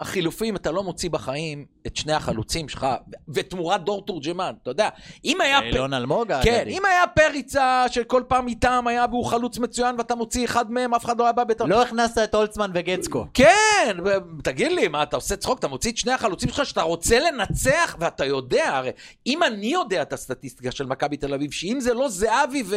החילופים, 0.00 0.56
אתה 0.56 0.70
לא 0.70 0.82
מוציא 0.82 1.10
בחיים 1.10 1.64
את 1.86 1.96
שני 1.96 2.12
החלוצים 2.12 2.68
שלך, 2.68 2.86
ותמורת 3.28 3.84
דור 3.84 4.04
תורג'מן, 4.06 4.54
אתה 4.62 4.70
יודע, 4.70 4.88
אם 5.24 5.40
היה... 5.40 5.60
פ- 5.60 5.64
אילון 5.64 5.94
אלמוג 5.94 6.28
כן, 6.28 6.34
האגדי. 6.34 6.70
אם 6.70 6.84
היה 6.84 7.06
פריצה 7.06 7.84
שכל 7.90 8.22
פעם 8.28 8.48
איתם 8.48 8.84
היה 8.86 9.06
והוא 9.10 9.24
חלוץ 9.24 9.58
מצוין 9.58 9.94
ואתה 9.98 10.14
מוציא 10.14 10.44
אחד 10.44 10.72
מהם, 10.72 10.94
אף 10.94 11.04
אחד 11.04 11.18
לא 11.18 11.24
היה 11.24 11.32
בא 11.32 11.44
בתור... 11.44 11.68
לא 11.68 11.82
הכנסת 11.82 12.18
את 12.18 12.34
הולצמן 12.34 12.70
וגצקו. 12.74 13.26
כן, 13.34 13.96
תגיד 14.42 14.72
לי, 14.72 14.88
מה, 14.88 15.02
אתה 15.02 15.16
עושה 15.16 15.36
צחוק? 15.36 15.58
אתה 15.58 15.68
מוציא 15.68 15.92
את 15.92 15.96
שני 15.96 16.12
החלוצים 16.12 16.48
שלך 16.48 16.66
שאתה 16.66 16.82
רוצה 16.82 17.18
לנצח, 17.18 17.96
ואתה 17.98 18.24
יודע, 18.24 18.76
הרי 18.76 18.90
אם 19.26 19.42
אני 19.42 19.66
יודע 19.66 20.02
את 20.02 20.12
הסטטיסטיקה 20.12 20.70
של 20.70 20.86
מכבי 20.86 21.16
תל 21.16 21.34
אביב, 21.34 21.52
שאם 21.52 21.80
זה 21.80 21.94
לא 21.94 22.08
זהבי 22.08 22.62
ו... 22.66 22.76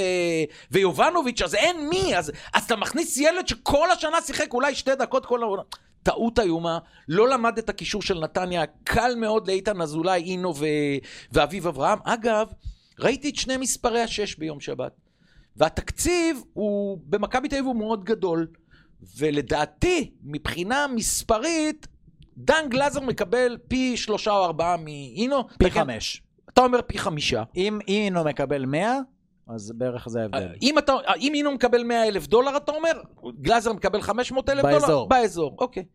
ויובנוביץ', 0.71 1.41
אז 1.41 1.55
אין 1.55 1.89
מי, 1.89 2.17
אז, 2.17 2.31
אז 2.53 2.63
אתה 2.63 2.75
מכניס 2.75 3.17
ילד 3.17 3.47
שכל 3.47 3.91
השנה 3.91 4.21
שיחק 4.21 4.53
אולי 4.53 4.75
שתי 4.75 4.95
דקות 4.95 5.25
כל 5.25 5.43
העונה. 5.43 5.61
טעות 6.07 6.39
איומה, 6.39 6.79
לא 7.07 7.29
למד 7.29 7.57
את 7.57 7.69
הקישור 7.69 8.01
של 8.01 8.19
נתניה, 8.19 8.65
קל 8.83 9.15
מאוד 9.17 9.47
לאיתן 9.47 9.81
אזולאי, 9.81 10.23
אינו 10.23 10.55
ו... 10.55 10.65
ואביב 11.31 11.67
אברהם. 11.67 11.99
אגב, 12.03 12.47
ראיתי 12.99 13.29
את 13.29 13.35
שני 13.35 13.57
מספרי 13.57 14.01
השש 14.01 14.35
ביום 14.35 14.59
שבת, 14.59 14.91
והתקציב 15.55 16.43
הוא, 16.53 16.99
במכבי 17.05 17.49
תל 17.49 17.55
אביב 17.55 17.65
הוא 17.65 17.75
מאוד 17.75 18.03
גדול. 18.03 18.47
ולדעתי, 19.17 20.11
מבחינה 20.23 20.85
מספרית, 20.95 21.87
דן 22.37 22.69
גלזר 22.69 23.01
מקבל 23.01 23.57
פי 23.67 23.97
שלושה 23.97 24.31
או 24.31 24.45
ארבעה 24.45 24.77
מאינו. 24.77 25.47
פי 25.47 25.55
תגיד, 25.57 25.71
חמש. 25.71 26.21
אתה 26.53 26.61
אומר 26.61 26.81
פי 26.81 26.97
חמישה. 26.97 27.43
אם 27.55 27.79
אינו 27.87 28.23
מקבל 28.23 28.65
100, 28.65 28.99
אז 29.49 29.71
בערך 29.75 30.09
זה 30.09 30.21
ההבדל. 30.21 30.55
אם, 30.61 30.77
אתה, 30.77 30.93
אם 31.19 31.33
אינו 31.33 31.51
מקבל 31.51 31.83
100 31.83 32.07
אלף 32.07 32.27
דולר, 32.27 32.57
אתה 32.57 32.71
אומר, 32.71 33.01
גלזר 33.41 33.73
מקבל 33.73 34.01
500 34.01 34.49
אלף 34.49 34.61
דולר? 34.61 34.79
באזור. 34.79 35.09
באזור, 35.09 35.55
אוקיי. 35.59 35.85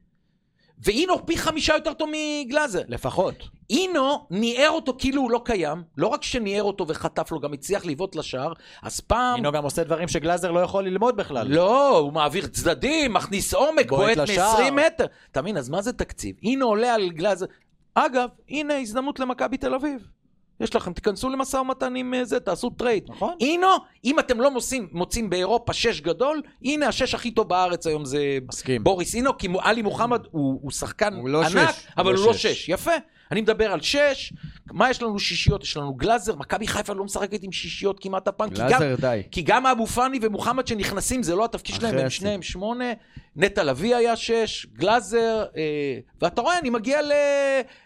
ואינו 0.84 1.26
פי 1.26 1.36
חמישה 1.36 1.74
יותר 1.74 1.92
טוב 1.92 2.10
מגלזר. 2.12 2.82
לפחות. 2.88 3.34
אינו 3.70 4.26
ניער 4.30 4.70
אותו 4.70 4.94
כאילו 4.98 5.22
הוא 5.22 5.30
לא 5.30 5.40
קיים, 5.44 5.82
לא 5.96 6.06
רק 6.06 6.22
שניער 6.22 6.62
אותו 6.62 6.88
וחטף 6.88 7.32
לו, 7.32 7.40
גם 7.40 7.52
הצליח 7.52 7.86
לבעוט 7.86 8.16
לשער, 8.16 8.52
אז 8.82 9.00
פעם... 9.00 9.36
אינו 9.36 9.52
גם 9.52 9.64
עושה 9.64 9.84
דברים 9.84 10.08
שגלאזר 10.08 10.50
לא 10.50 10.60
יכול 10.60 10.84
ללמוד 10.84 11.16
בכלל. 11.16 11.46
לא, 11.48 11.98
הוא 11.98 12.12
מעביר 12.12 12.46
צדדים, 12.46 13.12
מכניס 13.12 13.54
עומק, 13.54 13.88
בועט 13.88 14.16
בועט 14.16 14.28
לשער. 14.28 14.70
מ-20 14.70 14.70
מטר. 14.70 15.06
אתה 15.30 15.42
מבין, 15.42 15.56
אז 15.56 15.68
מה 15.68 15.82
זה 15.82 15.92
תקציב? 15.92 16.36
הנה 16.42 16.64
עולה 16.64 16.94
על 16.94 17.10
גלאזר. 17.10 17.46
אגב, 17.94 18.28
הנה 18.48 18.78
הזדמנות 18.78 19.20
למכבי 19.20 19.56
תל 19.56 19.74
אביב. 19.74 20.08
יש 20.60 20.76
לכם, 20.76 20.92
תיכנסו 20.92 21.28
למשא 21.28 21.56
ומתן 21.56 21.96
עם 21.96 22.14
אה, 22.14 22.24
זה, 22.24 22.40
תעשו 22.40 22.70
טרייד. 22.70 23.04
נכון. 23.08 23.34
אינו, 23.40 23.68
אם 24.04 24.18
אתם 24.18 24.40
לא 24.40 24.50
מוצאים, 24.50 24.88
מוצאים 24.92 25.30
באירופה 25.30 25.72
שש 25.72 26.00
גדול, 26.00 26.42
הנה 26.64 26.88
השש 26.88 27.14
הכי 27.14 27.30
טוב 27.30 27.48
בארץ 27.48 27.86
היום 27.86 28.04
זה 28.04 28.38
מסכים. 28.48 28.84
בוריס 28.84 29.14
אינו, 29.14 29.38
כי 29.38 29.48
עלי 29.60 29.82
מוחמד 29.82 30.20
הוא, 30.30 30.58
הוא 30.62 30.70
שחקן 30.70 31.14
הוא 31.14 31.28
לא 31.28 31.42
ענק, 31.42 31.70
שש, 31.70 31.86
אבל 31.98 32.12
הוא 32.12 32.18
הוא 32.18 32.26
לא 32.26 32.32
לא 32.32 32.38
שש. 32.38 32.46
שש. 32.46 32.68
יפה. 32.68 32.92
אני 33.32 33.40
מדבר 33.40 33.72
על 33.72 33.80
שש. 33.80 34.32
מה 34.72 34.90
יש 34.90 35.02
לנו 35.02 35.18
שישיות? 35.18 35.62
יש 35.62 35.76
לנו 35.76 35.94
גלאזר, 35.94 36.36
מכבי 36.36 36.66
חיפה 36.66 36.92
לא 36.92 37.04
משחקת 37.04 37.42
עם 37.42 37.52
שישיות 37.52 38.00
כמעט 38.00 38.28
הפעם. 38.28 38.50
כי 38.50 38.60
גם, 38.60 38.68
גלאזר 38.68 38.94
די. 39.00 39.22
כי 39.30 39.42
גם 39.42 39.66
אבו 39.66 39.86
פאני 39.86 40.18
ומוחמד 40.22 40.66
שנכנסים, 40.66 41.22
זה 41.22 41.34
לא 41.34 41.44
התפקיד 41.44 41.74
שלהם, 41.74 41.98
הם. 41.98 42.10
שניהם 42.10 42.42
שמונה. 42.42 42.84
נטע 43.36 43.62
לביא 43.64 43.96
היה 43.96 44.16
שש, 44.16 44.66
גלאזר, 44.76 45.44
אה, 45.56 45.62
ואתה 46.22 46.40
רואה, 46.40 46.58
אני 46.58 46.70
מגיע 46.70 47.02
ל- 47.02 47.12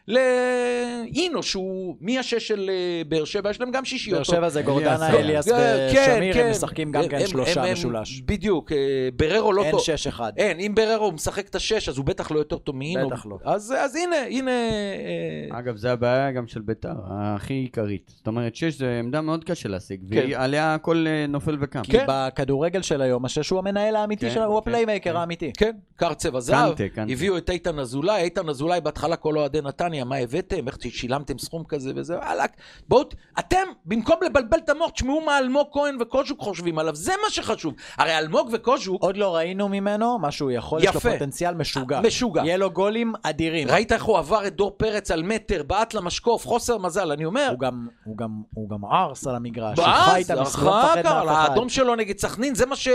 לאינו, 0.09 1.43
שהוא 1.43 1.97
מהשש 2.01 2.49
של 2.49 2.71
אה, 2.73 3.03
באר 3.09 3.25
שבע, 3.25 3.51
יש 3.51 3.61
להם 3.61 3.71
גם 3.71 3.85
שישיות. 3.85 4.17
באר 4.17 4.25
שבע 4.25 4.49
זה 4.49 4.63
גורדנה, 4.63 5.09
אליאס. 5.11 5.15
אליאס 5.49 5.49
אה, 5.49 5.89
כן, 5.93 6.13
ושמיר, 6.17 6.35
כן. 6.35 6.41
הם 6.45 6.51
משחקים 6.51 6.93
גם 6.93 7.09
כן 7.09 7.27
שלושה 7.27 7.61
הם- 7.61 7.67
הם- 7.67 7.73
משולש. 7.73 8.21
בדיוק, 8.21 8.73
אה, 8.73 8.77
בררו 9.17 9.53
לא 9.53 9.63
אין 9.63 9.71
טוב. 9.71 9.81
שש 9.81 10.07
אחד. 10.07 10.33
אין, 10.37 10.61
אם 10.61 10.75
בררו 10.75 11.13
משחק 11.13 11.49
את 11.49 11.55
השש, 11.55 11.89
אז 11.89 11.97
הוא 11.99 12.05
בטח 12.07 12.31
לא 12.31 12.39
יותר 12.39 12.59
טוב 12.59 12.77
מאינו. 12.77 13.09
בטח 13.11 13.27
לא. 13.27 13.39
אז, 13.45 13.75
אז 13.79 13.97
הנה, 13.97 14.17
הנה... 14.31 14.51
אה, 14.51 15.59
אגב, 15.59 15.77
זה 15.77 15.93
הבעיה 15.93 16.33
גם 16.33 16.47
של 16.47 16.61
ביתר, 16.61 16.93
הכי 17.11 17.55
עיקרית. 17.55 18.13
זאת 18.17 18.27
אומרת, 18.27 18.55
שש 18.57 18.75
זה 18.79 18.97
עמדה 18.99 19.21
מאוד 19.21 19.45
קשה 19.45 19.69
להשיג, 19.69 20.01
כן. 20.15 20.27
ועליה 20.31 20.75
הכל 20.75 21.05
אה, 21.09 21.27
נופל 21.29 21.57
וקם. 21.61 21.83
כי 21.83 21.93
כן. 21.93 22.05
בכדורגל 22.09 22.83
של 22.83 23.03
היום, 23.03 23.25
השש 23.25 23.51
הוא 23.51 23.59
המנהל 23.59 23.97
האמיתי 23.97 24.31
כן, 24.31 24.41
הוא 24.43 24.61
כן, 24.61 24.71
ה 24.71 24.75
playmaker 24.75 25.19
האמיתי. 25.43 25.59
כן, 25.59 25.77
קר 25.97 26.15
צבע 26.15 26.41
זהב, 26.41 26.71
קנטה, 26.75 26.89
קנטה. 26.95 27.13
הביאו 27.13 27.37
את 27.39 27.51
איתן 27.51 27.79
אזולאי, 27.79 28.23
איתן 28.23 28.49
אזולאי 28.49 28.81
בהתחלה 28.81 29.17
כל 29.17 29.39
אוהדי 29.39 29.61
נתניה, 29.61 30.05
מה 30.05 30.17
הבאתם, 30.17 30.69
איך 30.69 30.77
שילמתם 30.91 31.39
סכום 31.39 31.65
כזה 31.69 31.93
וזה, 31.97 32.17
וואלכ, 32.19 32.51
בואו, 32.89 33.05
אתם, 33.39 33.57
במקום 33.85 34.17
לבלבל 34.27 34.59
את 34.59 34.69
המוח, 34.69 34.91
תשמעו 34.91 35.21
מה 35.21 35.39
אלמוג 35.39 35.67
כהן 35.73 35.97
וקוז'וק 36.01 36.41
חושבים 36.41 36.79
עליו, 36.79 36.95
זה 36.95 37.13
מה 37.25 37.31
שחשוב. 37.31 37.75
הרי 37.99 38.19
אלמוג 38.19 38.49
וקוז'וק, 38.53 39.03
עוד 39.03 39.17
לא 39.17 39.37
ראינו 39.37 39.69
ממנו 39.69 40.19
מה 40.19 40.31
שהוא 40.31 40.51
יכול, 40.51 40.81
יש 40.85 40.95
לו. 40.95 41.01
פוטנציאל 41.01 41.55
משוגע. 41.55 42.01
משוגע. 42.01 42.43
יהיה 42.45 42.57
לו 42.57 42.71
גולים 42.71 43.13
אדירים. 43.23 43.69
ראית 43.69 43.93
איך 43.93 44.05
הוא 44.05 44.19
עבר 44.19 44.47
את 44.47 44.57
דור 44.57 44.75
פרץ 44.77 45.11
על 45.11 45.23
מטר, 45.23 45.63
בעט 45.63 45.95
למשקוף, 45.95 46.47
חוסר 46.47 46.79
מזל, 46.79 47.13
אני 47.13 47.25
אומר, 47.25 47.49
הוא 47.51 47.59
גם- 47.59 47.89
הוא 48.05 48.19
גם- 48.19 48.43
הוא 48.55 48.71
גם 48.71 48.85
ערס 48.85 49.27
על 49.27 49.37
המגרש, 49.37 49.79
הוא 49.79 49.87
חי 49.87 50.23
את 50.23 50.31
המשחק, 50.31 50.63
לא. 51.05 51.31
האדום 51.31 51.69
שלו 51.69 51.95
נגד 51.95 52.19
סכנין, 52.19 52.55
זה 52.55 52.67
מה 52.67 52.77
ש... 52.77 52.89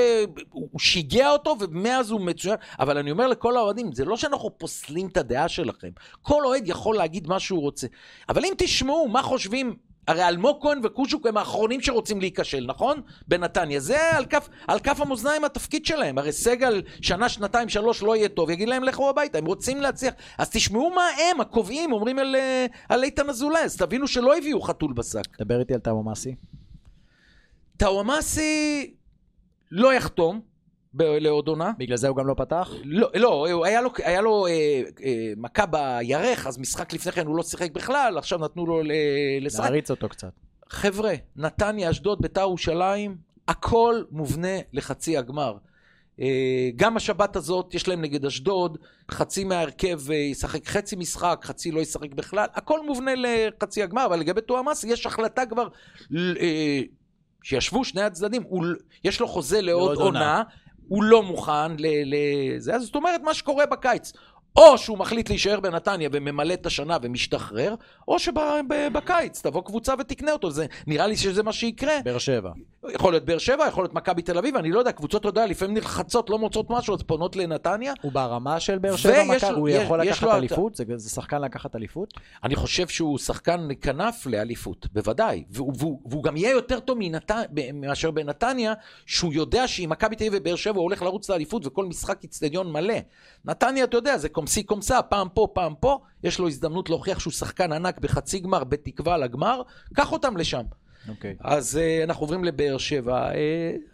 הוא 0.52 0.68
הוא 0.72 0.80
שיגע 0.80 1.30
אותו, 1.30 1.56
ומאז 1.60 2.12
הוא 2.12 2.22
מצוין. 2.32 2.56
אבל 2.80 2.98
אני 2.98 3.12
אומר 3.12 3.28
לכל 3.28 3.58
האוהדים, 3.58 3.92
זה 3.94 4.06
לא 4.06 4.18
שאנחנו 4.18 4.58
פוסלים 4.58 5.08
את 5.08 5.18
הדעה 5.18 5.50
שלכם. 5.50 5.90
כל 6.22 6.46
אוהד 6.46 6.64
יכול 6.66 6.96
להגיד 6.96 7.28
מה 7.28 7.40
שהוא 7.40 7.62
רוצה. 7.62 7.88
אבל 8.30 8.46
אם 8.46 8.54
תשמעו 8.58 9.08
מה 9.08 9.22
חושבים... 9.22 9.76
הרי 10.08 10.28
אלמוג 10.28 10.58
כהן 10.62 10.80
וקושוק 10.84 11.28
הם 11.28 11.38
האחרונים 11.38 11.82
שרוצים 11.82 12.22
להיכשל, 12.22 12.66
נכון? 12.68 13.02
בנתניה. 13.28 13.80
זה 13.80 14.18
על 14.18 14.26
כף, 14.26 14.50
על 14.68 14.80
כף 14.80 15.02
המאזניים 15.02 15.44
התפקיד 15.44 15.86
שלהם. 15.86 16.18
הרי 16.18 16.32
סגל 16.32 16.82
שנה, 17.02 17.30
שנתיים, 17.30 17.70
שלוש 17.70 18.04
לא 18.04 18.16
יהיה 18.16 18.30
טוב, 18.30 18.50
יגיד 18.50 18.70
להם 18.70 18.84
לכו 18.84 19.10
הביתה, 19.10 19.38
הם 19.38 19.46
רוצים 19.46 19.82
להצליח. 19.82 20.14
אז 20.38 20.50
תשמעו 20.50 20.90
מה 20.96 21.08
הם, 21.18 21.42
הקובעים, 21.42 21.92
אומרים 21.92 22.20
על, 22.20 22.36
אה, 22.36 22.66
על 22.90 23.04
איתן 23.04 23.30
אזולאי, 23.30 23.62
אז 23.62 23.78
תבינו 23.78 24.08
שלא 24.08 24.38
הביאו 24.38 24.62
חתול 24.62 24.94
בשק. 24.94 25.42
דבר 25.42 25.60
איתי 25.60 25.74
על 25.74 25.80
תאמו 25.80 26.04
מסי. 26.04 26.36
טאוואמאסי 27.78 28.94
לא 29.72 29.94
יחתום 29.94 30.42
לעוד 31.00 31.48
עונה. 31.48 31.72
בגלל 31.78 31.98
זה 31.98 32.08
הוא 32.08 32.18
גם 32.18 32.28
לא 32.28 32.34
פתח? 32.34 32.72
לא, 32.84 33.10
לא, 33.16 33.66
היה 33.66 33.82
לו, 33.82 33.90
היה 34.04 34.22
לו 34.22 34.48
אה, 34.48 34.82
אה, 35.04 35.34
מכה 35.38 35.66
בירך, 35.66 36.48
אז 36.48 36.58
משחק 36.58 36.94
לפני 36.94 37.12
כן 37.12 37.28
הוא 37.28 37.36
לא 37.36 37.44
שיחק 37.44 37.72
בכלל, 37.72 38.18
עכשיו 38.18 38.40
נתנו 38.40 38.66
לו 38.66 38.82
לשחק. 39.42 39.64
להריץ 39.64 39.92
אותו 39.92 40.10
קצת. 40.10 40.32
חבר'ה, 40.70 41.14
נתניה, 41.36 41.90
אשדוד, 41.90 42.22
ביתר 42.22 42.42
ירושלים, 42.42 43.18
הכל 43.48 44.04
מובנה 44.12 44.58
לחצי 44.74 45.18
הגמר. 45.18 45.58
אה, 46.22 46.70
גם 46.76 46.98
השבת 46.98 47.36
הזאת, 47.36 47.74
יש 47.74 47.88
להם 47.88 48.02
נגד 48.02 48.26
אשדוד, 48.26 48.78
חצי 49.12 49.44
מההרכב 49.44 50.12
אה, 50.12 50.16
ישחק 50.16 50.68
חצי 50.68 50.96
משחק, 50.96 51.42
חצי 51.44 51.72
לא 51.72 51.80
ישחק 51.80 52.14
בכלל, 52.14 52.46
הכל 52.54 52.86
מובנה 52.86 53.12
לחצי 53.16 53.84
הגמר, 53.84 54.06
אבל 54.06 54.20
לגבי 54.20 54.42
טועמאסי 54.42 54.88
יש 54.88 55.06
החלטה 55.06 55.46
כבר, 55.46 55.68
אה, 56.18 56.82
שישבו 57.44 57.86
שני 57.86 58.02
הצדדים, 58.02 58.44
הוא, 58.44 58.66
יש 59.04 59.20
לו 59.20 59.28
חוזה 59.28 59.62
לעוד 59.62 59.98
עונה. 59.98 60.20
עונה, 60.20 60.44
הוא 60.92 61.04
לא 61.04 61.24
מוכן 61.24 61.72
לזה, 61.78 62.76
אז 62.76 62.82
זאת 62.84 62.96
אומרת 62.96 63.22
מה 63.22 63.34
שקורה 63.34 63.66
בקיץ. 63.66 64.14
או 64.56 64.78
שהוא 64.78 64.98
מחליט 64.98 65.30
להישאר 65.30 65.60
בנתניה 65.60 66.10
וממלא 66.12 66.54
את 66.54 66.66
השנה 66.66 66.98
ומשתחרר, 67.02 67.76
או 68.08 68.18
שבקיץ 68.20 69.42
תבוא 69.42 69.62
קבוצה 69.62 69.94
ותקנה 70.00 70.32
אותו. 70.32 70.52
זה, 70.52 70.66
נראה 70.88 71.08
לי 71.08 71.18
שזה 71.18 71.44
מה 71.44 71.54
שיקרה. 71.54 71.94
באר 72.06 72.18
שבע. 72.18 72.52
יכול 72.90 73.14
להיות 73.14 73.26
באר 73.26 73.38
שבע, 73.38 73.68
יכול 73.68 73.84
להיות 73.84 73.94
מכבי 73.94 74.22
תל 74.22 74.38
אביב, 74.38 74.56
אני 74.56 74.72
לא 74.72 74.80
יודע, 74.80 74.92
קבוצות, 74.92 75.22
אתה 75.22 75.30
יודע, 75.30 75.46
לפעמים 75.46 75.74
נלחצות, 75.76 76.30
לא 76.30 76.40
מוצאות 76.40 76.70
משהו, 76.70 76.96
אז 76.96 77.02
פונות 77.04 77.36
לנתניה. 77.36 77.94
הוא 78.02 78.12
ברמה 78.12 78.60
של 78.60 78.78
באר 78.78 78.96
שבע 78.96 79.24
ויש 79.30 79.44
הוא 79.44 79.70
יש- 79.70 79.84
יכול 79.84 80.02
יש 80.04 80.08
לקחת 80.18 80.24
לו- 80.24 80.34
אליפות? 80.36 80.76
זה 80.76 80.84
זה 80.96 81.10
שחקן 81.10 81.42
לקחת 81.42 81.76
אליפות? 81.76 82.14
אני 82.44 82.56
חושב 82.56 82.88
שהוא 82.88 83.18
שחקן 83.18 83.68
כנף 83.82 84.26
לאליפות, 84.26 84.88
בוודאי. 84.94 85.44
והוא, 85.50 85.74
והוא, 85.78 86.00
והוא 86.06 86.24
גם 86.24 86.38
יהיה 86.38 86.52
יותר 86.52 86.80
טוב 86.80 86.98
מנת... 87.00 87.32
מאשר 87.74 88.12
בנתניה, 88.12 88.74
שהוא 89.06 89.34
יודע 89.34 89.68
שעם 89.68 89.90
מכבי 89.90 90.16
תל 90.16 90.24
אביב 90.28 90.42
ובאר 90.42 90.56
שבע 90.56 90.76
הוא 90.76 90.84
הולך 90.84 91.02
לרוץ 91.02 91.30
לאליפות 91.30 91.66
וכל 91.66 91.86
משחק 91.86 92.24
אצטדיון 92.24 92.72
מלא. 92.72 92.96
נתניה, 93.46 93.84
אתה 93.84 93.98
יודע, 93.98 94.18
זה 94.18 94.30
קומסי 94.42 94.64
קומסה, 94.64 95.02
פעם 95.02 95.28
פה, 95.34 95.48
פעם 95.54 95.74
פה, 95.80 96.00
יש 96.24 96.40
לו 96.40 96.48
הזדמנות 96.48 96.90
להוכיח 96.90 97.20
שהוא 97.20 97.34
שחקן 97.34 97.72
ענק 97.72 98.00
בחצי 98.00 98.40
גמר, 98.40 98.64
בתקווה 98.64 99.18
לגמר, 99.18 99.62
קח 99.94 100.12
אותם 100.12 100.38
לשם. 100.38 100.62
אוקיי. 101.10 101.36
אז 101.40 101.80
uh, 101.80 102.04
אנחנו 102.04 102.24
עוברים 102.24 102.44
לבאר 102.44 102.78
שבע. 102.78 103.32
Uh, 103.32 103.36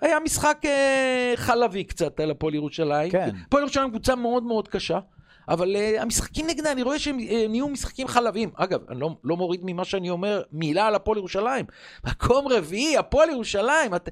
היה 0.01 0.19
משחק 0.19 0.57
uh, 0.63 0.67
חלבי 1.35 1.83
קצת 1.83 2.19
על 2.19 2.31
הפועל 2.31 2.55
ירושלים. 2.55 3.11
כן. 3.11 3.35
הפועל 3.47 3.63
ירושלים 3.63 3.89
קבוצה 3.89 4.15
מאוד 4.15 4.43
מאוד 4.43 4.67
קשה. 4.67 4.99
אבל 5.49 5.75
uh, 5.75 6.01
המשחקים 6.01 6.47
נגדה, 6.47 6.71
אני 6.71 6.81
רואה 6.81 6.99
שהם 6.99 7.19
uh, 7.19 7.31
נהיו 7.49 7.67
משחקים 7.67 8.07
חלביים. 8.07 8.49
אגב, 8.55 8.79
אני 8.89 8.99
לא, 8.99 9.09
לא 9.23 9.37
מוריד 9.37 9.61
ממה 9.63 9.85
שאני 9.85 10.09
אומר, 10.09 10.41
מילה 10.51 10.87
על 10.87 10.95
הפועל 10.95 11.17
ירושלים. 11.17 11.65
מקום 12.05 12.47
רביעי, 12.47 12.97
הפועל 12.97 13.29
ירושלים. 13.29 13.95
את, 13.95 14.09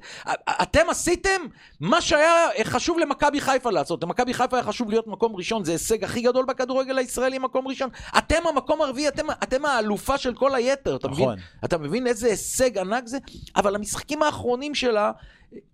אתם 0.62 0.90
עשיתם 0.90 1.40
מה 1.80 2.00
שהיה 2.00 2.48
חשוב 2.64 2.98
למכבי 2.98 3.40
חיפה 3.40 3.70
לעשות. 3.70 4.02
למכבי 4.02 4.34
חיפה 4.34 4.56
היה 4.56 4.64
חשוב 4.64 4.90
להיות 4.90 5.06
מקום 5.06 5.36
ראשון, 5.36 5.64
זה 5.64 5.72
הישג 5.72 6.04
הכי 6.04 6.22
גדול 6.22 6.44
בכדורגל 6.44 6.98
הישראלי, 6.98 7.38
מקום 7.38 7.68
ראשון. 7.68 7.90
אתם 8.18 8.46
המקום 8.48 8.82
הרביעי, 8.82 9.08
אתם, 9.08 9.26
אתם 9.42 9.64
האלופה 9.64 10.18
של 10.18 10.34
כל 10.34 10.54
היתר, 10.54 10.96
אתה 10.96 11.08
נכון. 11.08 11.32
מבין? 11.32 11.44
אתה 11.64 11.78
מבין 11.78 12.06
איזה 12.06 12.26
הישג 12.26 12.78
ענק 12.78 13.06
זה? 13.06 13.18
אבל 13.56 13.74
המשחקים 13.74 14.22
האחרונים 14.22 14.74
שלה, 14.74 15.12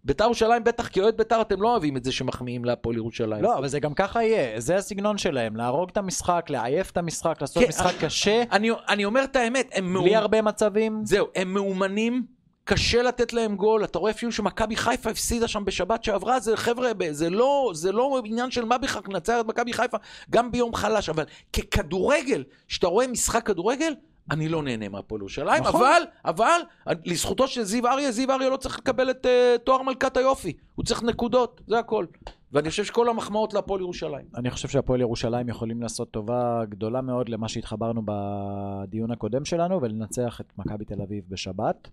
בית"ר 0.05 0.25
ירושלים, 0.25 0.65
בטח 0.65 0.89
כאוהד 0.93 1.17
בית"ר, 1.17 1.41
אתם 1.41 1.63
לא 1.63 1.71
אוהבים 1.71 1.97
את 1.97 2.05
זה 2.05 2.13
שמחמיאים 2.13 2.65
להפועל 2.65 2.97
ירושלים. 2.97 3.43
לא, 3.43 3.59
אבל 3.59 3.69
זה 3.69 3.81
גם 3.81 3.95
ככה 3.95 4.23
יהיה, 4.23 4.61
זה 4.61 4.77
הסגנון 4.77 5.19
שלהם, 5.19 5.57
להרוג 5.57 5.89
את 5.93 5.97
המשחק, 5.97 6.47
לעייף 6.51 6.91
את 6.91 6.97
המשחק, 6.97 7.37
לעשות 7.41 7.63
כן, 7.63 7.69
משחק 7.69 7.95
קשה, 8.01 8.43
אני, 8.53 8.71
אני 8.89 9.05
אומר 9.05 9.25
את 9.25 9.37
האמת, 9.37 9.71
הם 9.75 9.95
בלי 10.03 10.11
מאומ- 10.15 10.19
הרבה 10.19 10.43
מצבים. 10.43 11.01
זהו, 11.05 11.27
הם 11.35 11.55
מאומנים, 11.55 12.27
קשה 12.65 13.03
לתת 13.03 13.33
להם 13.33 13.57
גול, 13.57 13.85
אתה 13.85 13.99
רואה 13.99 14.11
אפילו 14.11 14.33
שמכבי 14.33 14.77
חיפה 14.77 15.11
הפסידה 15.11 15.49
שם 15.49 15.65
בשבת 15.65 16.05
שעברה, 16.05 16.41
זה 16.41 16.57
חבר'ה, 16.57 16.91
זה 17.11 17.31
לא, 17.31 17.71
זה 17.75 17.93
לא 17.93 18.21
עניין 18.25 18.51
של 18.51 18.65
מה 18.65 18.79
בכך 18.79 19.01
לנצח 19.09 19.37
את 19.41 19.47
מכבי 19.47 19.73
חיפה, 19.73 19.97
גם 20.31 20.53
ביום 20.53 20.75
חלש, 20.75 21.09
אבל 21.09 21.25
ככדורגל, 21.53 22.45
כשאתה 22.69 22.87
רואה 22.87 23.07
משחק 23.07 23.47
כדורגל, 23.47 23.95
אני 24.31 24.49
לא 24.49 24.63
נהנה 24.63 24.89
מהפועל 24.89 25.21
ירושלים, 25.21 25.63
נכון. 25.63 25.81
אבל, 25.81 26.03
אבל, 26.25 26.61
לזכותו 27.05 27.49
של 27.49 27.63
זיו 27.63 27.87
אריה, 27.87 28.13
זיו 28.13 28.31
אריה 28.31 28.49
לא 28.49 28.57
צריך 28.57 28.79
לקבל 28.79 29.11
את 29.11 29.27
uh, 29.27 29.59
תואר 29.59 29.83
מלכת 29.83 30.17
היופי, 30.17 30.53
הוא 30.75 30.85
צריך 30.85 31.03
נקודות, 31.03 31.61
זה 31.67 31.79
הכל. 31.79 32.07
ואני 32.53 32.71
חושב 32.71 32.85
שכל 32.85 33.09
המחמאות 33.09 33.55
להפועל 33.55 33.81
ירושלים. 33.81 34.27
אני 34.37 34.51
חושב 34.51 34.69
שהפועל 34.69 35.01
ירושלים 35.01 35.49
יכולים 35.49 35.83
לעשות 35.83 36.11
טובה 36.11 36.65
גדולה 36.69 37.01
מאוד 37.01 37.29
למה 37.29 37.49
שהתחברנו 37.49 38.03
בדיון 38.05 39.11
הקודם 39.11 39.45
שלנו, 39.45 39.83
ולנצח 39.83 40.41
את 40.41 40.53
מכבי 40.59 40.85
תל 40.85 41.03
אביב 41.03 41.25
בשבת. 41.29 41.89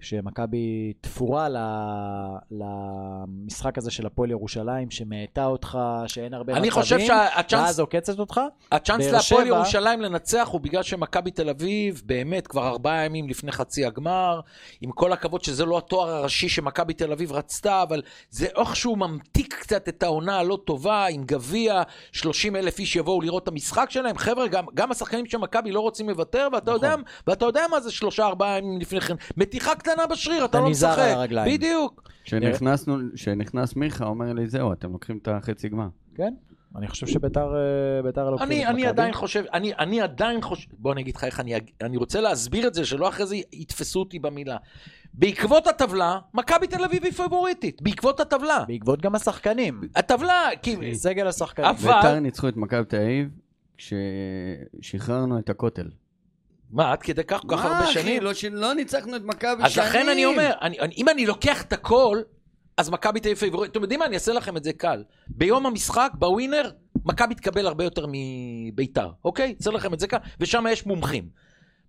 שמכבי 0.00 0.92
תפורה. 1.00 1.48
למשחק 2.50 3.78
הזה 3.78 3.90
של 3.90 4.06
הפועל 4.06 4.30
ירושלים, 4.30 4.90
שמאטה 4.90 5.46
אותך, 5.46 5.78
שאין 6.06 6.34
הרבה 6.34 6.52
אני 6.52 6.68
מצבים, 6.68 6.82
חושב 6.82 6.98
שהצ'אנס... 6.98 7.62
ואז 7.62 7.80
עוקצת 7.80 8.18
אותך. 8.18 8.40
הצ'אנס 8.72 9.06
להפועל 9.06 9.46
ירושלים 9.46 10.00
לנצח 10.00 10.48
הוא 10.52 10.60
בגלל 10.60 10.82
שמכבי 10.82 11.30
תל 11.30 11.48
אביב, 11.48 12.02
באמת, 12.04 12.46
כבר 12.46 12.68
ארבעה 12.68 13.04
ימים 13.04 13.28
לפני 13.28 13.52
חצי 13.52 13.84
הגמר, 13.86 14.40
עם 14.80 14.90
כל 14.90 15.12
הכבוד 15.12 15.44
שזה 15.44 15.64
לא 15.64 15.78
התואר 15.78 16.10
הראשי 16.10 16.48
שמכבי 16.48 16.94
תל 16.94 17.12
אביב 17.12 17.32
רצתה, 17.32 17.82
אבל 17.82 18.02
זה 18.30 18.46
איכשהו 18.56 18.96
ממתיק 18.96 19.54
קצת 19.54 19.88
את 19.88 20.02
העונה 20.02 20.38
הלא 20.38 20.58
טובה, 20.64 21.06
עם 21.06 21.24
גביע, 21.24 21.82
30 22.12 22.56
אלף 22.56 22.78
איש 22.78 22.96
יבואו 22.96 23.20
לראות 23.20 23.42
את 23.42 23.48
המשחק 23.48 23.90
שלהם. 23.90 24.18
חבר'ה, 24.18 24.48
גם, 24.48 24.64
גם 24.74 24.90
השחקנים 24.90 25.26
של 25.26 25.38
מכבי 25.38 25.72
לא 25.72 25.80
רוצים 25.80 26.08
לוותר, 26.08 26.48
ואתה, 26.52 26.74
נכון. 26.74 26.74
יודע, 26.74 27.02
ואתה 27.26 27.44
יודע 27.44 27.62
מה 27.70 27.80
זה 27.80 27.92
שלושה, 27.92 28.26
ארבעה 28.26 28.58
ימים 28.58 28.80
לפני 28.80 29.00
כן. 29.00 29.14
מתיחה 29.36 29.74
קטנה 29.94 30.06
בשריר, 30.06 30.44
אתה 30.44 30.50
אתה 30.50 30.60
לא 30.60 30.70
נזהר 30.70 30.90
משחק. 30.92 31.02
על 31.04 31.10
הרגליים. 31.10 31.54
בדיוק. 31.54 32.10
כשנכנס 33.14 33.76
מיכה, 33.76 34.04
אומר 34.04 34.32
לי, 34.32 34.46
זהו, 34.46 34.72
אתם 34.72 34.92
לוקחים 34.92 35.18
את 35.22 35.28
החצי 35.28 35.68
גמר. 35.68 35.88
כן, 36.14 36.34
אני 36.76 36.88
חושב 36.88 37.06
שביתר 37.06 37.54
אה, 37.56 38.02
ביתר 38.02 38.30
לוקחים 38.30 38.48
אני, 38.48 38.64
את 38.64 38.68
אני. 38.70 38.86
עדיין 38.86 39.12
חושב, 39.12 39.44
אני, 39.52 39.74
אני 39.74 40.00
עדיין 40.00 40.40
חושב, 40.42 40.68
בוא 40.78 40.92
אני 40.92 41.00
אגיד 41.00 41.16
לך 41.16 41.24
איך 41.24 41.40
אני, 41.40 41.54
אני 41.82 41.96
רוצה 41.96 42.20
להסביר 42.20 42.66
את 42.66 42.74
זה, 42.74 42.86
שלא 42.86 43.08
אחרי 43.08 43.26
זה 43.26 43.36
יתפסו 43.52 43.98
אותי 44.00 44.18
במילה. 44.18 44.56
בעקבות 45.14 45.66
הטבלה, 45.66 46.18
מכבי 46.34 46.66
תל 46.66 46.84
אביב 46.84 47.04
היא 47.04 47.12
פבוריטית, 47.12 47.82
בעקבות 47.82 48.20
הטבלה. 48.20 48.64
בעקבות 48.68 49.02
גם 49.02 49.14
השחקנים. 49.14 49.80
הטבלה, 49.96 50.42
כי... 50.62 50.94
סגל 50.94 51.26
השחקנים. 51.26 51.68
אבל- 51.68 51.92
ביתר 51.94 52.20
ניצחו 52.20 52.48
את 52.48 52.56
מכבי 52.56 52.84
תל 52.84 52.96
אביב 52.96 53.28
כששחררנו 54.80 55.38
את 55.38 55.50
הכותל. 55.50 55.88
מה, 56.74 56.92
עד 56.92 57.02
כדי 57.02 57.24
כך, 57.24 57.40
כל 57.40 57.56
כך 57.56 57.64
הרבה 57.64 57.86
שנים? 57.86 58.22
לא, 58.22 58.32
לא 58.52 58.74
ניצחנו 58.74 59.16
את 59.16 59.22
מכבי 59.24 59.62
אז 59.62 59.78
לכן 59.78 60.08
אני 60.08 60.24
אומר, 60.24 60.52
אני, 60.62 60.80
אני, 60.80 60.94
אם 60.96 61.08
אני 61.08 61.26
לוקח 61.26 61.62
את 61.62 61.72
הכל, 61.72 62.22
אז 62.76 62.90
מכבי 62.90 63.20
תהיה 63.20 63.36
פייבוריט. 63.36 63.70
אתם 63.70 63.82
יודעים 63.82 64.00
מה, 64.00 64.06
אני 64.06 64.14
אעשה 64.14 64.32
לכם 64.32 64.56
את 64.56 64.64
זה 64.64 64.72
קל. 64.72 65.04
ביום 65.28 65.66
המשחק, 65.66 66.10
בווינר, 66.14 66.70
מכבי 67.04 67.34
תקבל 67.34 67.66
הרבה 67.66 67.84
יותר 67.84 68.06
מביתר, 68.08 69.10
אוקיי? 69.24 69.54
אעשה 69.58 69.70
לכם 69.70 69.94
את 69.94 70.00
זה 70.00 70.06
קל, 70.06 70.16
ושם 70.40 70.64
יש 70.70 70.86
מומחים. 70.86 71.28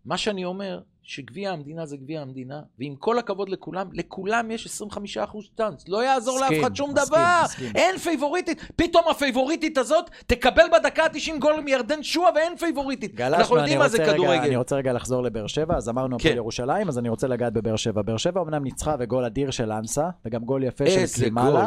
מה 0.05 0.17
שאני 0.17 0.45
אומר, 0.45 0.79
שגביע 1.07 1.51
המדינה 1.51 1.85
זה 1.85 1.97
גביע 1.97 2.21
המדינה, 2.21 2.61
ועם 2.79 2.95
כל 2.95 3.19
הכבוד 3.19 3.49
לכולם, 3.49 3.87
לכולם 3.93 4.51
יש 4.51 4.81
25% 4.81 5.19
צ'אנס. 5.57 5.85
לא 5.87 6.03
יעזור 6.03 6.39
לאף 6.39 6.49
מסכים, 6.49 6.63
אחד 6.63 6.75
שום 6.75 6.93
מסכים, 6.93 7.07
דבר. 7.07 7.41
מסכים. 7.43 7.71
אין 7.75 7.97
פייבוריטית. 7.97 8.71
פתאום 8.75 9.03
הפייבוריטית 9.11 9.77
הזאת 9.77 10.09
תקבל 10.27 10.63
בדקה 10.73 11.03
ה-90 11.03 11.39
גול 11.39 11.59
מירדן 11.59 12.03
שועה 12.03 12.31
ואין 12.35 12.57
פייבוריטית. 12.57 13.21
אנחנו 13.21 13.37
גלשנו, 13.37 13.57
יודעים 13.57 13.77
אני 13.77 13.83
מה 13.83 13.89
זה 13.89 14.03
רגע, 14.03 14.13
כדורגל. 14.13 14.41
אני 14.41 14.55
רוצה 14.55 14.75
רגע 14.75 14.93
לחזור 14.93 15.23
לבאר 15.23 15.47
שבע, 15.47 15.77
אז 15.77 15.89
אמרנו 15.89 16.17
כן. 16.19 16.33
ירושלים, 16.35 16.87
אז 16.87 16.99
אני 16.99 17.09
רוצה 17.09 17.27
לגעת 17.27 17.53
בבאר 17.53 17.75
שבע. 17.75 18.01
באר 18.01 18.17
שבע 18.17 18.41
אמנם 18.41 18.63
ניצחה 18.63 18.95
וגול 18.99 19.25
אדיר 19.25 19.51
של 19.51 19.71
אנסה, 19.71 20.09
וגם 20.25 20.43
גול 20.43 20.63
יפה 20.63 20.85
של 21.07 21.29
גול. 21.29 21.61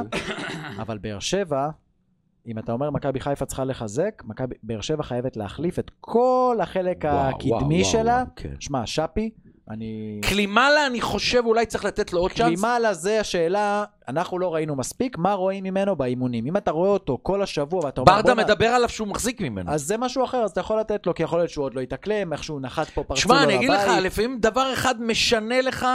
אבל 0.79 0.99
באר 0.99 1.19
שבע, 1.19 1.69
אם 2.47 2.59
אתה 2.59 2.73
אומר 2.73 2.91
מכבי 2.91 3.21
חיפה 3.21 3.47
צריכה 3.47 3.65
לחזק, 3.65 4.23
מכבי- 4.25 4.55
באר 4.63 4.81
שבע 4.81 5.03
חייבת 5.03 5.37
להחליף 5.37 5.79
את 5.79 5.91
כל 6.01 6.59
החלק 6.63 7.05
וואו, 7.05 7.29
הקדמי 7.29 7.81
וואו, 7.81 7.93
שלה. 7.93 8.15
וואו, 8.15 8.27
כן. 8.37 8.55
שמע, 8.61 8.87
שפי, 8.87 9.31
אני... 9.71 10.21
קלימאלה, 10.23 10.87
אני 10.87 11.01
חושב, 11.01 11.43
אולי 11.47 11.67
צריך 11.67 11.85
לתת 11.85 12.13
לו 12.13 12.21
עוד 12.21 12.31
צ'אנס. 12.33 12.47
קלימאלה 12.47 12.95
זה 12.95 13.21
השאלה, 13.21 13.85
אנחנו 14.09 14.39
לא 14.39 14.55
ראינו 14.55 14.77
מספיק, 14.77 15.19
מה 15.19 15.33
רואים 15.33 15.65
ממנו 15.65 15.97
באימונים? 15.97 16.47
אם 16.47 16.57
אתה 16.57 16.71
רואה 16.71 16.91
אותו 16.91 17.19
כל 17.23 17.43
השבוע 17.43 17.85
ואתה 17.85 18.01
אומר, 18.01 18.13
ברדה 18.13 18.35
מדבר 18.35 18.67
עליו 18.67 18.89
שהוא 18.89 19.09
מחזיק 19.09 19.41
ממנו. 19.41 19.71
אז 19.71 19.83
זה 19.83 19.97
משהו 19.97 20.25
אחר, 20.25 20.39
אז 20.39 20.51
אתה 20.51 20.61
יכול 20.61 20.81
לתת 20.81 21.07
לו, 21.07 21.15
כי 21.15 21.23
יכול 21.23 21.39
להיות 21.39 21.51
שהוא 21.51 21.65
עוד 21.65 21.75
לא 21.75 21.81
יתאקלם, 21.81 22.33
איכשהו 22.33 22.61
נחת 22.61 22.87
פה, 22.89 23.05
פרצו 23.05 23.13
לו 23.15 23.17
שמע, 23.17 23.43
לבית. 23.43 23.49
אני 23.49 23.57
אגיד 23.57 23.71
לך, 23.71 24.03
לפעמים 24.03 24.39
דבר 24.41 24.73
אחד 24.73 25.03
משנה 25.03 25.61
לך 25.61 25.87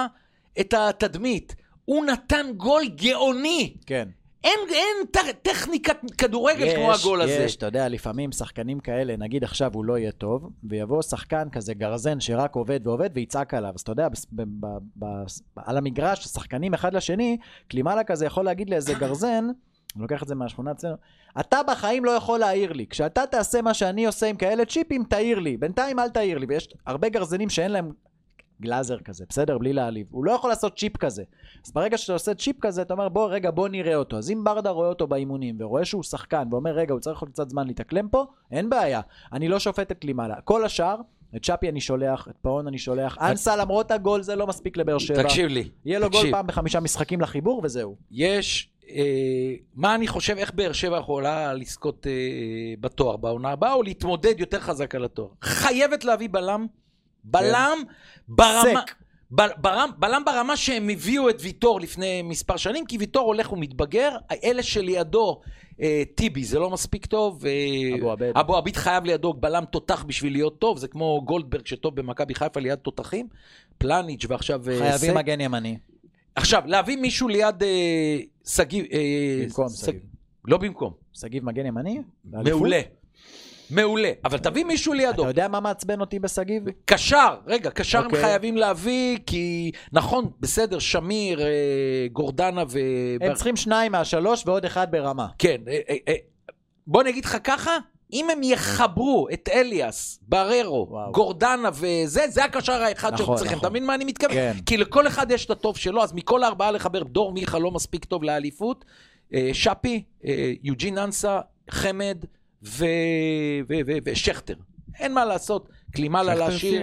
את 0.59 0.73
התדמית. 0.73 1.55
הוא 1.85 2.05
נתן 2.05 2.45
גול 2.57 2.83
גאוני. 2.95 3.73
כן. 3.85 4.07
אין, 4.43 4.59
אין 4.69 4.95
טכניקת 5.43 5.97
כדורגל 6.17 6.75
כמו 6.75 6.93
הגול 6.93 7.21
הזה. 7.21 7.33
יש, 7.33 7.55
אתה 7.55 7.65
יודע, 7.65 7.89
לפעמים 7.89 8.31
שחקנים 8.31 8.79
כאלה, 8.79 9.15
נגיד 9.17 9.43
עכשיו 9.43 9.71
הוא 9.73 9.85
לא 9.85 9.97
יהיה 9.97 10.11
טוב, 10.11 10.49
ויבוא 10.63 11.01
שחקן 11.01 11.47
כזה 11.51 11.73
גרזן 11.73 12.19
שרק 12.19 12.55
עובד 12.55 12.87
ועובד 12.87 13.09
ויצעק 13.13 13.53
עליו. 13.53 13.71
אז 13.75 13.81
אתה 13.81 13.91
יודע, 13.91 14.09
בס- 14.09 14.25
ב- 14.31 14.65
ב- 14.65 14.77
ב- 15.05 15.25
על 15.55 15.77
המגרש, 15.77 16.23
שחקנים 16.27 16.73
אחד 16.73 16.93
לשני, 16.93 17.37
קלימאלה 17.67 18.03
כזה 18.03 18.25
יכול 18.25 18.45
להגיד 18.45 18.69
לאיזה 18.69 18.93
גרזן, 18.93 19.47
אני 19.95 20.01
לוקח 20.01 20.23
את 20.23 20.27
זה 20.27 20.35
מהשכונה 20.35 20.71
אצלנו, 20.71 20.95
אתה 21.39 21.59
בחיים 21.67 22.05
לא 22.05 22.11
יכול 22.11 22.39
להעיר 22.39 22.73
לי. 22.73 22.85
כשאתה 22.87 23.25
תעשה 23.31 23.61
מה 23.61 23.73
שאני 23.73 24.05
עושה 24.05 24.25
עם 24.27 24.35
כאלה 24.35 24.65
צ'יפים, 24.65 25.03
תעיר 25.03 25.39
לי. 25.39 25.57
בינתיים 25.57 25.99
אל 25.99 26.09
תעיר 26.09 26.37
לי. 26.37 26.45
ויש 26.49 26.67
הרבה 26.87 27.09
גרזנים 27.09 27.49
שאין 27.49 27.71
להם 27.71 27.91
גלאזר 28.61 28.99
כזה, 28.99 29.25
בסדר? 29.29 29.57
בלי 29.57 29.73
להעליב. 29.73 30.07
הוא 30.11 30.25
לא 30.25 30.31
יכול 30.31 30.49
לעשות 30.49 30.77
צ'יפ 30.77 30.97
כזה. 30.97 31.23
אז 31.65 31.71
ברגע 31.71 31.97
שאתה 31.97 32.13
עושה 32.13 32.33
צ'יפ 32.33 32.55
כזה, 32.61 32.81
אתה 32.81 32.93
אומר, 32.93 33.09
בוא, 33.09 33.29
רגע, 33.31 33.51
בוא 33.51 33.67
נראה 33.67 33.95
אותו. 33.95 34.17
אז 34.17 34.31
אם 34.31 34.43
ברדה 34.43 34.69
רואה 34.69 34.89
אותו 34.89 35.07
באימונים, 35.07 35.55
ורואה 35.59 35.85
שהוא 35.85 36.03
שחקן, 36.03 36.47
ואומר, 36.51 36.71
רגע, 36.71 36.93
הוא 36.93 36.99
צריך 36.99 37.19
עוד 37.19 37.29
קצת 37.29 37.49
זמן 37.49 37.67
להתאקלם 37.67 38.09
פה, 38.09 38.25
אין 38.51 38.69
בעיה. 38.69 39.01
אני 39.33 39.47
לא 39.47 39.59
שופט 39.59 39.91
את 39.91 40.05
לימאלה. 40.05 40.35
כל 40.41 40.65
השאר, 40.65 40.95
את 41.35 41.43
שפי 41.43 41.69
אני 41.69 41.81
שולח, 41.81 42.27
את 42.29 42.35
פאון 42.41 42.67
אני 42.67 42.77
שולח. 42.77 43.17
אנסה, 43.21 43.55
למרות 43.55 43.91
הגול, 43.91 44.21
זה 44.21 44.35
לא 44.35 44.47
מספיק 44.47 44.77
לבאר 44.77 44.97
שבע. 44.97 45.23
תקשיב 45.23 45.47
לי. 45.47 45.69
יהיה 45.85 45.99
לו 45.99 46.09
גול. 46.09 46.31
פעם 46.31 46.47
בחמישה 46.47 46.79
משחקים 46.79 47.21
לחיבור, 47.21 47.61
וזהו. 47.63 47.95
יש, 48.11 48.69
אה, 48.89 49.53
מה 49.75 49.95
אני 49.95 50.07
חושב, 50.07 50.35
איך 50.37 50.53
באר 50.53 50.73
שבע 50.73 50.97
יכולה 50.97 51.53
לזכות 51.53 52.07
אה, 52.07 52.11
בתואר 52.79 53.17
בעונה 53.17 53.49
הבאה, 53.49 53.73
או 53.73 53.83
להתמודד 53.83 54.39
יותר 54.39 54.59
חזק 54.59 54.95
על 54.95 55.03
התואר. 55.05 55.27
חייבת 55.41 56.05
להביא 56.05 56.29
בלם, 56.31 56.67
בלם 57.23 57.77
ברמה... 58.27 58.81
סק. 58.81 58.95
ב- 59.35 59.61
ברם, 59.61 59.89
בלם 59.97 60.21
ברמה 60.25 60.57
שהם 60.57 60.89
הביאו 60.89 61.29
את 61.29 61.37
ויטור 61.41 61.79
לפני 61.79 62.21
מספר 62.21 62.57
שנים, 62.57 62.85
כי 62.85 62.97
ויטור 62.97 63.27
הולך 63.27 63.51
ומתבגר, 63.51 64.15
אלה 64.43 64.63
שלידו, 64.63 65.41
אה, 65.81 66.03
טיבי 66.15 66.43
זה 66.43 66.59
לא 66.59 66.69
מספיק 66.69 67.05
טוב, 67.05 67.45
אה, 67.45 67.51
אבו 67.99 68.11
עביד. 68.11 68.37
אבו 68.37 68.57
עביד 68.57 68.75
חייב 68.75 69.05
לידו 69.05 69.33
בלם 69.33 69.63
תותח 69.65 70.03
בשביל 70.03 70.33
להיות 70.33 70.59
טוב, 70.59 70.77
זה 70.77 70.87
כמו 70.87 71.21
גולדברג 71.25 71.65
שטוב 71.65 71.95
במכבי 71.95 72.35
חיפה 72.35 72.59
ליד 72.59 72.79
תותחים, 72.79 73.27
פלניץ' 73.77 74.25
ועכשיו 74.27 74.69
אה, 74.69 74.77
חייבים 74.77 75.11
סק. 75.11 75.15
מגן 75.15 75.41
ימני. 75.41 75.77
עכשיו, 76.35 76.63
להביא 76.65 76.97
מישהו 76.97 77.27
ליד 77.27 77.63
אה, 77.63 78.17
שגיב... 78.45 78.85
אה, 78.93 79.43
במקום 79.43 79.67
שגיב. 79.69 80.01
לא 80.45 80.57
במקום. 80.57 80.93
שגיב 81.13 81.45
מגן 81.45 81.65
ימני? 81.65 82.01
מעולה. 82.25 82.81
מעולה. 83.73 84.11
אבל 84.25 84.37
תביא 84.37 84.65
מישהו 84.65 84.93
לידו. 84.93 85.21
אתה 85.21 85.29
יודע 85.29 85.47
מה 85.47 85.59
מעצבן 85.59 86.01
אותי 86.01 86.19
בשגיב? 86.19 86.63
קשר, 86.85 87.35
רגע, 87.47 87.69
קשר 87.69 87.99
הם 87.99 88.05
אוקיי. 88.05 88.21
חייבים 88.21 88.57
להביא, 88.57 89.17
כי 89.25 89.71
נכון, 89.93 90.31
בסדר, 90.39 90.79
שמיר, 90.79 91.41
אה, 91.41 91.47
גורדנה 92.11 92.63
ו... 92.69 92.79
הם 93.21 93.33
צריכים 93.33 93.55
שניים 93.55 93.91
מהשלוש 93.91 94.43
ועוד 94.45 94.65
אחד 94.65 94.91
ברמה. 94.91 95.27
כן, 95.37 95.61
אה, 95.67 95.95
אה, 96.07 96.13
בוא 96.87 97.01
אני 97.01 97.09
אגיד 97.09 97.25
לך 97.25 97.37
ככה, 97.43 97.71
אם 98.13 98.29
הם 98.29 98.43
יחברו 98.43 99.27
את 99.33 99.49
אליאס, 99.53 100.19
בררו, 100.27 100.87
וואו. 100.89 101.11
גורדנה 101.11 101.69
וזה, 101.73 102.27
זה 102.27 102.43
הקשר 102.43 102.73
האחד 102.83 103.17
שהם 103.17 103.23
נכון, 103.23 103.37
צריכים. 103.37 103.57
נכון. 103.57 103.67
אתה 103.67 103.69
מבין 103.69 103.85
מה 103.85 103.95
אני 103.95 104.05
מתכוון? 104.05 104.33
כן. 104.33 104.53
כי 104.65 104.77
לכל 104.77 105.07
אחד 105.07 105.31
יש 105.31 105.45
את 105.45 105.51
הטוב 105.51 105.77
שלו, 105.77 106.03
אז 106.03 106.13
מכל 106.13 106.43
הארבעה 106.43 106.71
לחבר, 106.71 107.03
דור 107.03 107.31
מיכה 107.31 107.59
לא 107.59 107.71
מספיק 107.71 108.05
טוב 108.05 108.23
לאליפות, 108.23 108.85
שפי, 109.53 110.03
יוג'ין 110.63 110.97
אנסה, 110.97 111.39
חמד 111.69 112.17
ושכטר. 114.05 114.53
אין 114.99 115.13
מה 115.13 115.25
לעשות, 115.25 115.69
כלימה 115.95 116.23
לה 116.23 116.35
להשאיר. 116.35 116.81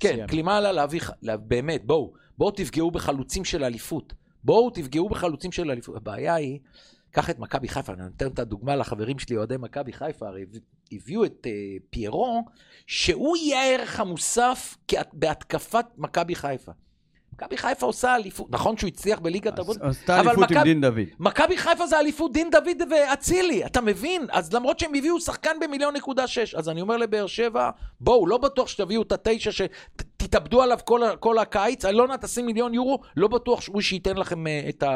כן. 0.00 0.26
כלימה 0.26 0.60
לה 0.60 0.72
להביא, 0.72 1.00
באמת, 1.36 1.84
בואו, 1.86 2.12
בואו 2.38 2.50
תפגעו 2.50 2.90
בחלוצים 2.90 3.44
של 3.44 3.64
אליפות. 3.64 4.12
בואו 4.44 4.70
תפגעו 4.70 5.08
בחלוצים 5.08 5.52
של 5.52 5.70
אליפות. 5.70 5.96
הבעיה 5.96 6.34
היא, 6.34 6.58
קח 7.10 7.30
את 7.30 7.38
מכבי 7.38 7.68
חיפה, 7.68 7.92
אני 7.92 8.02
נותן 8.02 8.26
את 8.26 8.38
הדוגמה 8.38 8.76
לחברים 8.76 9.18
שלי, 9.18 9.36
אוהדי 9.36 9.54
מכבי 9.58 9.92
חיפה, 9.92 10.26
הרי 10.28 10.42
הביא- 10.42 10.60
הביאו 10.92 11.24
את 11.24 11.46
uh, 11.46 11.82
פיירו, 11.90 12.44
שהוא 12.86 13.36
יהיה 13.36 13.60
הערך 13.62 14.00
המוסף 14.00 14.76
כהת- 14.88 15.10
בהתקפת 15.12 15.86
מכבי 15.98 16.34
חיפה. 16.34 16.72
מכבי 17.42 17.56
חיפה 17.56 17.86
עושה 17.86 18.14
אליפות, 18.16 18.46
נכון 18.50 18.76
שהוא 18.76 18.88
הצליח 18.88 19.18
בליגת 19.18 19.58
אבות, 19.58 19.76
עשתה 19.80 20.20
אבל 20.20 20.28
אליפות 20.28 20.50
עם 20.50 20.56
מכבי- 20.56 20.64
דין 20.74 20.80
דוד. 20.80 20.98
מכבי 21.20 21.56
חיפה 21.56 21.86
זה 21.86 21.98
אליפות 22.00 22.32
דין 22.32 22.50
דוד 22.50 22.90
ואצילי, 22.90 23.66
אתה 23.66 23.80
מבין? 23.80 24.26
אז 24.32 24.52
למרות 24.52 24.78
שהם 24.78 24.94
הביאו 24.94 25.20
שחקן 25.20 25.50
במיליון 25.60 25.96
נקודה 25.96 26.26
שש, 26.26 26.54
אז 26.54 26.68
אני 26.68 26.80
אומר 26.80 26.96
לבאר 26.96 27.26
שבע, 27.26 27.70
בואו, 28.00 28.26
לא 28.26 28.38
בטוח 28.38 28.68
שתביאו 28.68 29.02
את 29.02 29.12
התשע, 29.12 29.50
שתתאבדו 29.52 30.62
עליו 30.62 30.78
כל, 31.20 31.38
הקיץ, 31.38 31.84
אלונה 31.84 32.18
תשים 32.18 32.46
מיליון 32.46 32.74
יורו, 32.74 32.98
לא 33.16 33.28
בטוח 33.28 33.60
שהוא 33.60 33.80
שייתן 33.80 34.16
לכם 34.16 34.46
אה, 34.46 34.66
את, 34.68 34.82
ה, 34.82 34.88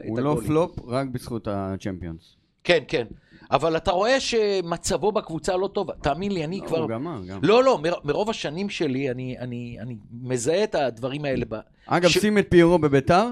את 0.00 0.04
הוא 0.08 0.18
לא 0.20 0.30
הגולים. 0.30 0.48
פלופ 0.48 0.78
רק 0.88 1.06
בזכות 1.06 1.48
הצ'מפיונס. 1.50 2.36
כן, 2.64 2.78
כן. 2.88 3.04
אבל 3.52 3.76
אתה 3.76 3.90
רואה 3.90 4.20
שמצבו 4.20 5.12
בקבוצה 5.12 5.56
לא 5.56 5.68
טוב, 5.68 5.92
תאמין 5.92 6.32
לי, 6.32 6.44
אני 6.44 6.60
לא, 6.60 6.66
כבר... 6.66 6.78
הוא 6.78 6.88
גמר, 6.88 7.20
גם. 7.28 7.40
לא, 7.42 7.64
לא, 7.64 7.78
מר, 7.78 7.94
מרוב 8.04 8.30
השנים 8.30 8.68
שלי, 8.70 9.10
אני, 9.10 9.38
אני, 9.38 9.76
אני 9.80 9.96
מזהה 10.22 10.64
את 10.64 10.74
הדברים 10.74 11.24
האלה. 11.24 11.44
ב... 11.48 11.54
אגב, 11.86 12.08
ש- 12.08 12.18
שים 12.18 12.38
את 12.38 12.46
פיירו 12.50 12.78
בביתר, 12.78 13.28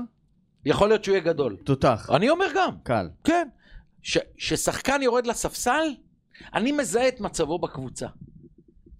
יכול 0.65 0.89
להיות 0.89 1.05
שהוא 1.05 1.13
יהיה 1.15 1.25
גדול. 1.25 1.57
תותח. 1.65 2.11
אני 2.15 2.31
אומר 2.31 2.47
גם. 2.57 2.71
קל. 2.83 3.09
כן. 3.25 3.49
כששחקן 4.37 5.03
יורד 5.03 5.27
לספסל, 5.27 5.95
אני 6.55 6.73
מזהה 6.73 7.09
את 7.09 7.21
מצבו 7.21 7.59
בקבוצה. 7.59 8.07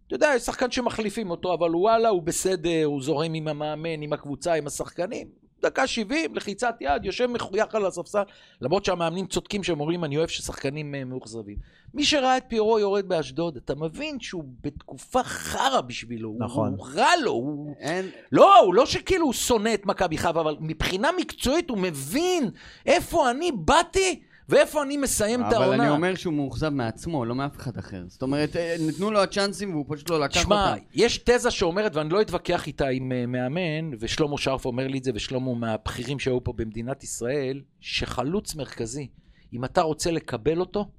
אתה 0.07 0.15
יודע, 0.15 0.33
יש 0.37 0.43
שחקן 0.43 0.71
שמחליפים 0.71 1.31
אותו, 1.31 1.55
אבל 1.55 1.77
וואלה, 1.77 2.09
הוא 2.09 2.23
בסדר, 2.23 2.85
הוא 2.85 3.03
זורם 3.03 3.35
עם 3.35 3.49
המאמן, 3.49 4.03
עם 4.03 4.13
הקבוצה, 4.13 4.55
עם 4.55 4.67
השחקנים. 4.67 5.29
דקה 5.63 5.87
70, 5.87 6.35
לחיצת 6.35 6.75
יד, 6.81 7.05
יושב 7.05 7.27
מחוייך 7.27 7.75
על 7.75 7.87
הספסל, 7.87 8.23
למרות 8.61 8.85
שהמאמנים 8.85 9.27
צודקים 9.27 9.63
שהם 9.63 9.81
אומרים, 9.81 10.05
אני 10.05 10.17
אוהב 10.17 10.29
ששחקנים 10.29 10.95
אה, 10.95 11.05
מאוכזבים. 11.05 11.57
מי 11.95 12.05
שראה 12.05 12.37
את 12.37 12.45
פירו 12.49 12.79
יורד 12.79 13.09
באשדוד, 13.09 13.57
אתה 13.57 13.75
מבין 13.75 14.21
שהוא 14.21 14.45
בתקופה 14.61 15.23
חרא 15.23 15.81
בשבילו. 15.81 16.35
נכון. 16.39 16.75
הוא 16.79 16.87
רע 16.95 17.11
לו, 17.23 17.31
הוא... 17.31 17.75
אין... 17.79 18.11
לא, 18.33 18.59
הוא 18.59 18.75
לא 18.75 18.87
שכאילו 18.87 19.25
הוא 19.25 19.33
שונא 19.33 19.75
את 19.75 19.87
מכבי 19.87 20.19
חיפה, 20.19 20.41
אבל 20.41 20.57
מבחינה 20.61 21.11
מקצועית 21.19 21.71
הוא 21.71 21.79
מבין 21.79 22.51
איפה 22.87 23.31
אני 23.31 23.53
באתי 23.53 24.23
ואיפה 24.51 24.83
אני 24.83 24.97
מסיים 24.97 25.41
את 25.41 25.47
אבל 25.47 25.55
העונה. 25.55 25.83
אני 25.83 25.91
אומר 25.91 26.15
שהוא 26.15 26.35
מאוכזב 26.35 26.69
מעצמו, 26.69 27.25
לא 27.25 27.35
מאף 27.35 27.57
אחד 27.57 27.77
אחר. 27.77 28.05
זאת 28.09 28.23
אומרת, 28.23 28.57
אה, 28.57 28.77
נתנו 28.89 29.11
לו 29.11 29.23
הצ'אנסים 29.23 29.71
והוא 29.71 29.85
פשוט 29.89 30.11
לא 30.11 30.21
לקח 30.21 30.43
שמע, 30.43 30.73
אותם. 30.73 30.85
יש 30.95 31.19
תזה 31.19 31.51
שאומרת, 31.51 31.97
ואני 31.97 32.11
לא 32.11 32.21
אתווכח 32.21 32.67
איתה 32.67 32.89
עם 32.89 33.13
אה, 33.13 33.27
מאמן, 33.27 33.91
ושלמה 34.01 34.39
שרף 34.39 34.65
אומר 34.65 34.87
לי 34.87 34.99
את 34.99 35.05
זה, 35.05 35.11
ושלמה 35.15 35.55
מהבכירים 35.55 36.19
שהיו 36.19 36.45
פה 36.45 36.53
במדינת 36.57 37.05
ישראל, 37.05 37.61
שחלוץ 37.81 38.55
מרכזי, 38.55 39.09
אם 39.53 39.65
אתה 39.65 39.81
רוצה 39.81 40.11
לקבל 40.11 40.61
אותו, 40.61 40.91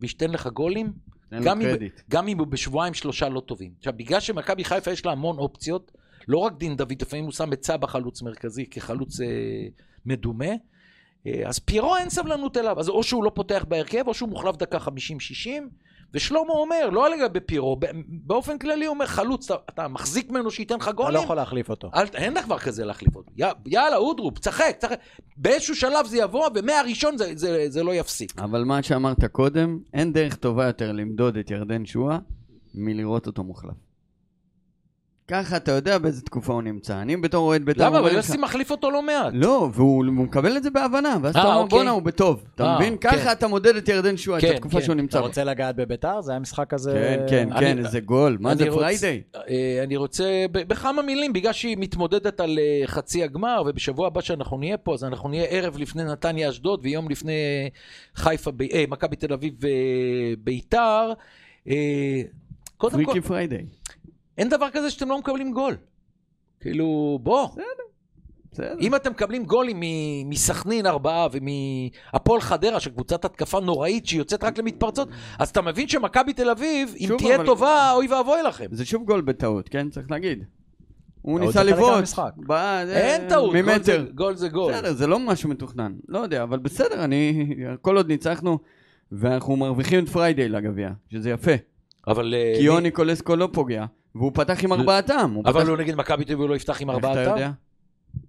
וייתן 0.00 0.30
לך 0.30 0.46
גולים, 0.46 0.92
גם 1.44 1.60
אם. 1.60 1.68
גם 2.10 2.28
אם 2.28 2.38
הוא 2.38 2.46
בשבועיים 2.46 2.94
שלושה 2.94 3.28
לא 3.28 3.40
טובים. 3.40 3.72
עכשיו, 3.78 3.92
בגלל 3.96 4.20
שמכבי 4.20 4.64
חיפה 4.64 4.90
יש 4.90 5.06
לה 5.06 5.12
המון 5.12 5.38
אופציות, 5.38 5.92
לא 6.28 6.38
רק 6.38 6.52
דין 6.58 6.76
דוד, 6.76 7.02
לפעמים 7.02 7.24
הוא 7.24 7.32
שם 7.32 7.52
את 7.52 7.64
סבא 7.64 7.86
חלוץ 7.86 8.22
מרכזי 8.22 8.66
כחלוץ 8.66 9.20
אה, 9.20 9.26
מדומה, 10.06 10.54
אז 11.44 11.58
פיירו 11.58 11.96
אין 11.96 12.10
סבלנות 12.10 12.56
אליו, 12.56 12.80
אז 12.80 12.88
או 12.88 13.02
שהוא 13.02 13.24
לא 13.24 13.30
פותח 13.34 13.64
בהרכב, 13.68 14.04
או 14.06 14.14
שהוא 14.14 14.28
מוחלף 14.28 14.56
דקה 14.56 14.78
50-60, 14.78 14.88
ושלמה 16.14 16.52
אומר, 16.52 16.90
לא 16.90 17.10
לגבי 17.10 17.40
פיירו, 17.40 17.76
ב- 17.76 17.86
באופן 18.08 18.58
כללי 18.58 18.86
הוא 18.86 18.94
אומר, 18.94 19.06
חלוץ, 19.06 19.50
אתה, 19.50 19.60
אתה 19.68 19.88
מחזיק 19.88 20.30
ממנו 20.30 20.50
שייתן 20.50 20.76
לך 20.76 20.82
אתה 20.82 20.92
גולים? 20.92 21.14
לא 21.14 21.18
יכול 21.18 21.36
להחליף 21.36 21.70
אותו. 21.70 21.90
אל, 21.94 22.04
אין 22.14 22.34
דבר 22.44 22.58
כזה 22.58 22.84
להחליף 22.84 23.16
אותו. 23.16 23.30
יא, 23.36 23.46
יאללה, 23.66 23.96
אודרופ, 23.96 24.38
צחק, 24.38 24.76
צחק. 24.78 24.98
באיזשהו 25.36 25.76
שלב 25.76 26.06
זה 26.06 26.18
יבוא, 26.18 26.48
ומהראשון 26.54 27.18
זה, 27.18 27.32
זה, 27.34 27.64
זה 27.68 27.82
לא 27.82 27.94
יפסיק. 27.94 28.38
אבל 28.38 28.64
מה 28.64 28.82
שאמרת 28.82 29.24
קודם, 29.24 29.78
אין 29.94 30.12
דרך 30.12 30.34
טובה 30.36 30.66
יותר 30.66 30.92
למדוד 30.92 31.36
את 31.36 31.50
ירדן 31.50 31.84
שואה 31.86 32.18
מלראות 32.74 33.26
אותו 33.26 33.44
מוחלף. 33.44 33.91
ככה 35.28 35.56
אתה 35.56 35.72
יודע 35.72 35.98
באיזה 35.98 36.22
תקופה 36.22 36.52
הוא 36.52 36.62
נמצא. 36.62 37.02
אני 37.02 37.16
בתור 37.16 37.46
אוהד 37.48 37.64
בית"ר 37.64 37.80
למה? 37.80 37.88
אומר 37.88 38.00
אבל 38.00 38.18
לך- 38.18 38.26
יוסי 38.26 38.36
מחליף 38.38 38.70
אותו 38.70 38.90
לא 38.90 39.02
מעט. 39.02 39.32
לא, 39.32 39.68
והוא 39.74 40.04
הוא 40.06 40.24
מקבל 40.24 40.56
את 40.56 40.62
זה 40.62 40.70
בהבנה, 40.70 41.16
ואז 41.22 41.36
אה, 41.36 41.40
אתה 41.40 41.48
אומר 41.48 41.60
אוקיי. 41.62 41.78
בואנה 41.78 41.90
הוא 41.90 42.02
בטוב. 42.02 42.44
אתה 42.54 42.64
אה, 42.64 42.76
מבין? 42.76 42.96
כן. 43.00 43.10
ככה 43.10 43.32
אתה 43.32 43.46
מודד 43.48 43.76
את 43.76 43.88
ירדן 43.88 44.16
שואה, 44.16 44.38
את 44.38 44.44
כן, 44.44 44.52
התקופה 44.54 44.78
כן. 44.78 44.84
שהוא 44.84 44.92
אתה 44.94 45.02
נמצא 45.02 45.20
בה. 45.20 45.26
רוצה 45.26 45.44
לגעת 45.44 45.76
בביתר? 45.76 46.20
זה 46.20 46.32
היה 46.32 46.38
משחק 46.40 46.70
כזה... 46.70 46.92
כן, 46.92 47.48
כן, 47.50 47.60
כן, 47.60 47.78
איזה 47.78 48.00
גול. 48.00 48.36
מה 48.40 48.54
זה 48.54 48.66
פריידיי? 48.70 49.22
אה, 49.36 49.80
אני 49.84 49.96
רוצה, 49.96 50.24
ב- 50.52 50.68
בכמה 50.68 51.02
מילים, 51.02 51.32
בגלל 51.32 51.52
שהיא 51.52 51.76
מתמודדת 51.80 52.40
על 52.40 52.58
חצי 52.86 53.22
הגמר, 53.24 53.62
ובשבוע 53.66 54.06
הבא 54.06 54.20
שאנחנו 54.20 54.58
נהיה 54.58 54.76
פה, 54.76 54.94
אז 54.94 55.04
אנחנו 55.04 55.28
נהיה 55.28 55.44
ערב 55.44 55.76
לפני 55.78 56.04
נתניה 56.04 56.48
אשדוד, 56.50 56.80
ויום 56.82 57.10
לפני 57.10 57.32
חיפה, 58.16 58.50
מכבי 58.88 59.16
תל 59.16 59.32
אביב 59.32 59.54
וביתר. 59.60 61.12
קודם 62.76 62.92
כל, 63.04 63.04
פריקי 63.04 63.20
פריידיי. 63.28 63.64
אין 64.38 64.48
דבר 64.48 64.68
כזה 64.72 64.90
שאתם 64.90 65.08
לא 65.08 65.18
מקבלים 65.18 65.52
גול. 65.52 65.76
כאילו, 66.60 67.18
בוא. 67.22 67.48
בסדר. 68.52 68.74
אם 68.80 68.94
אתם 68.94 69.10
מקבלים 69.10 69.44
גולים 69.44 69.80
מ- 69.80 70.30
מסכנין 70.30 70.86
ארבעה 70.86 71.26
ומהפועל 71.32 72.40
חדרה, 72.40 72.80
שקבוצת 72.80 73.24
התקפה 73.24 73.60
נוראית 73.60 74.06
שיוצאת 74.06 74.44
רק 74.44 74.58
למתפרצות, 74.58 75.08
אז 75.38 75.48
אתה 75.48 75.62
מבין 75.62 75.88
שמכבי 75.88 76.32
תל 76.32 76.50
אביב, 76.50 76.94
אם 77.00 77.08
תהיה 77.18 77.36
אבל- 77.36 77.46
טובה, 77.46 77.92
אוי 77.92 78.08
ואבוי 78.08 78.42
לכם. 78.42 78.66
זה 78.70 78.84
שוב 78.84 79.04
גול 79.04 79.20
בטעות, 79.20 79.68
כן? 79.68 79.90
צריך 79.90 80.10
להגיד. 80.10 80.44
הוא 81.22 81.38
טעות 81.38 81.46
ניסה 81.48 81.62
לבעוט. 81.62 82.04
אין 82.90 83.28
טעות, 83.28 83.52
גול 83.54 83.62
זה- 83.62 83.72
ממטר. 83.72 84.06
גול 84.14 84.34
זה 84.36 84.48
גול. 84.48 84.72
בסדר, 84.72 84.92
זה 84.92 85.06
לא 85.06 85.18
משהו 85.18 85.48
מתוכנן. 85.50 85.92
לא 86.08 86.18
יודע, 86.18 86.42
אבל 86.42 86.58
בסדר, 86.58 87.04
אני... 87.04 87.54
כל 87.80 87.96
עוד 87.96 88.08
ניצחנו, 88.08 88.58
ואנחנו 89.12 89.56
מרוויחים 89.56 90.04
את 90.04 90.08
פריידיי 90.08 90.48
לגביע, 90.48 90.90
שזה 91.12 91.30
יפה. 91.30 91.52
אבל... 92.06 92.34
אה, 92.34 92.52
כי 92.56 92.62
יוני 92.62 92.90
קולסקו 92.90 93.36
לא 93.36 93.48
פוגע, 93.52 93.84
והוא 94.14 94.30
פתח 94.34 94.64
עם 94.64 94.72
ארבעתם. 94.72 95.30
הוא 95.34 95.44
אבל 95.46 95.60
פתח- 95.60 95.68
הוא 95.68 95.76
נגד 95.76 95.94
מכבי 95.94 96.24
תל 96.24 96.32
אביב 96.32 96.40
הוא 96.40 96.48
לא 96.48 96.54
יפתח 96.56 96.80
עם 96.82 96.90
איך 96.90 96.98
אתה 96.98 97.08
ארבעתם? 97.08 97.30
יודע? 97.30 97.50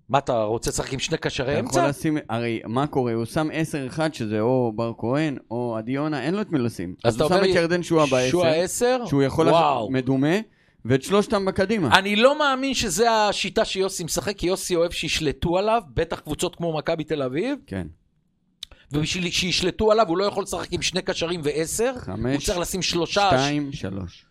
מה 0.10 0.18
אתה 0.18 0.44
רוצה 0.44 0.70
לשחק 0.70 0.94
עם 0.94 1.00
שני 1.00 1.18
קשרי 1.18 1.46
אתה 1.60 1.66
יכול 1.68 1.82
אמצע? 1.82 1.88
לשים, 1.88 2.18
הרי 2.30 2.62
מה 2.66 2.88
קורה? 2.88 3.14
הוא 3.14 3.26
שם 3.26 3.48
10-1 3.96 4.00
שזה 4.14 4.40
או 4.42 4.72
בר 4.76 4.92
כהן 4.98 5.38
או 5.52 5.76
עדי 5.78 5.92
יונה, 5.92 6.24
אין 6.24 6.34
לו 6.36 6.42
את 6.42 6.52
מי 6.52 6.60
לשים. 6.60 6.96
אז 7.04 7.16
אז 7.16 7.22
הוא 7.22 7.30
שם 7.30 7.36
אומר 7.36 7.50
את 7.50 7.56
ירדן 7.56 7.84
שועה 7.84 8.08
שועה 8.08 8.22
בעשר, 8.22 8.64
עשר? 8.64 9.06
שהוא 9.06 9.24
יכול 9.24 9.50
וואו. 9.50 9.92
מדומה, 9.92 10.36
ואת 10.86 11.04
שלושתם 11.04 11.46
בקדימה. 11.46 11.98
אני 12.00 12.16
לא 12.16 12.40
מאמין 12.40 12.74
שזה 12.74 13.12
השיטה 13.12 13.66
שיוסי 13.66 14.04
משחק, 14.04 14.38
כי 14.38 14.48
יוסי 14.48 14.76
אוהב 14.76 14.92
שישלטו 14.92 15.58
עליו, 15.58 15.82
בטח 15.94 16.20
קבוצות 16.20 16.56
כמו 16.56 16.78
מכבי 16.78 17.04
תל 17.04 17.22
אביב, 17.22 17.58
כן. 17.68 17.88
ובשביל 18.92 19.32
שישלטו 19.32 19.92
עליו 19.92 20.08
הוא 20.08 20.18
לא 20.18 20.24
יכול 20.24 20.44
לשחק 20.44 20.68
עם 20.74 20.82
שני 20.82 21.02
קשרים 21.02 21.42
ועשר, 21.44 21.92
הוא 21.96 22.00
חמש, 22.02 22.46
צריך 22.46 22.58
לשים 22.58 22.82
שלושה, 22.82 23.28
שתיים, 23.32 23.72
שלוש. 23.72 24.26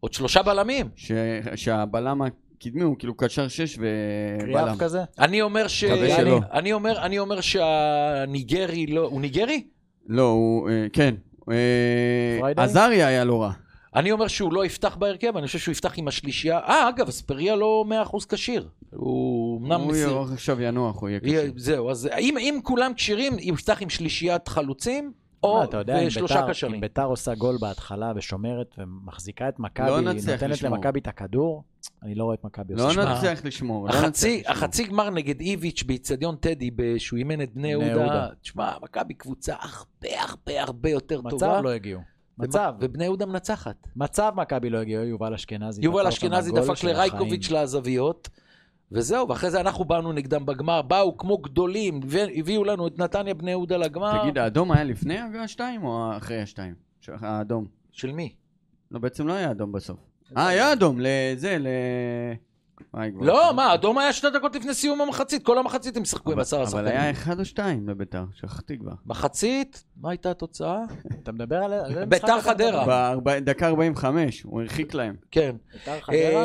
עוד 0.00 0.12
שלושה 0.12 0.42
בלמים. 0.42 0.88
ש- 0.96 1.12
שהבלם 1.54 2.22
הקדמי 2.22 2.82
הוא 2.82 2.96
כאילו 2.98 3.14
קשר 3.16 3.48
שש 3.48 3.76
ובלם. 3.78 4.40
קריאף 4.40 4.78
כזה? 4.78 5.00
אני 5.18 5.42
אומר 5.42 5.68
ש... 5.68 5.84
מקווה 5.84 6.04
אני- 6.16 6.16
שלא. 6.16 6.40
אני 6.52 6.72
אומר, 6.72 6.98
אני 7.02 7.18
אומר 7.18 7.40
שהניגרי 7.40 8.86
לא... 8.86 9.00
הוא 9.06 9.20
ניגרי? 9.20 9.64
לא, 10.06 10.22
הוא, 10.22 10.70
אה, 10.70 10.86
כן. 10.92 11.14
אה? 11.50 12.52
עזריה 12.56 13.06
היה 13.08 13.24
לא 13.24 13.42
רע. 13.42 13.52
אני 13.94 14.12
אומר 14.12 14.28
שהוא 14.28 14.52
לא 14.52 14.64
יפתח 14.66 14.96
בהרכב, 14.96 15.36
אני 15.36 15.46
חושב 15.46 15.58
שהוא 15.58 15.72
יפתח 15.72 15.92
עם 15.96 16.08
השלישייה. 16.08 16.58
אה, 16.58 16.88
אגב, 16.88 17.08
אספריה 17.08 17.56
לא 17.56 17.84
100% 18.12 18.26
כשיר. 18.28 18.68
הוא 18.90 19.60
אמנם 19.60 19.80
הוא. 19.80 19.94
יהיה- 19.96 20.22
עכשיו 20.32 20.60
ינוח, 20.60 21.00
הוא 21.00 21.08
יהיה 21.08 21.20
קשה. 21.20 21.46
זהו, 21.56 21.90
אז 21.90 22.08
אם, 22.18 22.38
אם 22.38 22.58
כולם 22.62 22.94
כשירים, 22.94 23.32
הוא 23.32 23.40
יפתח 23.42 23.78
עם 23.82 23.90
שלישיית 23.90 24.48
חלוצים, 24.48 25.12
או 25.42 25.64
לא, 25.86 25.94
ושלושה 26.06 26.46
קשרים. 26.48 26.74
אם 26.74 26.80
ביתר 26.80 27.04
עושה 27.04 27.34
גול 27.34 27.56
בהתחלה 27.60 28.12
ושומרת 28.16 28.74
ומחזיקה 28.78 29.48
את 29.48 29.54
לא 29.58 29.64
מכבי, 29.64 30.14
נצליח 30.14 30.42
נותנת. 30.42 30.62
למכבי 30.62 31.00
את 31.00 31.06
הכדור, 31.06 31.64
אני 32.02 32.14
לא 32.14 32.24
רואה 32.24 32.34
את 32.34 32.44
מכבי 32.44 32.74
לא 32.74 32.88
עושה. 32.88 33.04
לא 33.04 33.14
נצליח 33.14 33.44
לשמור. 33.44 33.88
החצי 34.46 34.84
גמר 34.88 35.10
נגד 35.10 35.40
איביץ' 35.40 35.82
באיצטדיון 35.82 36.36
טדי, 36.36 36.70
שהוא 36.98 37.18
אימן 37.18 37.42
את 37.42 37.54
בני 37.54 37.68
יהודה. 37.68 38.28
תשמע, 38.42 38.72
מכבי 38.82 39.14
קבוצה 39.14 39.54
הרבה 39.60 40.22
הרבה 40.22 40.62
הרבה 40.62 40.90
יותר 40.90 41.20
מצב 41.20 41.30
טובה. 41.30 41.60
לא 41.60 41.70
הגיעו. 41.70 42.00
מצב. 42.38 42.74
ובני 42.80 43.04
יהודה 43.04 43.26
מנצחת. 43.26 43.76
מצב 43.96 44.32
מכבי 44.36 44.70
לא 44.70 44.78
הגיעו, 44.78 45.04
יובל 45.04 45.34
אשכנזי. 45.34 45.84
יובל 45.84 46.06
אשכנזי 46.06 46.52
דפק 46.52 46.84
לרייקוביץ'. 46.84 47.50
לעזביות, 47.50 48.28
וזהו, 48.92 49.28
ואחרי 49.28 49.50
זה 49.50 49.60
אנחנו 49.60 49.84
באנו 49.84 50.12
נגדם 50.12 50.46
בגמר, 50.46 50.82
באו 50.82 51.16
כמו 51.16 51.38
גדולים, 51.38 52.00
והביאו 52.06 52.64
לנו 52.64 52.86
את 52.86 52.98
נתניה 52.98 53.34
בני 53.34 53.50
יהודה 53.50 53.76
לגמר. 53.76 54.22
תגיד, 54.22 54.38
האדום 54.38 54.72
היה 54.72 54.84
לפני 54.84 55.18
השתיים 55.44 55.84
או 55.84 56.16
אחרי 56.16 56.42
השתיים? 56.42 56.74
האדום. 57.08 57.66
של 57.92 58.12
מי? 58.12 58.34
לא, 58.90 58.98
בעצם 58.98 59.26
לא 59.28 59.32
היה 59.32 59.50
אדום 59.50 59.72
בסוף. 59.72 59.98
אה, 60.36 60.48
היה 60.48 60.72
אדום, 60.72 60.98
לזה, 61.00 61.56
ל... 61.60 61.66
לא, 63.20 63.54
מה, 63.54 63.74
אדום 63.74 63.98
היה 63.98 64.12
שתי 64.12 64.26
דקות 64.34 64.56
לפני 64.56 64.74
סיום 64.74 65.00
המחצית, 65.00 65.42
כל 65.46 65.58
המחצית 65.58 65.96
הם 65.96 66.04
שיחקו 66.04 66.30
עם 66.30 66.32
אבל- 66.32 66.42
עשרה 66.42 66.62
אבל 66.62 66.68
שחקנים. 66.70 66.86
היה 66.86 67.10
אחד 67.10 67.38
או 67.40 67.44
שתיים 67.44 67.88
לביתר, 67.88 68.24
שכחתי 68.34 68.78
כבר. 68.78 68.92
מחצית, 69.06 69.84
מה 69.96 70.10
הייתה 70.10 70.30
התוצאה? 70.30 70.82
אתה 71.22 71.32
מדבר 71.32 71.56
על... 71.56 72.04
ביתר 72.04 72.40
חדרה. 72.40 73.14
בדקה 73.24 73.66
45, 73.68 74.42
הוא 74.42 74.60
הרחיק 74.60 74.94
להם. 74.94 75.16
כן. 75.30 75.56
ביתר 75.72 76.00
חדרה? 76.00 76.44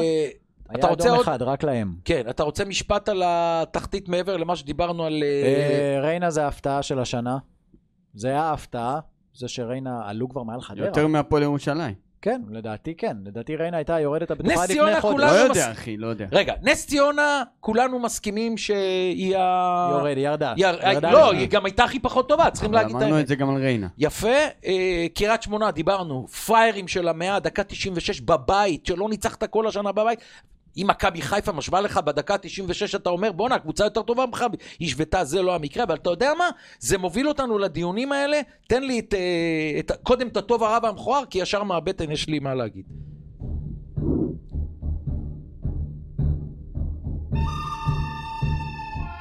אתה 0.71 0.77
היה 0.81 0.87
רוצה 0.87 1.03
אדום 1.07 1.17
עוד... 1.17 1.23
אחד, 1.27 1.41
רק 1.41 1.63
להם. 1.63 1.95
כן, 2.05 2.21
אתה 2.29 2.43
רוצה 2.43 2.65
משפט 2.65 3.09
על 3.09 3.23
התחתית 3.25 4.09
מעבר 4.09 4.37
למה 4.37 4.55
שדיברנו 4.55 5.03
על... 5.05 5.23
אה, 5.23 5.95
אה, 5.95 6.01
ריינה 6.01 6.29
זה 6.29 6.45
ההפתעה 6.45 6.83
של 6.83 6.99
השנה. 6.99 7.37
זה 8.13 8.27
היה 8.27 8.41
ההפתעה. 8.43 8.99
זה 9.33 9.47
שריינה 9.47 10.01
עלו 10.05 10.29
כבר 10.29 10.43
מעל 10.43 10.61
חדרה. 10.61 10.85
יותר 10.85 11.07
מהפועל 11.07 11.43
ירושלים. 11.43 11.93
כן, 12.21 12.41
לדעתי 12.49 12.95
כן. 12.97 13.17
לדעתי 13.25 13.55
ריינה 13.55 13.77
הייתה 13.77 13.99
יורדת 13.99 14.31
הבטוחה 14.31 14.53
נס 14.53 14.61
לפני 14.63 14.75
ציונה 14.75 15.01
חודש. 15.01 15.15
כולנו 15.15 15.33
לא 15.37 15.49
מס- 15.51 15.57
יודע, 15.57 15.71
אחי, 15.71 15.97
לא 15.97 16.07
יודע. 16.07 16.25
רגע, 16.31 16.53
נס 16.61 16.87
ציונה, 16.87 17.43
כולנו 17.59 17.99
מסכימים 17.99 18.57
שהיא 18.57 19.37
ה... 19.37 19.89
יורד, 19.91 20.17
ירדה. 20.17 20.53
יר- 20.57 20.79
ירדה 20.91 21.11
לא. 21.11 21.31
היא 21.31 21.47
גם 21.49 21.65
הייתה 21.65 21.83
הכי 21.83 21.99
פחות 21.99 22.29
טובה, 22.29 22.51
צריכים 22.51 22.73
להגיד 22.73 22.95
את 22.95 23.01
אמרנו 23.01 23.15
האמת. 23.15 23.23
את 23.23 23.27
זה 23.27 23.35
גם 23.35 23.49
על 23.49 23.61
ריינה. 23.61 23.87
יפה, 23.97 24.27
אה, 24.65 25.05
קריית 25.15 25.43
שמונה, 25.43 25.71
דיברנו, 25.71 26.27
פריירים 26.27 26.87
של 26.87 27.07
המאה, 27.07 27.39
דקה 27.39 27.63
96 27.63 28.21
בבית, 28.21 28.85
שלא 28.85 29.09
ניצחת 29.09 29.43
כל 29.43 29.67
השנה 29.67 29.91
בבית. 29.91 30.19
אם 30.77 30.87
מכבי 30.89 31.21
חיפה 31.21 31.51
משווה 31.51 31.81
לך 31.81 31.97
בדקה 31.97 32.37
96, 32.37 32.95
אתה 32.95 33.09
אומר, 33.09 33.31
בואנה, 33.31 33.55
הקבוצה 33.55 33.83
יותר 33.83 34.01
טובה 34.01 34.25
ממך, 34.25 34.45
היא 34.79 34.87
השוותה, 34.87 35.23
זה 35.23 35.41
לא 35.41 35.55
המקרה, 35.55 35.83
אבל 35.83 35.95
אתה 35.95 36.09
יודע 36.09 36.31
מה? 36.37 36.49
זה 36.79 36.97
מוביל 36.97 37.27
אותנו 37.27 37.57
לדיונים 37.57 38.11
האלה, 38.11 38.41
תן 38.67 38.83
לי 38.83 38.99
את, 38.99 39.13
אה, 39.13 39.79
את, 39.79 39.91
קודם 40.03 40.27
את 40.27 40.37
הטוב, 40.37 40.63
הרע 40.63 40.79
והמכוער, 40.83 41.25
כי 41.25 41.39
ישר 41.39 41.63
מהבטן 41.63 42.11
יש 42.11 42.27
לי 42.27 42.39
מה 42.39 42.55
להגיד. 42.55 42.85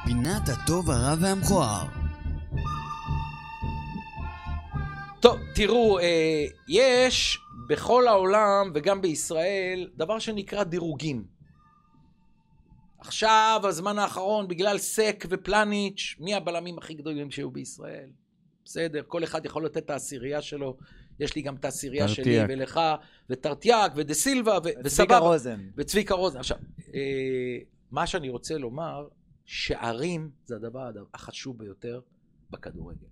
פינת 0.05 0.49
הטוב, 0.49 0.91
הרע 0.91 1.15
והמכוער. 1.19 1.85
טוב, 5.19 5.37
תראו, 5.55 5.99
אה, 5.99 6.45
יש 6.67 7.39
בכל 7.67 8.07
העולם 8.07 8.71
וגם 8.73 9.01
בישראל 9.01 9.89
דבר 9.95 10.19
שנקרא 10.19 10.63
דירוגים. 10.63 11.34
עכשיו, 12.99 13.61
הזמן 13.63 13.99
האחרון, 13.99 14.47
בגלל 14.47 14.77
סק 14.77 15.25
ופלניץ', 15.29 16.15
מי 16.19 16.35
הבלמים 16.35 16.77
הכי 16.77 16.93
גדולים 16.93 17.31
שהיו 17.31 17.51
בישראל? 17.51 18.09
בסדר, 18.65 19.01
כל 19.07 19.23
אחד 19.23 19.45
יכול 19.45 19.65
לתת 19.65 19.77
את 19.77 19.89
העשירייה 19.89 20.41
שלו. 20.41 20.77
יש 21.19 21.35
לי 21.35 21.41
גם 21.41 21.55
את 21.55 21.65
העשירייה 21.65 22.07
שלי. 22.07 22.37
ולך, 22.49 22.79
וטרטיאק, 23.29 23.91
ודה 23.95 24.13
סילבה, 24.13 24.57
ו- 24.65 24.69
וסבבה. 24.83 25.17
רוזן. 25.17 25.59
וצביקה 25.77 26.13
רוזן. 26.13 26.39
עכשיו, 26.39 26.57
אה, 26.93 27.57
מה 27.91 28.07
שאני 28.07 28.29
רוצה 28.29 28.57
לומר, 28.57 29.07
שערים 29.45 30.29
זה 30.45 30.55
הדבר 30.55 30.91
החשוב 31.13 31.57
ביותר 31.57 31.99
בכדורגל. 32.49 33.07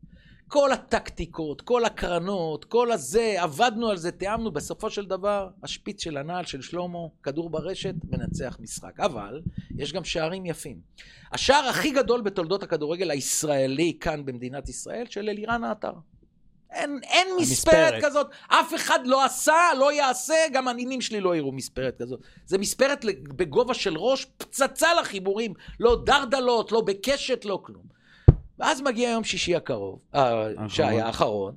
כל 0.54 0.72
הטקטיקות, 0.72 1.62
כל 1.62 1.86
הקרנות, 1.86 2.66
כל 2.66 2.92
הזה, 2.92 3.36
עבדנו 3.40 3.90
על 3.90 3.98
זה, 3.98 4.12
תיאמנו, 4.12 4.52
בסופו 4.52 4.90
של 4.90 5.06
דבר, 5.06 5.50
השפיץ 5.64 6.04
של 6.04 6.18
הנעל 6.18 6.46
של 6.46 6.62
שלמה, 6.62 7.00
כדור 7.24 7.50
ברשת, 7.50 7.94
מנצח 8.04 8.58
משחק. 8.60 9.00
אבל, 9.00 9.42
יש 9.78 9.94
גם 9.94 10.04
שערים 10.04 10.46
יפים. 10.46 10.78
השער 11.32 11.66
הכי 11.70 11.92
גדול 11.92 12.22
בתולדות 12.22 12.64
הכדורגל 12.64 13.12
הישראלי 13.12 13.98
כאן 14.02 14.26
במדינת 14.26 14.70
ישראל, 14.70 15.06
של 15.10 15.30
אלירן 15.30 15.64
עטר. 15.64 15.94
אין, 16.72 17.00
אין 17.04 17.28
מספרת 17.40 17.74
המספרת. 17.74 18.04
כזאת, 18.04 18.28
אף 18.48 18.74
אחד 18.76 19.00
לא 19.06 19.26
עשה, 19.26 19.62
לא 19.78 19.94
יעשה, 19.94 20.36
גם 20.54 20.68
הנינים 20.68 21.02
שלי 21.02 21.22
לא 21.22 21.36
יראו 21.36 21.52
מספרת 21.52 21.98
כזאת. 22.00 22.20
זה 22.46 22.58
מספרת 22.58 23.06
בגובה 23.24 23.74
של 23.74 23.98
ראש, 23.98 24.26
פצצה 24.26 24.94
לחיבורים, 24.94 25.54
לא 25.80 26.04
דרדלות, 26.06 26.72
לא 26.72 26.82
בקשת, 26.82 27.46
לא 27.46 27.60
כלום. 27.64 27.93
ואז 28.64 28.82
מגיע 28.82 29.10
יום 29.10 29.24
שישי 29.24 29.56
הקרוב, 29.56 30.00
אה, 30.16 30.48
שהיה 30.70 31.06
האחרון, 31.06 31.54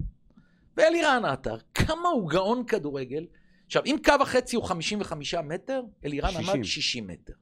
ואלירן 0.77 1.25
עטר, 1.25 1.57
כמה 1.75 2.09
הוא 2.09 2.31
גאון 2.31 2.65
כדורגל. 2.65 3.27
עכשיו, 3.67 3.83
אם 3.87 3.97
קו 4.05 4.13
החצי 4.21 4.57
הוא 4.57 4.65
55 4.65 5.35
מטר, 5.35 5.83
אלירן 6.05 6.31
60. 6.31 6.49
עמד 6.49 6.65
60 6.65 7.07
מטר. 7.07 7.33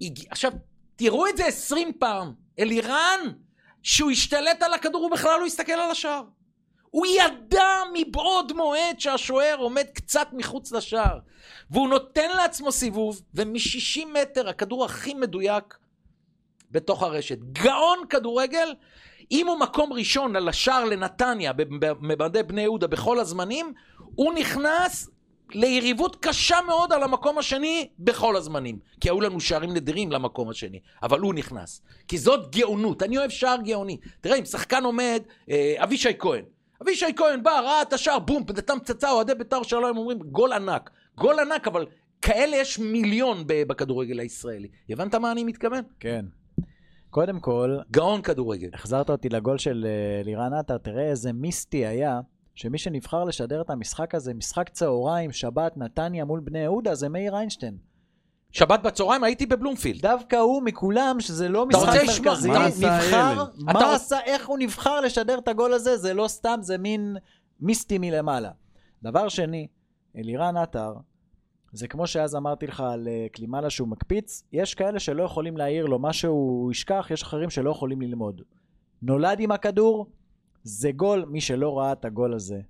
הג... 0.00 0.18
עכשיו, 0.30 0.52
תראו 0.96 1.26
את 1.28 1.36
זה 1.36 1.46
20 1.46 1.92
פעם. 1.98 2.32
אלירן, 2.58 3.20
שהוא 3.82 4.10
השתלט 4.10 4.62
על 4.62 4.72
הכדור, 4.72 5.02
הוא 5.02 5.10
בכלל 5.10 5.40
לא 5.40 5.46
הסתכל 5.46 5.72
על 5.72 5.90
השער. 5.90 6.22
הוא 6.90 7.06
ידע 7.06 7.68
מבעוד 7.94 8.52
מועד 8.52 9.00
שהשוער 9.00 9.56
עומד 9.58 9.86
קצת 9.94 10.28
מחוץ 10.32 10.72
לשער. 10.72 11.18
והוא 11.70 11.88
נותן 11.88 12.30
לעצמו 12.36 12.72
סיבוב, 12.72 13.22
ומ-60 13.34 14.06
מטר, 14.22 14.48
הכדור 14.48 14.84
הכי 14.84 15.14
מדויק 15.14 15.74
בתוך 16.70 17.02
הרשת. 17.02 17.38
גאון 17.38 17.98
כדורגל, 18.10 18.74
אם 19.30 19.46
הוא 19.46 19.58
מקום 19.58 19.92
ראשון 19.92 20.36
על 20.36 20.48
השער 20.48 20.84
לנתניה, 20.84 21.52
במדי 21.52 22.42
בני 22.42 22.62
יהודה 22.62 22.86
בכל 22.86 23.18
הזמנים, 23.18 23.72
הוא 24.14 24.32
נכנס 24.32 25.10
ליריבות 25.54 26.16
קשה 26.16 26.56
מאוד 26.66 26.92
על 26.92 27.02
המקום 27.02 27.38
השני 27.38 27.88
בכל 27.98 28.36
הזמנים. 28.36 28.78
כי 29.00 29.08
היו 29.08 29.20
לנו 29.20 29.40
שערים 29.40 29.74
נדירים 29.74 30.12
למקום 30.12 30.48
השני, 30.48 30.80
אבל 31.02 31.20
הוא 31.20 31.34
נכנס. 31.34 31.82
כי 32.08 32.18
זאת 32.18 32.56
גאונות, 32.56 33.02
אני 33.02 33.18
אוהב 33.18 33.30
שער 33.30 33.56
גאוני. 33.64 33.96
תראה, 34.20 34.36
אם 34.36 34.44
שחקן 34.44 34.84
עומד, 34.84 35.22
אה, 35.50 35.74
אבישי 35.78 36.12
כהן. 36.18 36.44
אבישי 36.82 37.06
כהן 37.16 37.42
בא, 37.42 37.60
ראה 37.60 37.82
את 37.82 37.92
השער, 37.92 38.18
בום, 38.18 38.42
נתן 38.48 38.78
פצצה, 38.78 39.10
אוהדי 39.10 39.34
בית"ר 39.34 39.62
שלום 39.62 39.96
אומרים, 39.96 40.18
גול 40.18 40.52
ענק. 40.52 40.90
גול 41.16 41.40
ענק, 41.40 41.66
אבל 41.66 41.86
כאלה 42.22 42.56
יש 42.56 42.78
מיליון 42.78 43.44
בכדורגל 43.46 44.20
הישראלי. 44.20 44.68
הבנת 44.90 45.14
מה 45.14 45.32
אני 45.32 45.44
מתכוון? 45.44 45.82
כן. 46.00 46.24
קודם 47.10 47.40
כל, 47.40 47.78
גאון 47.90 48.22
כדורגל. 48.22 48.68
החזרת 48.72 49.10
אותי 49.10 49.28
לגול 49.28 49.58
של 49.58 49.86
אה, 49.88 50.22
לירן 50.24 50.52
עטר, 50.52 50.78
תראה 50.78 51.10
איזה 51.10 51.32
מיסטי 51.32 51.86
היה, 51.86 52.20
שמי 52.54 52.78
שנבחר 52.78 53.24
לשדר 53.24 53.60
את 53.60 53.70
המשחק 53.70 54.14
הזה, 54.14 54.34
משחק 54.34 54.68
צהריים, 54.68 55.32
שבת, 55.32 55.76
נתניה 55.76 56.24
מול 56.24 56.40
בני 56.40 56.58
יהודה, 56.58 56.94
זה 56.94 57.08
מאיר 57.08 57.36
איינשטיין. 57.36 57.76
שבת 58.52 58.82
בצהריים 58.82 59.24
הייתי 59.24 59.46
בבלומפילד. 59.46 60.02
דווקא 60.02 60.36
הוא 60.36 60.62
מכולם, 60.62 61.16
שזה 61.20 61.48
לא 61.48 61.66
משחק 61.66 62.00
מרכזי, 62.24 62.48
מה 62.48 62.64
עשה 62.64 62.96
נבחר, 62.96 63.44
מה 63.58 63.94
עשה, 63.94 64.20
איך 64.24 64.48
הוא 64.48 64.58
נבחר 64.58 65.00
לשדר 65.00 65.38
את 65.38 65.48
הגול 65.48 65.72
הזה, 65.72 65.96
זה 65.96 66.14
לא 66.14 66.28
סתם, 66.28 66.58
זה 66.62 66.78
מין 66.78 67.16
מיסטי 67.60 67.98
מלמעלה. 67.98 68.50
דבר 69.02 69.28
שני, 69.28 69.66
אלירן 70.16 70.56
עטר, 70.56 70.94
זה 71.76 71.88
כמו 71.88 72.06
שאז 72.06 72.36
אמרתי 72.36 72.66
לך 72.66 72.80
על 72.80 73.08
אה, 73.08 73.26
קלימאלה 73.32 73.70
שהוא 73.70 73.88
מקפיץ, 73.88 74.42
יש 74.52 74.74
כאלה 74.74 74.98
שלא 74.98 75.22
יכולים 75.22 75.56
להעיר 75.56 75.86
לו 75.86 75.98
מה 75.98 76.12
שהוא 76.12 76.72
ישכח, 76.72 77.08
יש 77.10 77.22
אחרים 77.22 77.50
שלא 77.50 77.70
יכולים 77.70 78.00
ללמוד. 78.00 78.42
נולד 79.02 79.40
עם 79.40 79.52
הכדור, 79.52 80.06
זה 80.62 80.92
גול, 80.92 81.24
מי 81.24 81.40
שלא 81.40 81.78
ראה 81.78 81.92
את 81.92 82.04
הגול 82.04 82.34
הזה. 82.34 82.60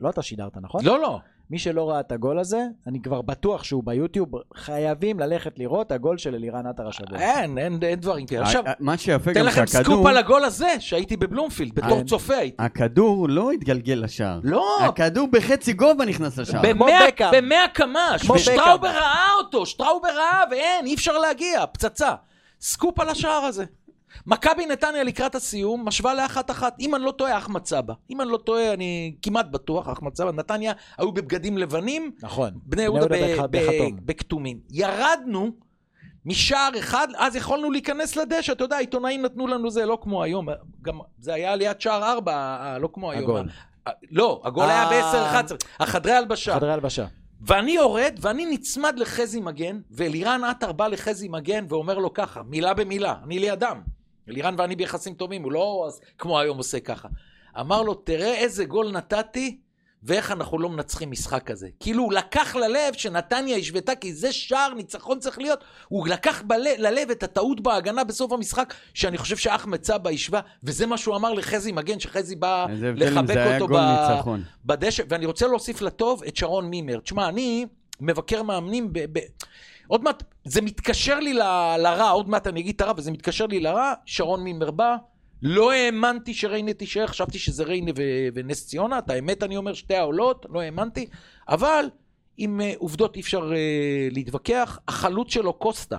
לא 0.00 0.10
אתה 0.10 0.22
שידרת, 0.22 0.56
נכון? 0.56 0.84
לא, 0.84 1.00
לא. 1.00 1.20
מי 1.54 1.58
שלא 1.58 1.90
ראה 1.90 2.00
את 2.00 2.12
הגול 2.12 2.38
הזה, 2.38 2.66
אני 2.86 3.02
כבר 3.02 3.22
בטוח 3.22 3.64
שהוא 3.64 3.82
ביוטיוב, 3.84 4.28
חייבים 4.54 5.20
ללכת 5.20 5.58
לראות 5.58 5.92
הגול 5.92 6.18
של 6.18 6.34
אלירן 6.34 6.66
עטר 6.66 6.88
השבוע. 6.88 7.18
אין, 7.18 7.58
אין, 7.58 7.78
אין 7.82 8.00
דברים 8.00 8.26
כאלה. 8.26 8.42
עכשיו, 8.42 8.64
מה 8.80 8.96
שיפה 8.98 9.34
תן 9.34 9.40
גם 9.40 9.46
לכם 9.46 9.66
שהכדור, 9.66 9.94
סקופ 9.94 10.06
על 10.06 10.16
הגול 10.16 10.44
הזה, 10.44 10.68
שהייתי 10.78 11.16
בבלומפילד, 11.16 11.74
בתור 11.74 12.02
צופה 12.04 12.34
הייתי. 12.36 12.56
הכדור 12.62 13.28
לא 13.28 13.50
התגלגל 13.50 14.00
לשער. 14.02 14.40
לא, 14.44 14.66
הכדור 14.80 15.28
בחצי 15.32 15.72
גובה 15.72 16.04
נכנס 16.04 16.38
לשער. 16.38 16.62
במאה- 16.62 17.68
קמ"ש, 17.74 18.30
ושטראובר. 18.30 18.88
ראה 18.88 19.32
אותו, 19.38 19.66
שטראובר 19.66 20.08
ראה, 20.08 20.42
ואין, 20.50 20.86
אי 20.86 20.94
אפשר 20.94 21.18
להגיע, 21.18 21.66
פצצה. 21.72 22.14
סקופ 22.60 23.00
על 23.00 23.08
השער 23.08 23.44
הזה. 23.44 23.64
מכבי 24.26 24.66
נתניה 24.66 25.04
לקראת 25.04 25.34
הסיום, 25.34 25.88
משווה 25.88 26.14
לאחת 26.14 26.50
אחת. 26.50 26.76
אם 26.80 26.94
אני 26.94 27.04
לא 27.04 27.10
טועה, 27.10 27.38
אחמד 27.38 27.66
סבא. 27.66 27.94
אם 28.10 28.20
אני 28.20 28.30
לא 28.30 28.36
טועה, 28.36 28.72
אני 28.72 29.14
כמעט 29.22 29.46
בטוח, 29.46 29.88
אחמד 29.88 30.16
סבא. 30.16 30.32
נתניה 30.32 30.72
היו 30.98 31.12
בבגדים 31.12 31.58
לבנים, 31.58 32.10
נכון. 32.22 32.50
בני 32.64 32.82
יהודה. 32.82 33.16
בכתומים. 34.04 34.60
ירדנו 34.70 35.50
משער 36.26 36.70
אחד, 36.78 37.08
אז 37.16 37.36
יכולנו 37.36 37.70
להיכנס 37.70 38.16
לדשא, 38.16 38.52
אתה 38.52 38.64
יודע, 38.64 38.76
העיתונאים 38.76 39.22
נתנו 39.22 39.46
לנו 39.46 39.70
זה, 39.70 39.86
לא 39.86 39.98
כמו 40.02 40.22
היום, 40.22 40.46
גם 40.82 40.98
זה 41.18 41.34
היה 41.34 41.56
ליד 41.56 41.80
שער 41.80 42.12
ארבע, 42.12 42.32
אה, 42.32 42.78
לא 42.78 42.88
כמו 42.92 43.10
היום. 43.10 43.22
הגול. 43.22 43.48
אה, 43.86 43.92
לא, 44.10 44.42
הגול 44.44 44.64
היה 44.64 44.82
אה. 44.82 45.42
ב-10-11, 45.42 45.54
החדרי 45.80 46.12
הלבשה. 46.12 46.54
חדרי 46.54 46.72
הלבשה. 46.72 47.06
ואני 47.40 47.72
יורד, 47.72 48.18
ואני 48.20 48.46
נצמד 48.46 48.98
לחזי 48.98 49.40
מגן, 49.40 49.80
ואלירן 49.90 50.44
עטר 50.44 50.72
בא 50.72 50.86
לחזי 50.86 51.28
מגן 51.28 51.64
ואומר 51.68 51.98
לו 51.98 52.14
ככה, 52.14 52.42
מילה 52.42 52.74
במילה, 52.74 53.14
אני 53.24 53.38
לידם. 53.38 53.80
אלירן 54.28 54.54
ואני 54.58 54.76
ביחסים 54.76 55.14
טובים, 55.14 55.42
הוא 55.42 55.52
לא 55.52 55.88
כמו 56.18 56.40
היום 56.40 56.58
עושה 56.58 56.80
ככה. 56.80 57.08
אמר 57.60 57.82
לו, 57.82 57.94
תראה 57.94 58.34
איזה 58.34 58.64
גול 58.64 58.90
נתתי, 58.90 59.58
ואיך 60.04 60.32
אנחנו 60.32 60.58
לא 60.58 60.68
מנצחים 60.68 61.10
משחק 61.10 61.42
כזה. 61.42 61.68
כאילו, 61.80 62.02
הוא 62.02 62.12
לקח 62.12 62.56
ללב 62.56 62.94
שנתניה 62.94 63.56
השוותה, 63.56 63.94
כי 63.94 64.14
זה 64.14 64.32
שער 64.32 64.74
ניצחון 64.74 65.18
צריך 65.18 65.38
להיות, 65.38 65.64
הוא 65.88 66.08
לקח 66.08 66.42
בל... 66.46 66.60
ללב 66.78 67.10
את 67.10 67.22
הטעות 67.22 67.60
בהגנה 67.60 68.04
בסוף 68.04 68.32
המשחק, 68.32 68.74
שאני 68.94 69.18
חושב 69.18 69.36
שאחמד 69.36 69.84
סבא 69.84 70.10
השווה, 70.10 70.40
וזה 70.62 70.86
מה 70.86 70.98
שהוא 70.98 71.16
אמר 71.16 71.32
לחזי 71.32 71.72
מגן, 71.72 72.00
שחזי 72.00 72.36
בא 72.36 72.66
לחבק 72.70 73.36
אותו 73.54 73.68
ב... 73.68 73.76
ניצחון. 73.76 74.42
בדשא, 74.64 75.02
ואני 75.08 75.26
רוצה 75.26 75.46
להוסיף 75.46 75.82
לטוב 75.82 76.22
את 76.24 76.36
שרון 76.36 76.66
מימר. 76.66 77.00
תשמע, 77.00 77.28
אני 77.28 77.66
מבקר 78.00 78.42
מאמנים 78.42 78.92
ב... 78.92 78.98
ב... 79.12 79.18
עוד 79.88 80.02
מעט, 80.02 80.22
זה 80.44 80.60
מתקשר 80.62 81.20
לי 81.20 81.34
ל- 81.34 81.76
לרע, 81.78 82.10
עוד 82.10 82.28
מעט 82.28 82.46
אני 82.46 82.60
אגיד 82.60 82.74
את 82.74 82.80
הרע, 82.80 82.92
וזה 82.96 83.10
מתקשר 83.10 83.46
לי 83.46 83.60
לרע, 83.60 83.92
שרון 84.04 84.44
מימר 84.44 84.70
בא, 84.70 84.96
לא 85.42 85.72
האמנתי 85.72 86.34
שריינה 86.34 86.72
תישאר, 86.72 87.06
חשבתי 87.06 87.38
שזה 87.38 87.64
ריינה 87.64 87.90
ו- 87.96 88.28
ונס 88.34 88.66
ציונה, 88.66 88.98
את 88.98 89.10
האמת 89.10 89.42
אני 89.42 89.56
אומר, 89.56 89.74
שתי 89.74 89.94
העולות, 89.94 90.46
לא 90.50 90.60
האמנתי, 90.60 91.06
אבל 91.48 91.84
עם 92.36 92.60
uh, 92.60 92.78
עובדות 92.78 93.16
אי 93.16 93.20
אפשר 93.20 93.50
uh, 93.50 94.14
להתווכח. 94.14 94.78
החלוץ 94.88 95.32
שלו, 95.32 95.52
קוסטה, 95.52 95.98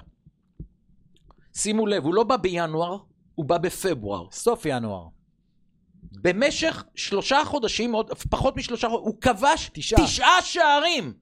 שימו 1.53 1.87
לב, 1.87 2.03
הוא 2.03 2.13
לא 2.13 2.23
בא 2.23 2.37
בינואר, 2.37 2.97
הוא 3.35 3.45
בא 3.45 3.57
בפברואר. 3.57 4.27
סוף 4.31 4.65
ינואר. 4.65 5.07
במשך 6.11 6.83
שלושה 6.95 7.41
חודשים, 7.45 7.93
עוד 7.93 8.09
פחות 8.29 8.57
משלושה 8.57 8.89
חודשים, 8.89 9.05
הוא 9.07 9.21
כבש 9.21 9.69
תשעה. 9.73 10.05
תשעה 10.05 10.41
שערים. 10.41 11.13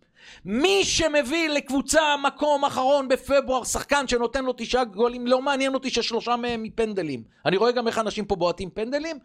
מי 0.45 0.83
שמביא 0.83 1.49
לקבוצה 1.49 2.15
מקום 2.17 2.65
אחרון 2.65 3.07
בפברואר, 3.07 3.63
שחקן 3.63 4.07
שנותן 4.07 4.45
לו 4.45 4.53
תשעה 4.57 4.83
גולים, 4.83 5.27
לא 5.27 5.41
מעניין 5.41 5.73
אותי 5.73 5.89
ששלושה 5.89 6.35
מהם 6.35 6.63
מפנדלים. 6.63 7.23
אני 7.45 7.57
רואה 7.57 7.71
גם 7.71 7.87
איך 7.87 7.99
אנשים 7.99 8.25
פה 8.25 8.35
בועטים 8.35 8.69
פנדלים. 8.69 9.19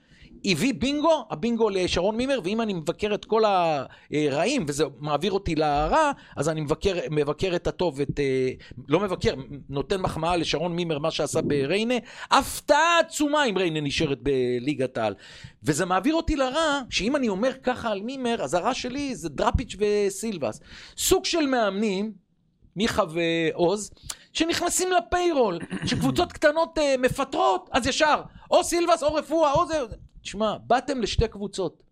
הביא 0.44 0.74
בינגו, 0.78 1.26
הבינגו 1.30 1.70
לשרון 1.70 2.16
מימר, 2.16 2.40
ואם 2.44 2.60
אני 2.60 2.74
מבקר 2.74 3.14
את 3.14 3.24
כל 3.24 3.42
הרעים, 3.44 4.64
וזה 4.68 4.84
מעביר 4.98 5.32
אותי 5.32 5.54
לרע, 5.54 6.12
אז 6.36 6.48
אני 6.48 6.60
מבקר, 6.60 6.98
מבקר 7.10 7.56
את 7.56 7.66
הטוב, 7.66 8.00
את, 8.00 8.20
אה, 8.20 8.50
לא 8.88 9.00
מבקר, 9.00 9.34
נותן 9.68 10.00
מחמאה 10.00 10.36
לשרון 10.36 10.76
מימר, 10.76 10.98
מה 10.98 11.10
שעשה 11.10 11.40
בריינה. 11.40 11.94
הפתעה 12.30 13.00
עצומה 13.00 13.44
אם 13.44 13.58
ריינה 13.58 13.80
נשארת 13.80 14.18
בליגת 14.22 14.98
העל. 14.98 15.14
וזה 15.62 15.84
מעביר 15.84 16.14
אותי 16.14 16.36
לרע, 16.36 16.80
שאם 16.90 17.16
אני 17.16 17.28
אומר 17.28 17.52
ככה 17.62 17.90
על 17.90 18.00
מימר, 18.02 18.42
אז 18.42 18.54
הרע 18.54 18.74
שלי 18.74 19.14
זה 19.14 19.28
דראפיץ' 19.28 19.76
וסילבס. 19.78 20.60
סוג 20.96 21.24
של 21.24 21.46
מאמנים, 21.46 22.12
מיכה 22.76 23.02
ועוז, 23.12 23.90
שנכנסים 24.32 24.88
לפיירול, 24.92 25.58
שקבוצות 25.86 26.32
קטנות 26.32 26.78
uh, 26.78 26.80
מפטרות, 26.98 27.68
אז 27.72 27.86
ישר, 27.86 28.22
או 28.50 28.64
סילבס 28.64 29.02
או 29.02 29.14
רפואה, 29.14 29.52
או 29.52 29.66
זה... 29.66 29.82
תשמע, 30.22 30.56
באתם 30.66 31.00
לשתי 31.00 31.28
קבוצות. 31.28 31.82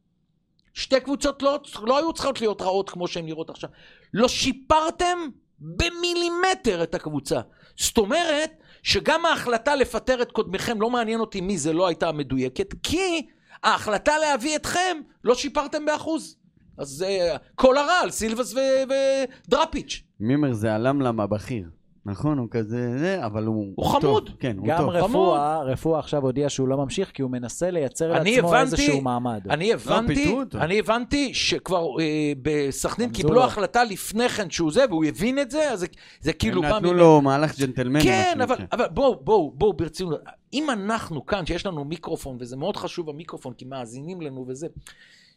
שתי 0.74 1.00
קבוצות 1.00 1.42
לא, 1.42 1.60
לא 1.82 1.98
היו 1.98 2.12
צריכות 2.12 2.40
להיות 2.40 2.62
רעות 2.62 2.90
כמו 2.90 3.08
שהן 3.08 3.24
נראות 3.24 3.50
עכשיו. 3.50 3.70
לא 4.14 4.28
שיפרתם 4.28 5.18
במילימטר 5.58 6.82
את 6.82 6.94
הקבוצה. 6.94 7.40
זאת 7.76 7.98
אומרת, 7.98 8.50
שגם 8.82 9.26
ההחלטה 9.26 9.76
לפטר 9.76 10.22
את 10.22 10.32
קודמיכם, 10.32 10.80
לא 10.80 10.90
מעניין 10.90 11.20
אותי 11.20 11.40
מי 11.40 11.58
זה 11.58 11.72
לא 11.72 11.86
הייתה 11.86 12.12
מדויקת, 12.12 12.74
כי 12.82 13.26
ההחלטה 13.62 14.18
להביא 14.18 14.56
אתכם, 14.56 15.00
לא 15.24 15.34
שיפרתם 15.34 15.84
באחוז. 15.84 16.36
אז 16.78 17.04
uh, 17.08 17.38
כל 17.54 17.76
הרע 17.76 17.98
על 18.02 18.10
סילבס 18.10 18.54
ודראפיץ'. 19.48 20.02
מימר 20.20 20.52
זה 20.52 20.74
הלמלם 20.74 21.20
הבכיר. 21.20 21.75
נכון, 22.06 22.38
הוא 22.38 22.48
כזה, 22.50 22.98
זה, 22.98 23.26
אבל 23.26 23.44
הוא... 23.46 23.72
הוא 23.76 23.86
חמוד. 23.86 24.26
טוב, 24.26 24.36
כן, 24.40 24.56
הוא 24.58 24.66
גם 24.66 24.78
טוב. 24.78 24.88
רפואה, 24.90 25.62
רפואה 25.62 25.98
עכשיו 25.98 26.22
הודיע 26.22 26.48
שהוא 26.48 26.68
לא 26.68 26.76
ממשיך, 26.76 27.10
כי 27.10 27.22
הוא 27.22 27.30
מנסה 27.30 27.70
לייצר 27.70 28.16
אני 28.16 28.30
לעצמו 28.36 28.48
הבנתי- 28.48 28.62
איזשהו 28.62 29.00
מעמד. 29.00 29.40
אני 29.50 29.72
הבנתי, 29.72 30.14
פיטרו 30.14 30.40
אותו. 30.40 30.58
אני 30.58 30.78
הבנתי 30.78 31.34
שכבר 31.34 32.00
אה, 32.00 32.32
בסכנין 32.42 33.10
קיבלו 33.10 33.34
לו. 33.34 33.44
החלטה 33.44 33.84
לפני 33.84 34.28
כן 34.28 34.50
שהוא 34.50 34.72
זה, 34.72 34.84
והוא 34.90 35.04
הבין 35.04 35.38
את 35.38 35.50
זה, 35.50 35.70
אז 35.72 35.80
זה, 35.80 35.86
זה 36.20 36.32
כאילו 36.32 36.64
הם 36.64 36.72
נתנו. 36.74 36.92
לו 36.94 37.20
מהלך 37.22 37.58
ג'נטלמני. 37.60 38.02
כן, 38.02 38.38
אבל, 38.42 38.56
שנקרא. 38.56 38.66
אבל 38.72 38.84
בואו, 38.94 39.20
בואו, 39.24 39.52
בואו 39.54 39.72
ברצינות. 39.72 40.20
אם 40.52 40.70
אנחנו 40.70 41.26
כאן, 41.26 41.46
שיש 41.46 41.66
לנו 41.66 41.84
מיקרופון, 41.84 42.36
וזה 42.40 42.56
מאוד 42.56 42.76
חשוב 42.76 43.10
המיקרופון, 43.10 43.52
כי 43.52 43.64
מאזינים 43.64 44.20
לנו 44.20 44.44
וזה, 44.48 44.66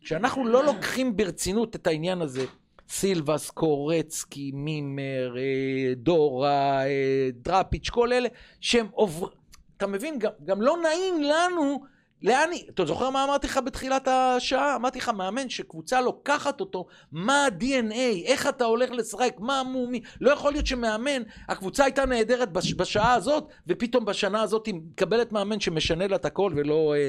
שאנחנו 0.01 0.45
לא 0.47 0.65
לוקחים 0.65 1.15
ברצינות 1.17 1.75
את 1.75 1.87
העניין 1.87 2.21
הזה, 2.21 2.45
סילבס, 2.89 3.49
קורצקי, 3.49 4.51
מימר, 4.53 5.35
אה, 5.37 5.93
דורה, 5.95 6.85
אה, 6.85 7.29
דראפיץ', 7.33 7.89
כל 7.89 8.13
אלה, 8.13 8.29
שהם 8.61 8.87
עוברים, 8.91 9.31
אתה 9.77 9.87
מבין, 9.87 10.19
גם, 10.19 10.31
גם 10.43 10.61
לא 10.61 10.77
נעים 10.83 11.23
לנו, 11.23 11.83
לאן, 12.23 12.49
היא- 12.51 12.63
אתה 12.69 12.85
זוכר 12.85 13.09
מה 13.09 13.23
אמרתי 13.23 13.47
לך 13.47 13.59
בתחילת 13.65 14.07
השעה? 14.07 14.75
אמרתי 14.75 14.99
לך, 14.99 15.09
מאמן 15.09 15.49
שקבוצה 15.49 16.01
לוקחת 16.01 16.59
אותו, 16.61 16.85
מה 17.11 17.45
ה-DNA, 17.45 17.93
איך 18.25 18.47
אתה 18.47 18.65
הולך 18.65 18.91
לשחק, 18.91 19.35
מה 19.39 19.63
מו 19.63 19.87
מי, 19.87 20.01
לא 20.21 20.31
יכול 20.31 20.51
להיות 20.51 20.67
שמאמן, 20.67 21.21
הקבוצה 21.47 21.83
הייתה 21.83 22.05
נהדרת 22.05 22.51
בש, 22.51 22.73
בשעה 22.73 23.13
הזאת, 23.13 23.47
ופתאום 23.67 24.05
בשנה 24.05 24.41
הזאת 24.41 24.65
היא 24.65 24.75
מקבלת 24.75 25.31
מאמן 25.31 25.59
שמשנה 25.59 26.07
לה 26.07 26.15
את 26.15 26.25
הכל 26.25 26.53
ולא 26.55 26.93
אה, 26.95 26.99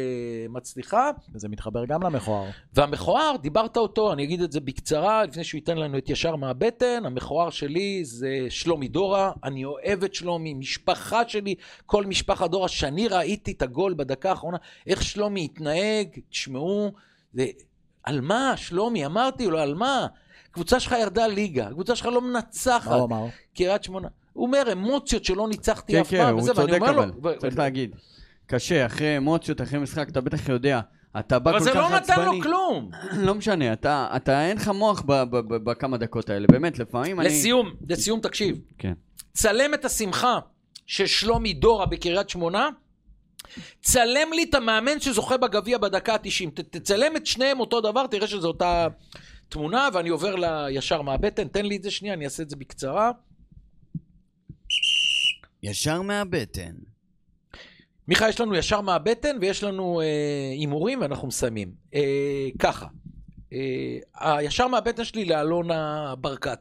מצליחה. 0.48 1.10
וזה 1.34 1.48
מתחבר 1.48 1.84
גם 1.84 2.02
למכוער. 2.02 2.46
והמכוער, 2.74 3.36
דיברת 3.42 3.76
אותו, 3.76 4.12
אני 4.12 4.24
אגיד 4.24 4.40
את 4.42 4.52
זה 4.52 4.60
בקצרה, 4.60 5.24
לפני 5.24 5.44
שהוא 5.44 5.58
ייתן 5.58 5.76
לנו 5.78 5.98
את 5.98 6.10
ישר 6.10 6.36
מהבטן, 6.36 7.02
המכוער 7.06 7.50
שלי 7.50 8.04
זה 8.04 8.28
שלומי 8.48 8.88
דורה, 8.88 9.32
אני 9.44 9.64
אוהב 9.64 10.04
את 10.04 10.14
שלומי, 10.14 10.54
משפחה 10.54 11.28
שלי, 11.28 11.54
כל 11.86 12.06
משפחת 12.06 12.50
דורה, 12.50 12.68
שאני 12.68 13.08
ראיתי 13.08 13.52
את 13.52 13.62
הגול 13.62 13.94
בדקה 13.94 14.30
האחרונה, 14.30 14.56
איך 14.86 14.99
שלומי 15.00 15.44
התנהג, 15.44 16.08
תשמעו, 16.30 16.92
זה... 17.32 17.46
על 18.02 18.20
מה, 18.20 18.52
שלומי? 18.56 19.06
אמרתי 19.06 19.46
לו, 19.46 19.58
על 19.58 19.74
מה? 19.74 20.06
הקבוצה 20.50 20.80
שלך 20.80 20.94
ירדה 21.00 21.26
ליגה, 21.26 21.66
הקבוצה 21.66 21.96
שלך 21.96 22.06
לא 22.06 22.20
מנצחת, 22.20 22.90
מה 22.90 22.94
הוא 22.96 23.04
אמר? 23.06 23.26
קריית 23.54 23.84
שמונה. 23.84 24.08
הוא 24.32 24.46
אומר, 24.46 24.72
אמוציות 24.72 25.24
שלא 25.24 25.48
ניצחתי 25.48 25.92
כן, 25.92 26.00
אף 26.00 26.10
כן, 26.10 26.18
פעם, 26.18 26.34
הוא 26.34 26.42
וזה, 26.42 26.52
ואני 26.56 26.72
צודק 26.72 26.82
לו, 26.82 27.02
אבל, 27.02 27.10
ו- 27.22 27.38
צריך 27.38 27.58
להגיד. 27.58 27.96
קשה, 28.46 28.86
אחרי 28.86 29.16
אמוציות, 29.16 29.60
אחרי 29.60 29.78
משחק, 29.78 30.08
אתה 30.08 30.20
בטח 30.20 30.48
יודע. 30.48 30.80
אתה 31.18 31.38
בא 31.38 31.50
כל 31.50 31.56
אבל 31.56 31.66
כך 31.66 31.72
זה 31.72 31.80
עצבני. 31.80 31.92
לא 31.92 32.00
נתן 32.00 32.24
לו 32.24 32.42
כלום. 32.42 32.90
לא 33.26 33.34
משנה, 33.34 33.72
אתה, 33.72 34.08
אתה 34.16 34.46
אין 34.46 34.56
לך 34.56 34.68
מוח 34.68 35.02
בכמה 35.64 35.96
דקות 35.96 36.30
האלה, 36.30 36.46
באמת, 36.50 36.78
לפעמים 36.78 37.20
אני... 37.20 37.28
לסיום, 37.28 37.70
לסיום 37.88 38.20
תקשיב. 38.20 38.60
כן. 38.78 38.92
צלם 39.32 39.74
את 39.74 39.84
השמחה 39.84 40.38
של 40.86 41.06
שלומי 41.06 41.52
דורה 41.52 41.86
בקריית 41.86 42.28
שמונה, 42.28 42.68
צלם 43.82 44.32
לי 44.32 44.42
את 44.50 44.54
המאמן 44.54 45.00
שזוכה 45.00 45.36
בגביע 45.36 45.78
בדקה 45.78 46.14
ה-90. 46.14 46.50
ת- 46.54 46.76
תצלם 46.76 47.16
את 47.16 47.26
שניהם 47.26 47.60
אותו 47.60 47.80
דבר, 47.80 48.06
תראה 48.06 48.26
שזו 48.26 48.48
אותה 48.48 48.86
תמונה, 49.48 49.88
ואני 49.94 50.08
עובר 50.08 50.36
לה 50.36 50.66
ישר 50.70 51.02
מהבטן. 51.02 51.48
תן 51.48 51.66
לי 51.66 51.76
את 51.76 51.82
זה 51.82 51.90
שנייה, 51.90 52.14
אני 52.14 52.24
אעשה 52.24 52.42
את 52.42 52.50
זה 52.50 52.56
בקצרה. 52.56 53.10
ישר 55.62 56.02
מהבטן. 56.02 56.72
מיכה, 58.08 58.28
יש 58.28 58.40
לנו 58.40 58.54
ישר 58.54 58.80
מהבטן 58.80 59.36
ויש 59.40 59.62
לנו 59.62 60.00
אה, 60.00 60.06
הימורים 60.52 61.00
ואנחנו 61.00 61.28
מסיימים. 61.28 61.72
אה, 61.94 62.00
ככה, 62.58 62.86
אה, 63.52 63.98
הישר 64.14 64.66
מהבטן 64.68 65.04
שלי 65.04 65.24
לאלונה 65.24 66.14
ברקת. 66.18 66.58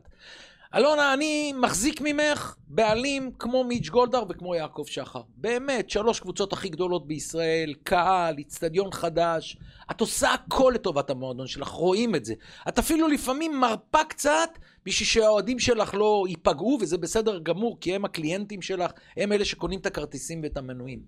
אלונה, 0.75 1.13
אני 1.13 1.53
מחזיק 1.53 2.01
ממך 2.01 2.55
בעלים 2.67 3.31
כמו 3.39 3.63
מיץ' 3.63 3.89
גולדהר 3.89 4.23
וכמו 4.29 4.55
יעקב 4.55 4.83
שחר. 4.87 5.21
באמת, 5.35 5.89
שלוש 5.89 6.19
קבוצות 6.19 6.53
הכי 6.53 6.69
גדולות 6.69 7.07
בישראל, 7.07 7.73
קהל, 7.83 8.37
איצטדיון 8.37 8.91
חדש. 8.91 9.57
את 9.91 10.01
עושה 10.01 10.33
הכל 10.33 10.71
לטובת 10.75 11.09
המועדון 11.09 11.47
שלך, 11.47 11.67
רואים 11.67 12.15
את 12.15 12.25
זה. 12.25 12.33
את 12.67 12.79
אפילו 12.79 13.07
לפעמים 13.07 13.59
מרפה 13.59 14.03
קצת 14.03 14.49
בשביל 14.85 15.07
שהאוהדים 15.07 15.59
שלך 15.59 15.93
לא 15.93 16.25
ייפגעו, 16.29 16.77
וזה 16.81 16.97
בסדר 16.97 17.39
גמור, 17.39 17.77
כי 17.81 17.95
הם 17.95 18.05
הקליינטים 18.05 18.61
שלך, 18.61 18.91
הם 19.17 19.31
אלה 19.31 19.45
שקונים 19.45 19.79
את 19.79 19.85
הכרטיסים 19.85 20.43
ואת 20.43 20.57
המנויים. 20.57 20.99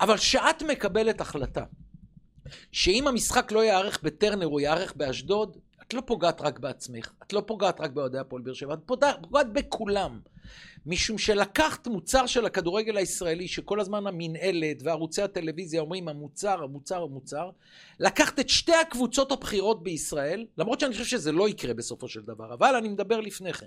אבל 0.00 0.16
כשאת 0.16 0.62
מקבלת 0.62 1.20
החלטה 1.20 1.64
שאם 2.72 3.08
המשחק 3.08 3.52
לא 3.52 3.64
ייערך 3.64 4.02
בטרנר, 4.02 4.46
הוא 4.46 4.60
ייערך 4.60 4.92
באשדוד, 4.96 5.56
את 5.92 5.96
לא 5.96 6.02
פוגעת 6.06 6.40
רק 6.40 6.58
בעצמך, 6.58 7.12
את 7.22 7.32
לא 7.32 7.42
פוגעת 7.46 7.80
רק 7.80 7.90
באוהדי 7.90 8.18
הפועל 8.18 8.42
באר 8.42 8.54
שבע, 8.54 8.74
את 8.74 8.78
פוגעת, 8.86 9.52
בכולם. 9.52 10.20
משום 10.86 11.18
שלקחת 11.18 11.86
מוצר 11.86 12.26
של 12.26 12.46
הכדורגל 12.46 12.96
הישראלי, 12.96 13.48
שכל 13.48 13.80
הזמן 13.80 14.06
המינהלת 14.06 14.82
וערוצי 14.82 15.22
הטלוויזיה 15.22 15.80
אומרים 15.80 16.08
המוצר, 16.08 16.62
המוצר, 16.62 17.02
המוצר, 17.02 17.50
לקחת 18.00 18.40
את 18.40 18.48
שתי 18.48 18.74
הקבוצות 18.74 19.32
הבכירות 19.32 19.82
בישראל, 19.82 20.46
למרות 20.58 20.80
שאני 20.80 20.92
חושב 20.92 21.04
שזה 21.04 21.32
לא 21.32 21.48
יקרה 21.48 21.74
בסופו 21.74 22.08
של 22.08 22.20
דבר, 22.20 22.54
אבל 22.54 22.76
אני 22.76 22.88
מדבר 22.88 23.20
לפני 23.20 23.52
כן. 23.52 23.66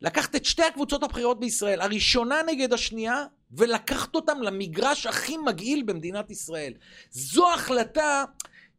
לקחת 0.00 0.36
את 0.36 0.44
שתי 0.44 0.62
הקבוצות 0.62 1.02
הבכירות 1.02 1.40
בישראל, 1.40 1.80
הראשונה 1.80 2.36
נגד 2.46 2.72
השנייה, 2.72 3.26
ולקחת 3.52 4.14
אותם 4.14 4.42
למגרש 4.42 5.06
הכי 5.06 5.36
מגעיל 5.36 5.82
במדינת 5.82 6.30
ישראל. 6.30 6.72
זו 7.10 7.52
החלטה... 7.52 8.24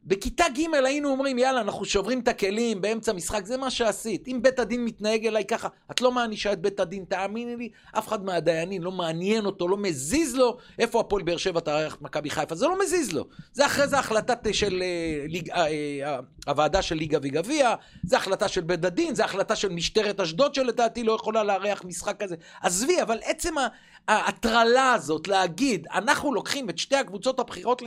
בכיתה 0.06 0.44
ג' 0.54 0.84
היינו 0.84 1.08
אומרים, 1.08 1.38
יאללה, 1.38 1.60
אנחנו 1.60 1.84
שוברים 1.84 2.20
את 2.20 2.28
הכלים 2.28 2.80
באמצע 2.80 3.12
משחק, 3.12 3.46
זה 3.46 3.56
מה 3.56 3.70
שעשית. 3.70 4.28
אם 4.28 4.38
בית 4.42 4.58
הדין 4.58 4.84
מתנהג 4.84 5.26
אליי 5.26 5.44
ככה, 5.44 5.68
את 5.90 6.00
לא 6.00 6.12
מענישה 6.12 6.52
את 6.52 6.60
בית 6.60 6.80
הדין, 6.80 7.04
תאמיני 7.08 7.56
לי, 7.56 7.68
אף 7.98 8.08
אחד 8.08 8.24
מהדיינים 8.24 8.82
לא 8.82 8.92
מעניין 8.92 9.46
אותו, 9.46 9.68
לא 9.68 9.76
מזיז 9.76 10.34
לו 10.34 10.56
איפה 10.78 11.00
הפועל 11.00 11.22
באר 11.22 11.36
שבע 11.36 11.60
תארח 11.60 11.94
את 11.94 12.02
מכבי 12.02 12.30
חיפה, 12.30 12.54
זה 12.54 12.66
לא 12.66 12.78
מזיז 12.82 13.12
לו. 13.12 13.24
זה 13.52 13.66
אחרי 13.66 13.88
זה 13.88 13.98
החלטה 13.98 14.34
של 14.52 14.82
אה, 14.82 15.26
ליג, 15.28 15.50
אה, 15.50 15.66
אה, 15.66 16.18
הוועדה 16.46 16.82
של 16.82 16.94
ליגה 16.94 17.18
וגביע, 17.22 17.74
זה 18.04 18.16
החלטה 18.16 18.48
של 18.48 18.60
בית 18.60 18.84
הדין, 18.84 19.14
זה 19.14 19.24
החלטה 19.24 19.56
של 19.56 19.68
משטרת 19.68 20.20
אשדוד 20.20 20.54
שלדעתי 20.54 21.02
לא 21.02 21.12
יכולה 21.12 21.44
לארח 21.44 21.82
משחק 21.84 22.22
כזה. 22.22 22.36
עזבי, 22.62 23.02
אבל 23.02 23.18
עצם 23.24 23.58
ה- 23.58 23.68
ההטרלה 24.08 24.92
הזאת 24.92 25.28
להגיד, 25.28 25.86
אנחנו 25.94 26.34
לוקחים 26.34 26.70
את 26.70 26.78
שתי 26.78 26.96
הקבוצות 26.96 27.40
הבכירות 27.40 27.82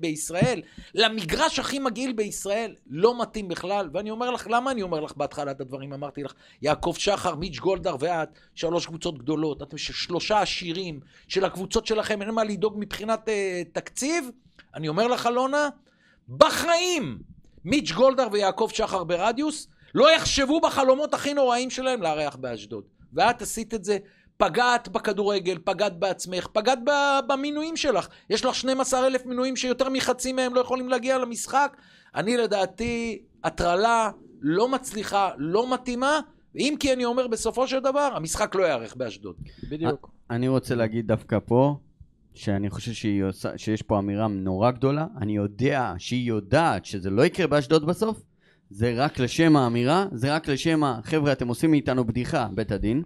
בישראל 0.00 0.62
למגרש 0.94 1.58
הכי 1.58 1.78
מגעיל 1.78 2.12
בישראל, 2.12 2.74
לא 2.86 3.22
מתאים 3.22 3.48
בכלל, 3.48 3.90
ואני 3.92 4.10
אומר 4.10 4.30
לך, 4.30 4.46
למה 4.50 4.70
אני 4.70 4.82
אומר 4.82 5.00
לך 5.00 5.12
בהתחלה 5.16 5.50
את 5.50 5.60
הדברים? 5.60 5.92
אמרתי 5.92 6.22
לך, 6.22 6.32
יעקב 6.62 6.94
שחר, 6.98 7.34
מיץ' 7.34 7.58
גולדהר 7.58 7.96
ואת, 8.00 8.28
שלוש 8.54 8.86
קבוצות 8.86 9.18
גדולות, 9.18 9.62
אתם 9.62 9.78
שלושה 9.78 10.40
עשירים 10.40 11.00
של 11.28 11.44
הקבוצות 11.44 11.86
שלכם, 11.86 12.22
אין 12.22 12.30
מה 12.30 12.44
לדאוג 12.44 12.74
מבחינת 12.78 13.28
אה, 13.28 13.62
תקציב. 13.72 14.30
אני 14.74 14.88
אומר 14.88 15.06
לך, 15.06 15.26
אלונה, 15.26 15.68
בחיים, 16.28 17.18
מיץ' 17.64 17.92
גולדהר 17.92 18.28
ויעקב 18.32 18.68
שחר 18.72 19.04
ברדיוס, 19.04 19.68
לא 19.94 20.14
יחשבו 20.16 20.60
בחלומות 20.60 21.14
הכי 21.14 21.34
נוראים 21.34 21.70
שלהם 21.70 22.02
לארח 22.02 22.36
באשדוד. 22.36 22.84
ואת 23.12 23.42
עשית 23.42 23.74
את 23.74 23.84
זה, 23.84 23.98
פגעת 24.36 24.88
בכדורגל, 24.88 25.58
פגעת 25.64 25.98
בעצמך, 25.98 26.46
פגעת 26.52 26.78
במינויים 27.28 27.76
שלך. 27.76 28.08
יש 28.30 28.44
לך 28.44 28.54
12 28.54 29.06
אלף 29.06 29.26
מינויים 29.26 29.56
שיותר 29.56 29.88
מחצי 29.88 30.32
מהם 30.32 30.54
לא 30.54 30.60
יכולים 30.60 30.88
להגיע 30.88 31.18
למשחק. 31.18 31.76
אני 32.14 32.36
לדעתי, 32.36 33.22
הטרלה 33.44 34.10
לא 34.40 34.68
מצליחה, 34.68 35.30
לא 35.36 35.74
מתאימה, 35.74 36.20
אם 36.56 36.74
כי 36.80 36.92
אני 36.92 37.04
אומר 37.04 37.26
בסופו 37.26 37.68
של 37.68 37.80
דבר, 37.80 38.10
המשחק 38.14 38.54
לא 38.54 38.62
ייערך 38.62 38.96
באשדוד. 38.96 39.36
בדיוק. 39.70 40.10
אני 40.30 40.48
רוצה 40.48 40.74
להגיד 40.74 41.06
דווקא 41.06 41.38
פה, 41.44 41.76
שאני 42.34 42.70
חושב 42.70 42.92
שהיא 42.92 43.24
עושה, 43.24 43.58
שיש 43.58 43.82
פה 43.82 43.98
אמירה 43.98 44.28
נורא 44.28 44.70
גדולה. 44.70 45.06
אני 45.20 45.36
יודע 45.36 45.94
שהיא 45.98 46.28
יודעת 46.28 46.84
שזה 46.84 47.10
לא 47.10 47.22
יקרה 47.26 47.46
באשדוד 47.46 47.86
בסוף. 47.86 48.22
זה 48.70 48.94
רק 48.96 49.18
לשם 49.18 49.56
האמירה, 49.56 50.06
זה 50.12 50.34
רק 50.34 50.48
לשם 50.48 50.84
ה... 50.84 51.00
חבר'ה, 51.02 51.32
אתם 51.32 51.48
עושים 51.48 51.70
מאיתנו 51.70 52.04
בדיחה, 52.04 52.48
בית 52.54 52.72
הדין. 52.72 53.02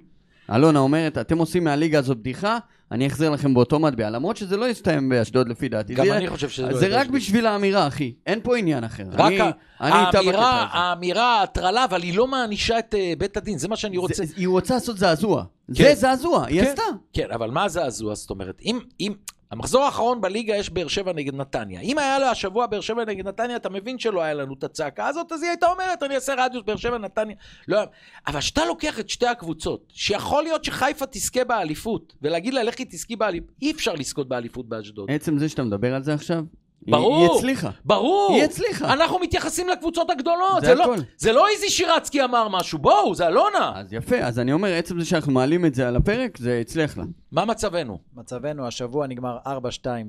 אלונה 0.55 0.79
אומרת, 0.79 1.19
אתם 1.19 1.39
עושים 1.39 1.65
מהליגה 1.65 1.99
הזו 1.99 2.15
בדיחה, 2.15 2.59
אני 2.93 3.07
אחזיר 3.07 3.31
לכם 3.31 3.55
באותו 3.55 3.79
מטבע. 3.79 4.11
למרות 4.11 4.37
שזה 4.37 4.57
לא 4.57 4.69
יסתיים 4.69 5.09
באשדוד 5.09 5.49
לפי 5.49 5.69
דעתי. 5.69 5.95
גם 5.95 6.07
זה, 6.07 6.17
אני 6.17 6.29
חושב 6.29 6.49
שזה 6.49 6.67
לא 6.67 6.79
זה 6.79 6.87
יהיה 6.87 7.01
רק. 7.01 7.07
בשביל 7.09 7.47
האמירה, 7.47 7.87
אחי. 7.87 8.13
אין 8.27 8.41
פה 8.43 8.57
עניין 8.57 8.85
אחר. 8.85 9.05
רק 9.13 9.21
אני, 9.33 9.41
ה- 9.41 9.51
אני 9.81 10.07
איתה 10.07 10.19
האמירה. 10.19 10.67
האמירה, 10.71 11.43
הטרלה, 11.43 11.85
אבל 11.85 12.03
היא 12.03 12.17
לא 12.17 12.27
מענישה 12.27 12.79
את 12.79 12.95
אה, 12.95 13.13
בית 13.19 13.37
הדין, 13.37 13.59
זה 13.59 13.69
מה 13.69 13.77
שאני 13.77 13.97
רוצה. 13.97 14.15
זה, 14.27 14.35
היא 14.37 14.49
רוצה 14.49 14.75
לעשות 14.75 14.99
זעזוע. 14.99 15.45
כן. 15.69 15.75
זה 15.75 15.95
זעזוע, 15.95 16.47
היא 16.47 16.61
כן. 16.63 16.69
עשתה. 16.69 16.83
כן, 17.13 17.27
אבל 17.35 17.51
מה 17.51 17.65
הזעזוע? 17.65 18.15
זאת 18.15 18.31
אומרת, 18.31 18.61
אם, 18.65 18.79
אם... 19.01 19.13
המחזור 19.51 19.83
האחרון 19.85 20.21
בליגה 20.21 20.57
יש 20.57 20.71
באר 20.71 20.89
שבע 20.89 21.13
נגד 21.13 21.35
נתניה. 21.35 21.81
אם 21.81 21.99
היה 21.99 22.19
לה 22.19 22.31
השבוע 22.31 22.67
באר 22.67 22.81
שבע 22.81 23.05
נגד 23.05 23.29
נתניה, 23.29 23.57
אתה 23.57 23.71
מבין 23.71 23.99
שלא 23.99 24.23
היה 24.23 24.35
לנו 24.35 24.55
את 24.55 24.65
הצעקה 24.65 25.07
הזאת, 25.07 25.33
אז 25.33 25.43
היא 25.43 25.51
הייתה 25.51 25.67
אומרת, 25.67 26.03
אני 26.03 26.15
אעשה 26.15 26.35
רדיוס 26.39 26.65
באר 26.67 26.77
שבע 26.77 26.99
נתניה. 26.99 27.37
לא. 27.69 27.81
אבל 28.27 28.41
כשאתה 28.41 28.65
לוקח 28.65 29.01
את 29.01 29.09
שתי 29.09 29.27
הקבוצות, 29.27 29.85
שיכול 29.89 30.43
להיות 30.43 30.65
שחיפה 30.65 31.07
תזכה 31.07 31.45
באליפות, 31.45 32.15
ולהגיד 32.23 32.55
לה, 32.55 32.63
לכי 32.63 32.85
תזכי 32.85 33.17
באליפות, 33.17 33.51
אי 33.63 33.71
אפשר 33.71 33.95
לזכות 33.95 34.29
באליפות 34.29 34.69
באשדוד. 34.69 35.11
עצם 35.11 35.39
זה 35.39 35.49
שאתה 35.49 35.63
מדבר 35.63 35.95
על 35.95 36.03
זה 36.03 36.15
עכשיו, 36.15 36.45
ברור. 36.83 37.23
היא 37.23 37.39
הצליחה. 37.39 37.71
ברור. 37.85 38.35
היא 38.35 38.45
הצליחה. 38.45 38.93
אנחנו 38.93 39.19
מתייחסים 39.19 39.69
לקבוצות 39.69 40.11
הגדולות. 40.11 40.61
זה 40.61 40.67
זה, 40.67 40.75
לא, 40.75 40.83
הכל. 40.83 40.97
זה 41.17 41.33
לא 41.33 41.49
איזי 41.49 41.71
שירצקי 41.71 42.25
אמר 42.25 42.49
משהו, 42.49 42.79
בואו, 42.79 43.15
זה 43.15 43.27
אלונה. 43.27 43.73
אז 43.77 43.93
יפה, 43.93 44.17
אז 44.17 44.39
אני 44.39 44.53
אומר, 44.53 44.69
עצם 44.73 45.01
זה 45.01 45.05
שאנחנו 45.05 45.33
מעלים 45.33 45.67
את 45.67 45.75
זה 45.75 45.89
על 45.89 45.97
הפרק, 45.97 46.39
זה 46.39 46.59
הצליח 46.61 46.99
לה. 46.99 47.05
מה 47.33 47.45
מצבנו? 47.45 47.99
מצבנו 48.15 48.67
השבוע 48.67 49.07
נגמר 49.07 49.39
4-2 49.47 49.49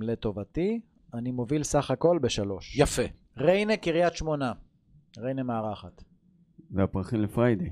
לטובתי, 0.02 0.80
אני 1.14 1.32
מוביל 1.32 1.64
סך 1.64 1.92
הכל 1.92 2.20
בשלוש. 2.22 2.78
יפה. 2.78 3.02
ריינה, 3.38 3.78
קריית 3.78 4.16
שמונה. 4.16 4.52
ריינה 5.18 5.44
מארחת. 5.44 6.04
והפרחים 6.72 7.22
לפריידי. 7.22 7.70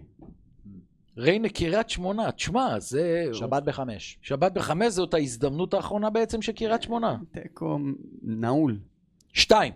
ריינה 1.17 1.49
קריית 1.49 1.89
שמונה, 1.89 2.31
תשמע, 2.31 2.79
זה... 2.79 3.25
שבת 3.33 3.63
בחמש. 3.63 4.17
שבת 4.21 4.51
בחמש 4.51 4.93
זאת 4.93 5.13
ההזדמנות 5.13 5.73
האחרונה 5.73 6.09
בעצם 6.09 6.41
של 6.41 6.51
קריית 6.51 6.81
שמונה. 6.81 7.17
תיקו 7.31 7.79
נעול. 8.21 8.77
שתיים, 9.39 9.73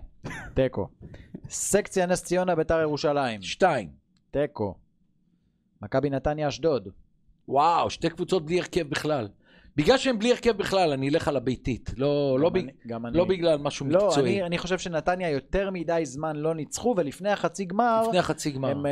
תיקו. 0.54 0.88
סקציה 1.50 2.06
נס 2.06 2.24
ציונה, 2.24 2.56
ביתר 2.56 2.80
ירושלים. 2.82 3.42
שתיים. 3.42 3.90
תיקו. 4.32 4.76
מכבי 5.82 6.10
נתניה, 6.10 6.48
אשדוד. 6.48 6.88
וואו, 7.48 7.90
שתי 7.90 8.10
קבוצות 8.10 8.46
בלי 8.46 8.60
הרכב 8.60 8.90
בכלל. 8.90 9.28
בגלל 9.76 9.98
שהם 9.98 10.20
בלי 10.20 10.32
הרכב 10.32 10.58
בכלל, 10.58 10.92
אני 10.92 11.10
אלך 11.10 11.28
על 11.28 11.38
הביתית. 11.38 11.92
לא, 11.98 12.38
לא, 12.40 12.50
ב... 12.50 12.56
אני- 12.56 12.72
גם 12.88 13.06
אני. 13.06 13.18
לא 13.18 13.26
בגלל 13.26 13.58
משהו 13.58 13.86
לא, 13.90 14.08
מקצועי. 14.08 14.32
אני, 14.32 14.44
אני 14.44 14.58
חושב 14.58 14.78
שנתניה 14.80 15.30
יותר 15.30 15.70
מדי 15.72 16.02
זמן 16.04 16.36
לא 16.36 16.56
ניצחו, 16.56 16.94
ולפני 16.98 17.30
החצי 17.30 17.66
גמר, 17.66 18.04
לפני 18.08 18.20
החצי 18.20 18.52
גמר. 18.52 18.70
הם... 18.70 18.86
אה, 18.86 18.92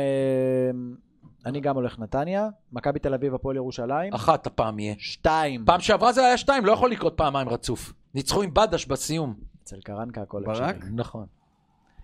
אני 1.46 1.60
גם 1.60 1.74
הולך 1.74 1.98
נתניה. 1.98 2.48
מכבי 2.72 2.98
תל 2.98 3.14
אביב, 3.14 3.34
הפועל 3.34 3.56
ירושלים. 3.56 4.12
אחת 4.14 4.46
הפעם 4.46 4.78
יהיה. 4.78 4.94
שתיים. 4.98 5.64
פעם 5.64 5.80
שעברה 5.80 6.12
זה 6.12 6.26
היה 6.26 6.36
שתיים, 6.38 6.66
לא 6.66 6.72
יכול 6.72 6.90
לקרות 6.90 7.14
פעמיים 7.16 7.48
רצוף. 7.48 7.92
ניצחו 8.14 8.42
עם 8.42 8.54
בדש 8.54 8.86
בסיום. 8.86 9.51
אצל 9.62 9.80
קרנקה 9.84 10.22
הכל 10.22 10.42
ברק? 10.46 10.74
אפשרי. 10.76 10.90
נכון. 10.94 11.26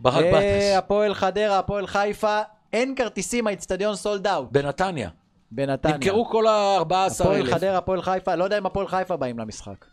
ברק 0.00 0.24
אה, 0.24 0.32
בדש. 0.32 0.76
הפועל 0.78 1.14
חדרה, 1.14 1.59
הפועל 1.59 1.86
חיפה. 1.86 2.40
אין 2.72 2.94
כרטיסים, 2.94 3.46
האיצטדיון 3.46 3.94
סולד 3.94 4.26
אאוט. 4.26 4.52
בנתניה. 4.52 5.11
בנתניה. 5.50 5.96
נמכרו 5.96 6.26
כל 6.26 6.46
ה-14 6.46 6.94
הפועל. 7.22 7.54
חדרה, 7.54 7.78
הפועל 7.78 8.02
חיפה. 8.02 8.34
לא 8.34 8.44
יודע 8.44 8.59
אם 8.59 8.66
הפועל 8.66 8.88
חיפה 8.88 9.16
באים 9.16 9.38
למשחק. 9.38 9.84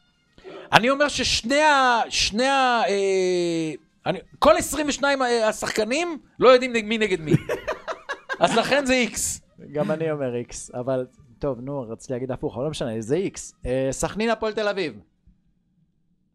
אני 0.74 0.90
אומר 0.90 1.08
ששני 1.08 1.62
ה... 1.62 2.02
שני 2.10 2.48
ה... 2.48 2.82
אה, 2.88 3.72
אני, 4.06 4.20
כל 4.40 4.54
22 4.58 5.22
ה- 5.22 5.48
השחקנים 5.48 6.18
לא 6.40 6.50
יודעים 6.50 6.72
מי 6.90 6.98
נגד 6.98 7.20
מי. 7.22 7.32
אז 8.40 8.58
לכן 8.58 8.86
זה 8.86 8.94
איקס. 8.94 9.42
גם 9.72 9.92
אני 9.92 10.12
אומר 10.12 10.36
איקס, 10.36 10.72
אבל 10.74 11.06
טוב, 11.40 11.62
נו, 11.62 11.82
רציתי 11.90 12.14
להגיד 12.14 12.32
הפוך, 12.32 12.56
אבל 12.56 12.64
לא 12.64 12.70
משנה, 12.70 13.02
זה 13.02 13.16
איקס. 13.16 13.54
אה, 13.66 13.88
סכנין, 13.92 14.30
הפועל 14.30 14.54
תל 14.54 14.68
אביב. 14.68 15.00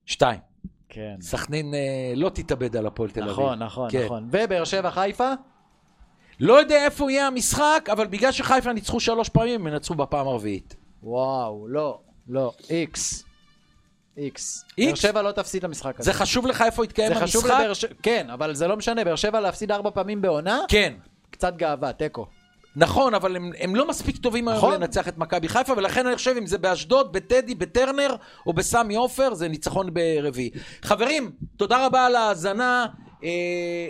שתיים. 0.06 0.49
כן. 0.90 1.14
סכנין 1.20 1.74
אה, 1.74 2.12
לא 2.16 2.28
תתאבד 2.28 2.76
על 2.76 2.86
הפועל 2.86 3.10
תל 3.10 3.22
אביב. 3.22 3.32
נכון, 3.32 3.62
נכון, 3.62 3.90
כן. 3.90 4.04
נכון. 4.04 4.28
ובאר 4.32 4.64
שבע, 4.64 4.90
חיפה? 4.90 5.32
לא 6.40 6.54
יודע 6.54 6.84
איפה 6.84 7.10
יהיה 7.10 7.26
המשחק, 7.26 7.88
אבל 7.92 8.06
בגלל 8.06 8.32
שחיפה 8.32 8.72
ניצחו 8.72 9.00
שלוש 9.00 9.28
פעמים, 9.28 9.66
הם 9.66 9.72
ינצחו 9.72 9.94
בפעם 9.94 10.28
הרביעית. 10.28 10.76
וואו, 11.02 11.68
לא, 11.68 12.00
לא, 12.28 12.52
איקס. 12.70 13.24
איקס. 14.16 14.64
איקס? 14.78 14.88
באר 14.88 14.94
שבע 14.94 15.22
לא 15.22 15.32
תפסיד 15.32 15.64
למשחק 15.64 16.00
הזה. 16.00 16.12
זה 16.12 16.18
חשוב 16.18 16.46
לך 16.46 16.62
איפה 16.62 16.84
יתקיים 16.84 17.14
זה 17.14 17.20
חשוב 17.20 17.46
המשחק? 17.46 17.72
שבע, 17.72 17.94
כן, 18.02 18.30
אבל 18.30 18.54
זה 18.54 18.68
לא 18.68 18.76
משנה, 18.76 19.04
באר 19.04 19.16
שבע 19.16 19.40
להפסיד 19.40 19.72
ארבע 19.72 19.90
פעמים 19.90 20.22
בעונה, 20.22 20.60
כן. 20.68 20.94
קצת 21.30 21.56
גאווה, 21.56 21.92
תיקו. 21.92 22.26
נכון, 22.76 23.14
אבל 23.14 23.36
הם, 23.36 23.50
הם 23.58 23.76
לא 23.76 23.88
מספיק 23.88 24.16
טובים 24.16 24.48
היום 24.48 24.58
נכון. 24.58 24.74
לנצח 24.74 25.08
את 25.08 25.18
מכבי 25.18 25.48
חיפה, 25.48 25.72
ולכן 25.76 26.06
אני 26.06 26.16
חושב 26.16 26.34
אם 26.38 26.46
זה 26.46 26.58
באשדוד, 26.58 27.12
בטדי, 27.12 27.54
בטרנר 27.54 28.16
או 28.46 28.52
בסמי 28.52 28.94
עופר, 28.94 29.34
זה 29.34 29.48
ניצחון 29.48 29.94
ברביעי. 29.94 30.50
חברים, 30.82 31.30
תודה 31.56 31.86
רבה 31.86 32.06
על 32.06 32.16
ההאזנה. 32.16 32.86
אה, 33.24 33.28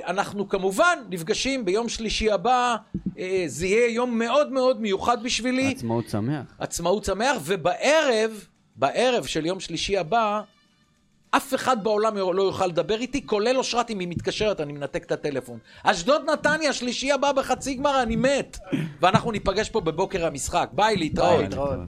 אנחנו 0.07 0.49
כמובן 0.49 0.99
נפגשים 1.11 1.65
ביום 1.65 1.89
שלישי 1.89 2.31
הבא, 2.31 2.77
אה, 3.19 3.45
זה 3.47 3.67
יהיה 3.67 3.95
יום 3.95 4.19
מאוד 4.19 4.53
מאוד 4.53 4.81
מיוחד 4.81 5.23
בשבילי. 5.23 5.71
עצמאות 5.77 6.09
שמח. 6.09 6.45
עצמאות 6.59 7.05
שמח, 7.05 7.37
ובערב, 7.45 8.45
בערב 8.77 9.25
של 9.25 9.47
יום 9.47 9.61
שלישי 9.61 9.99
הבא, 9.99 10.41
אף 11.31 11.55
אחד 11.55 11.85
בעולם 11.85 12.17
לא 12.17 12.43
יוכל 12.43 12.67
לדבר 12.67 13.01
איתי, 13.01 13.27
כולל 13.27 13.57
אושרת 13.57 13.91
אם 13.91 13.99
היא 13.99 14.09
מתקשרת, 14.09 14.61
אני 14.61 14.73
מנתק 14.73 15.05
את 15.05 15.13
הטלפון. 15.13 15.59
אשדוד 15.83 16.31
נתניה, 16.31 16.73
שלישי 16.73 17.13
הבא 17.13 17.33
בחצי 17.33 17.75
גמר, 17.75 18.03
אני 18.03 18.17
מת. 18.17 18.59
ואנחנו 19.01 19.33
ניפגש 19.33 19.71
פה 19.71 19.81
בבוקר 19.81 20.27
המשחק. 20.27 20.69
ביי, 20.73 20.97
להתראות. 20.97 21.41
להתראות. 21.41 21.79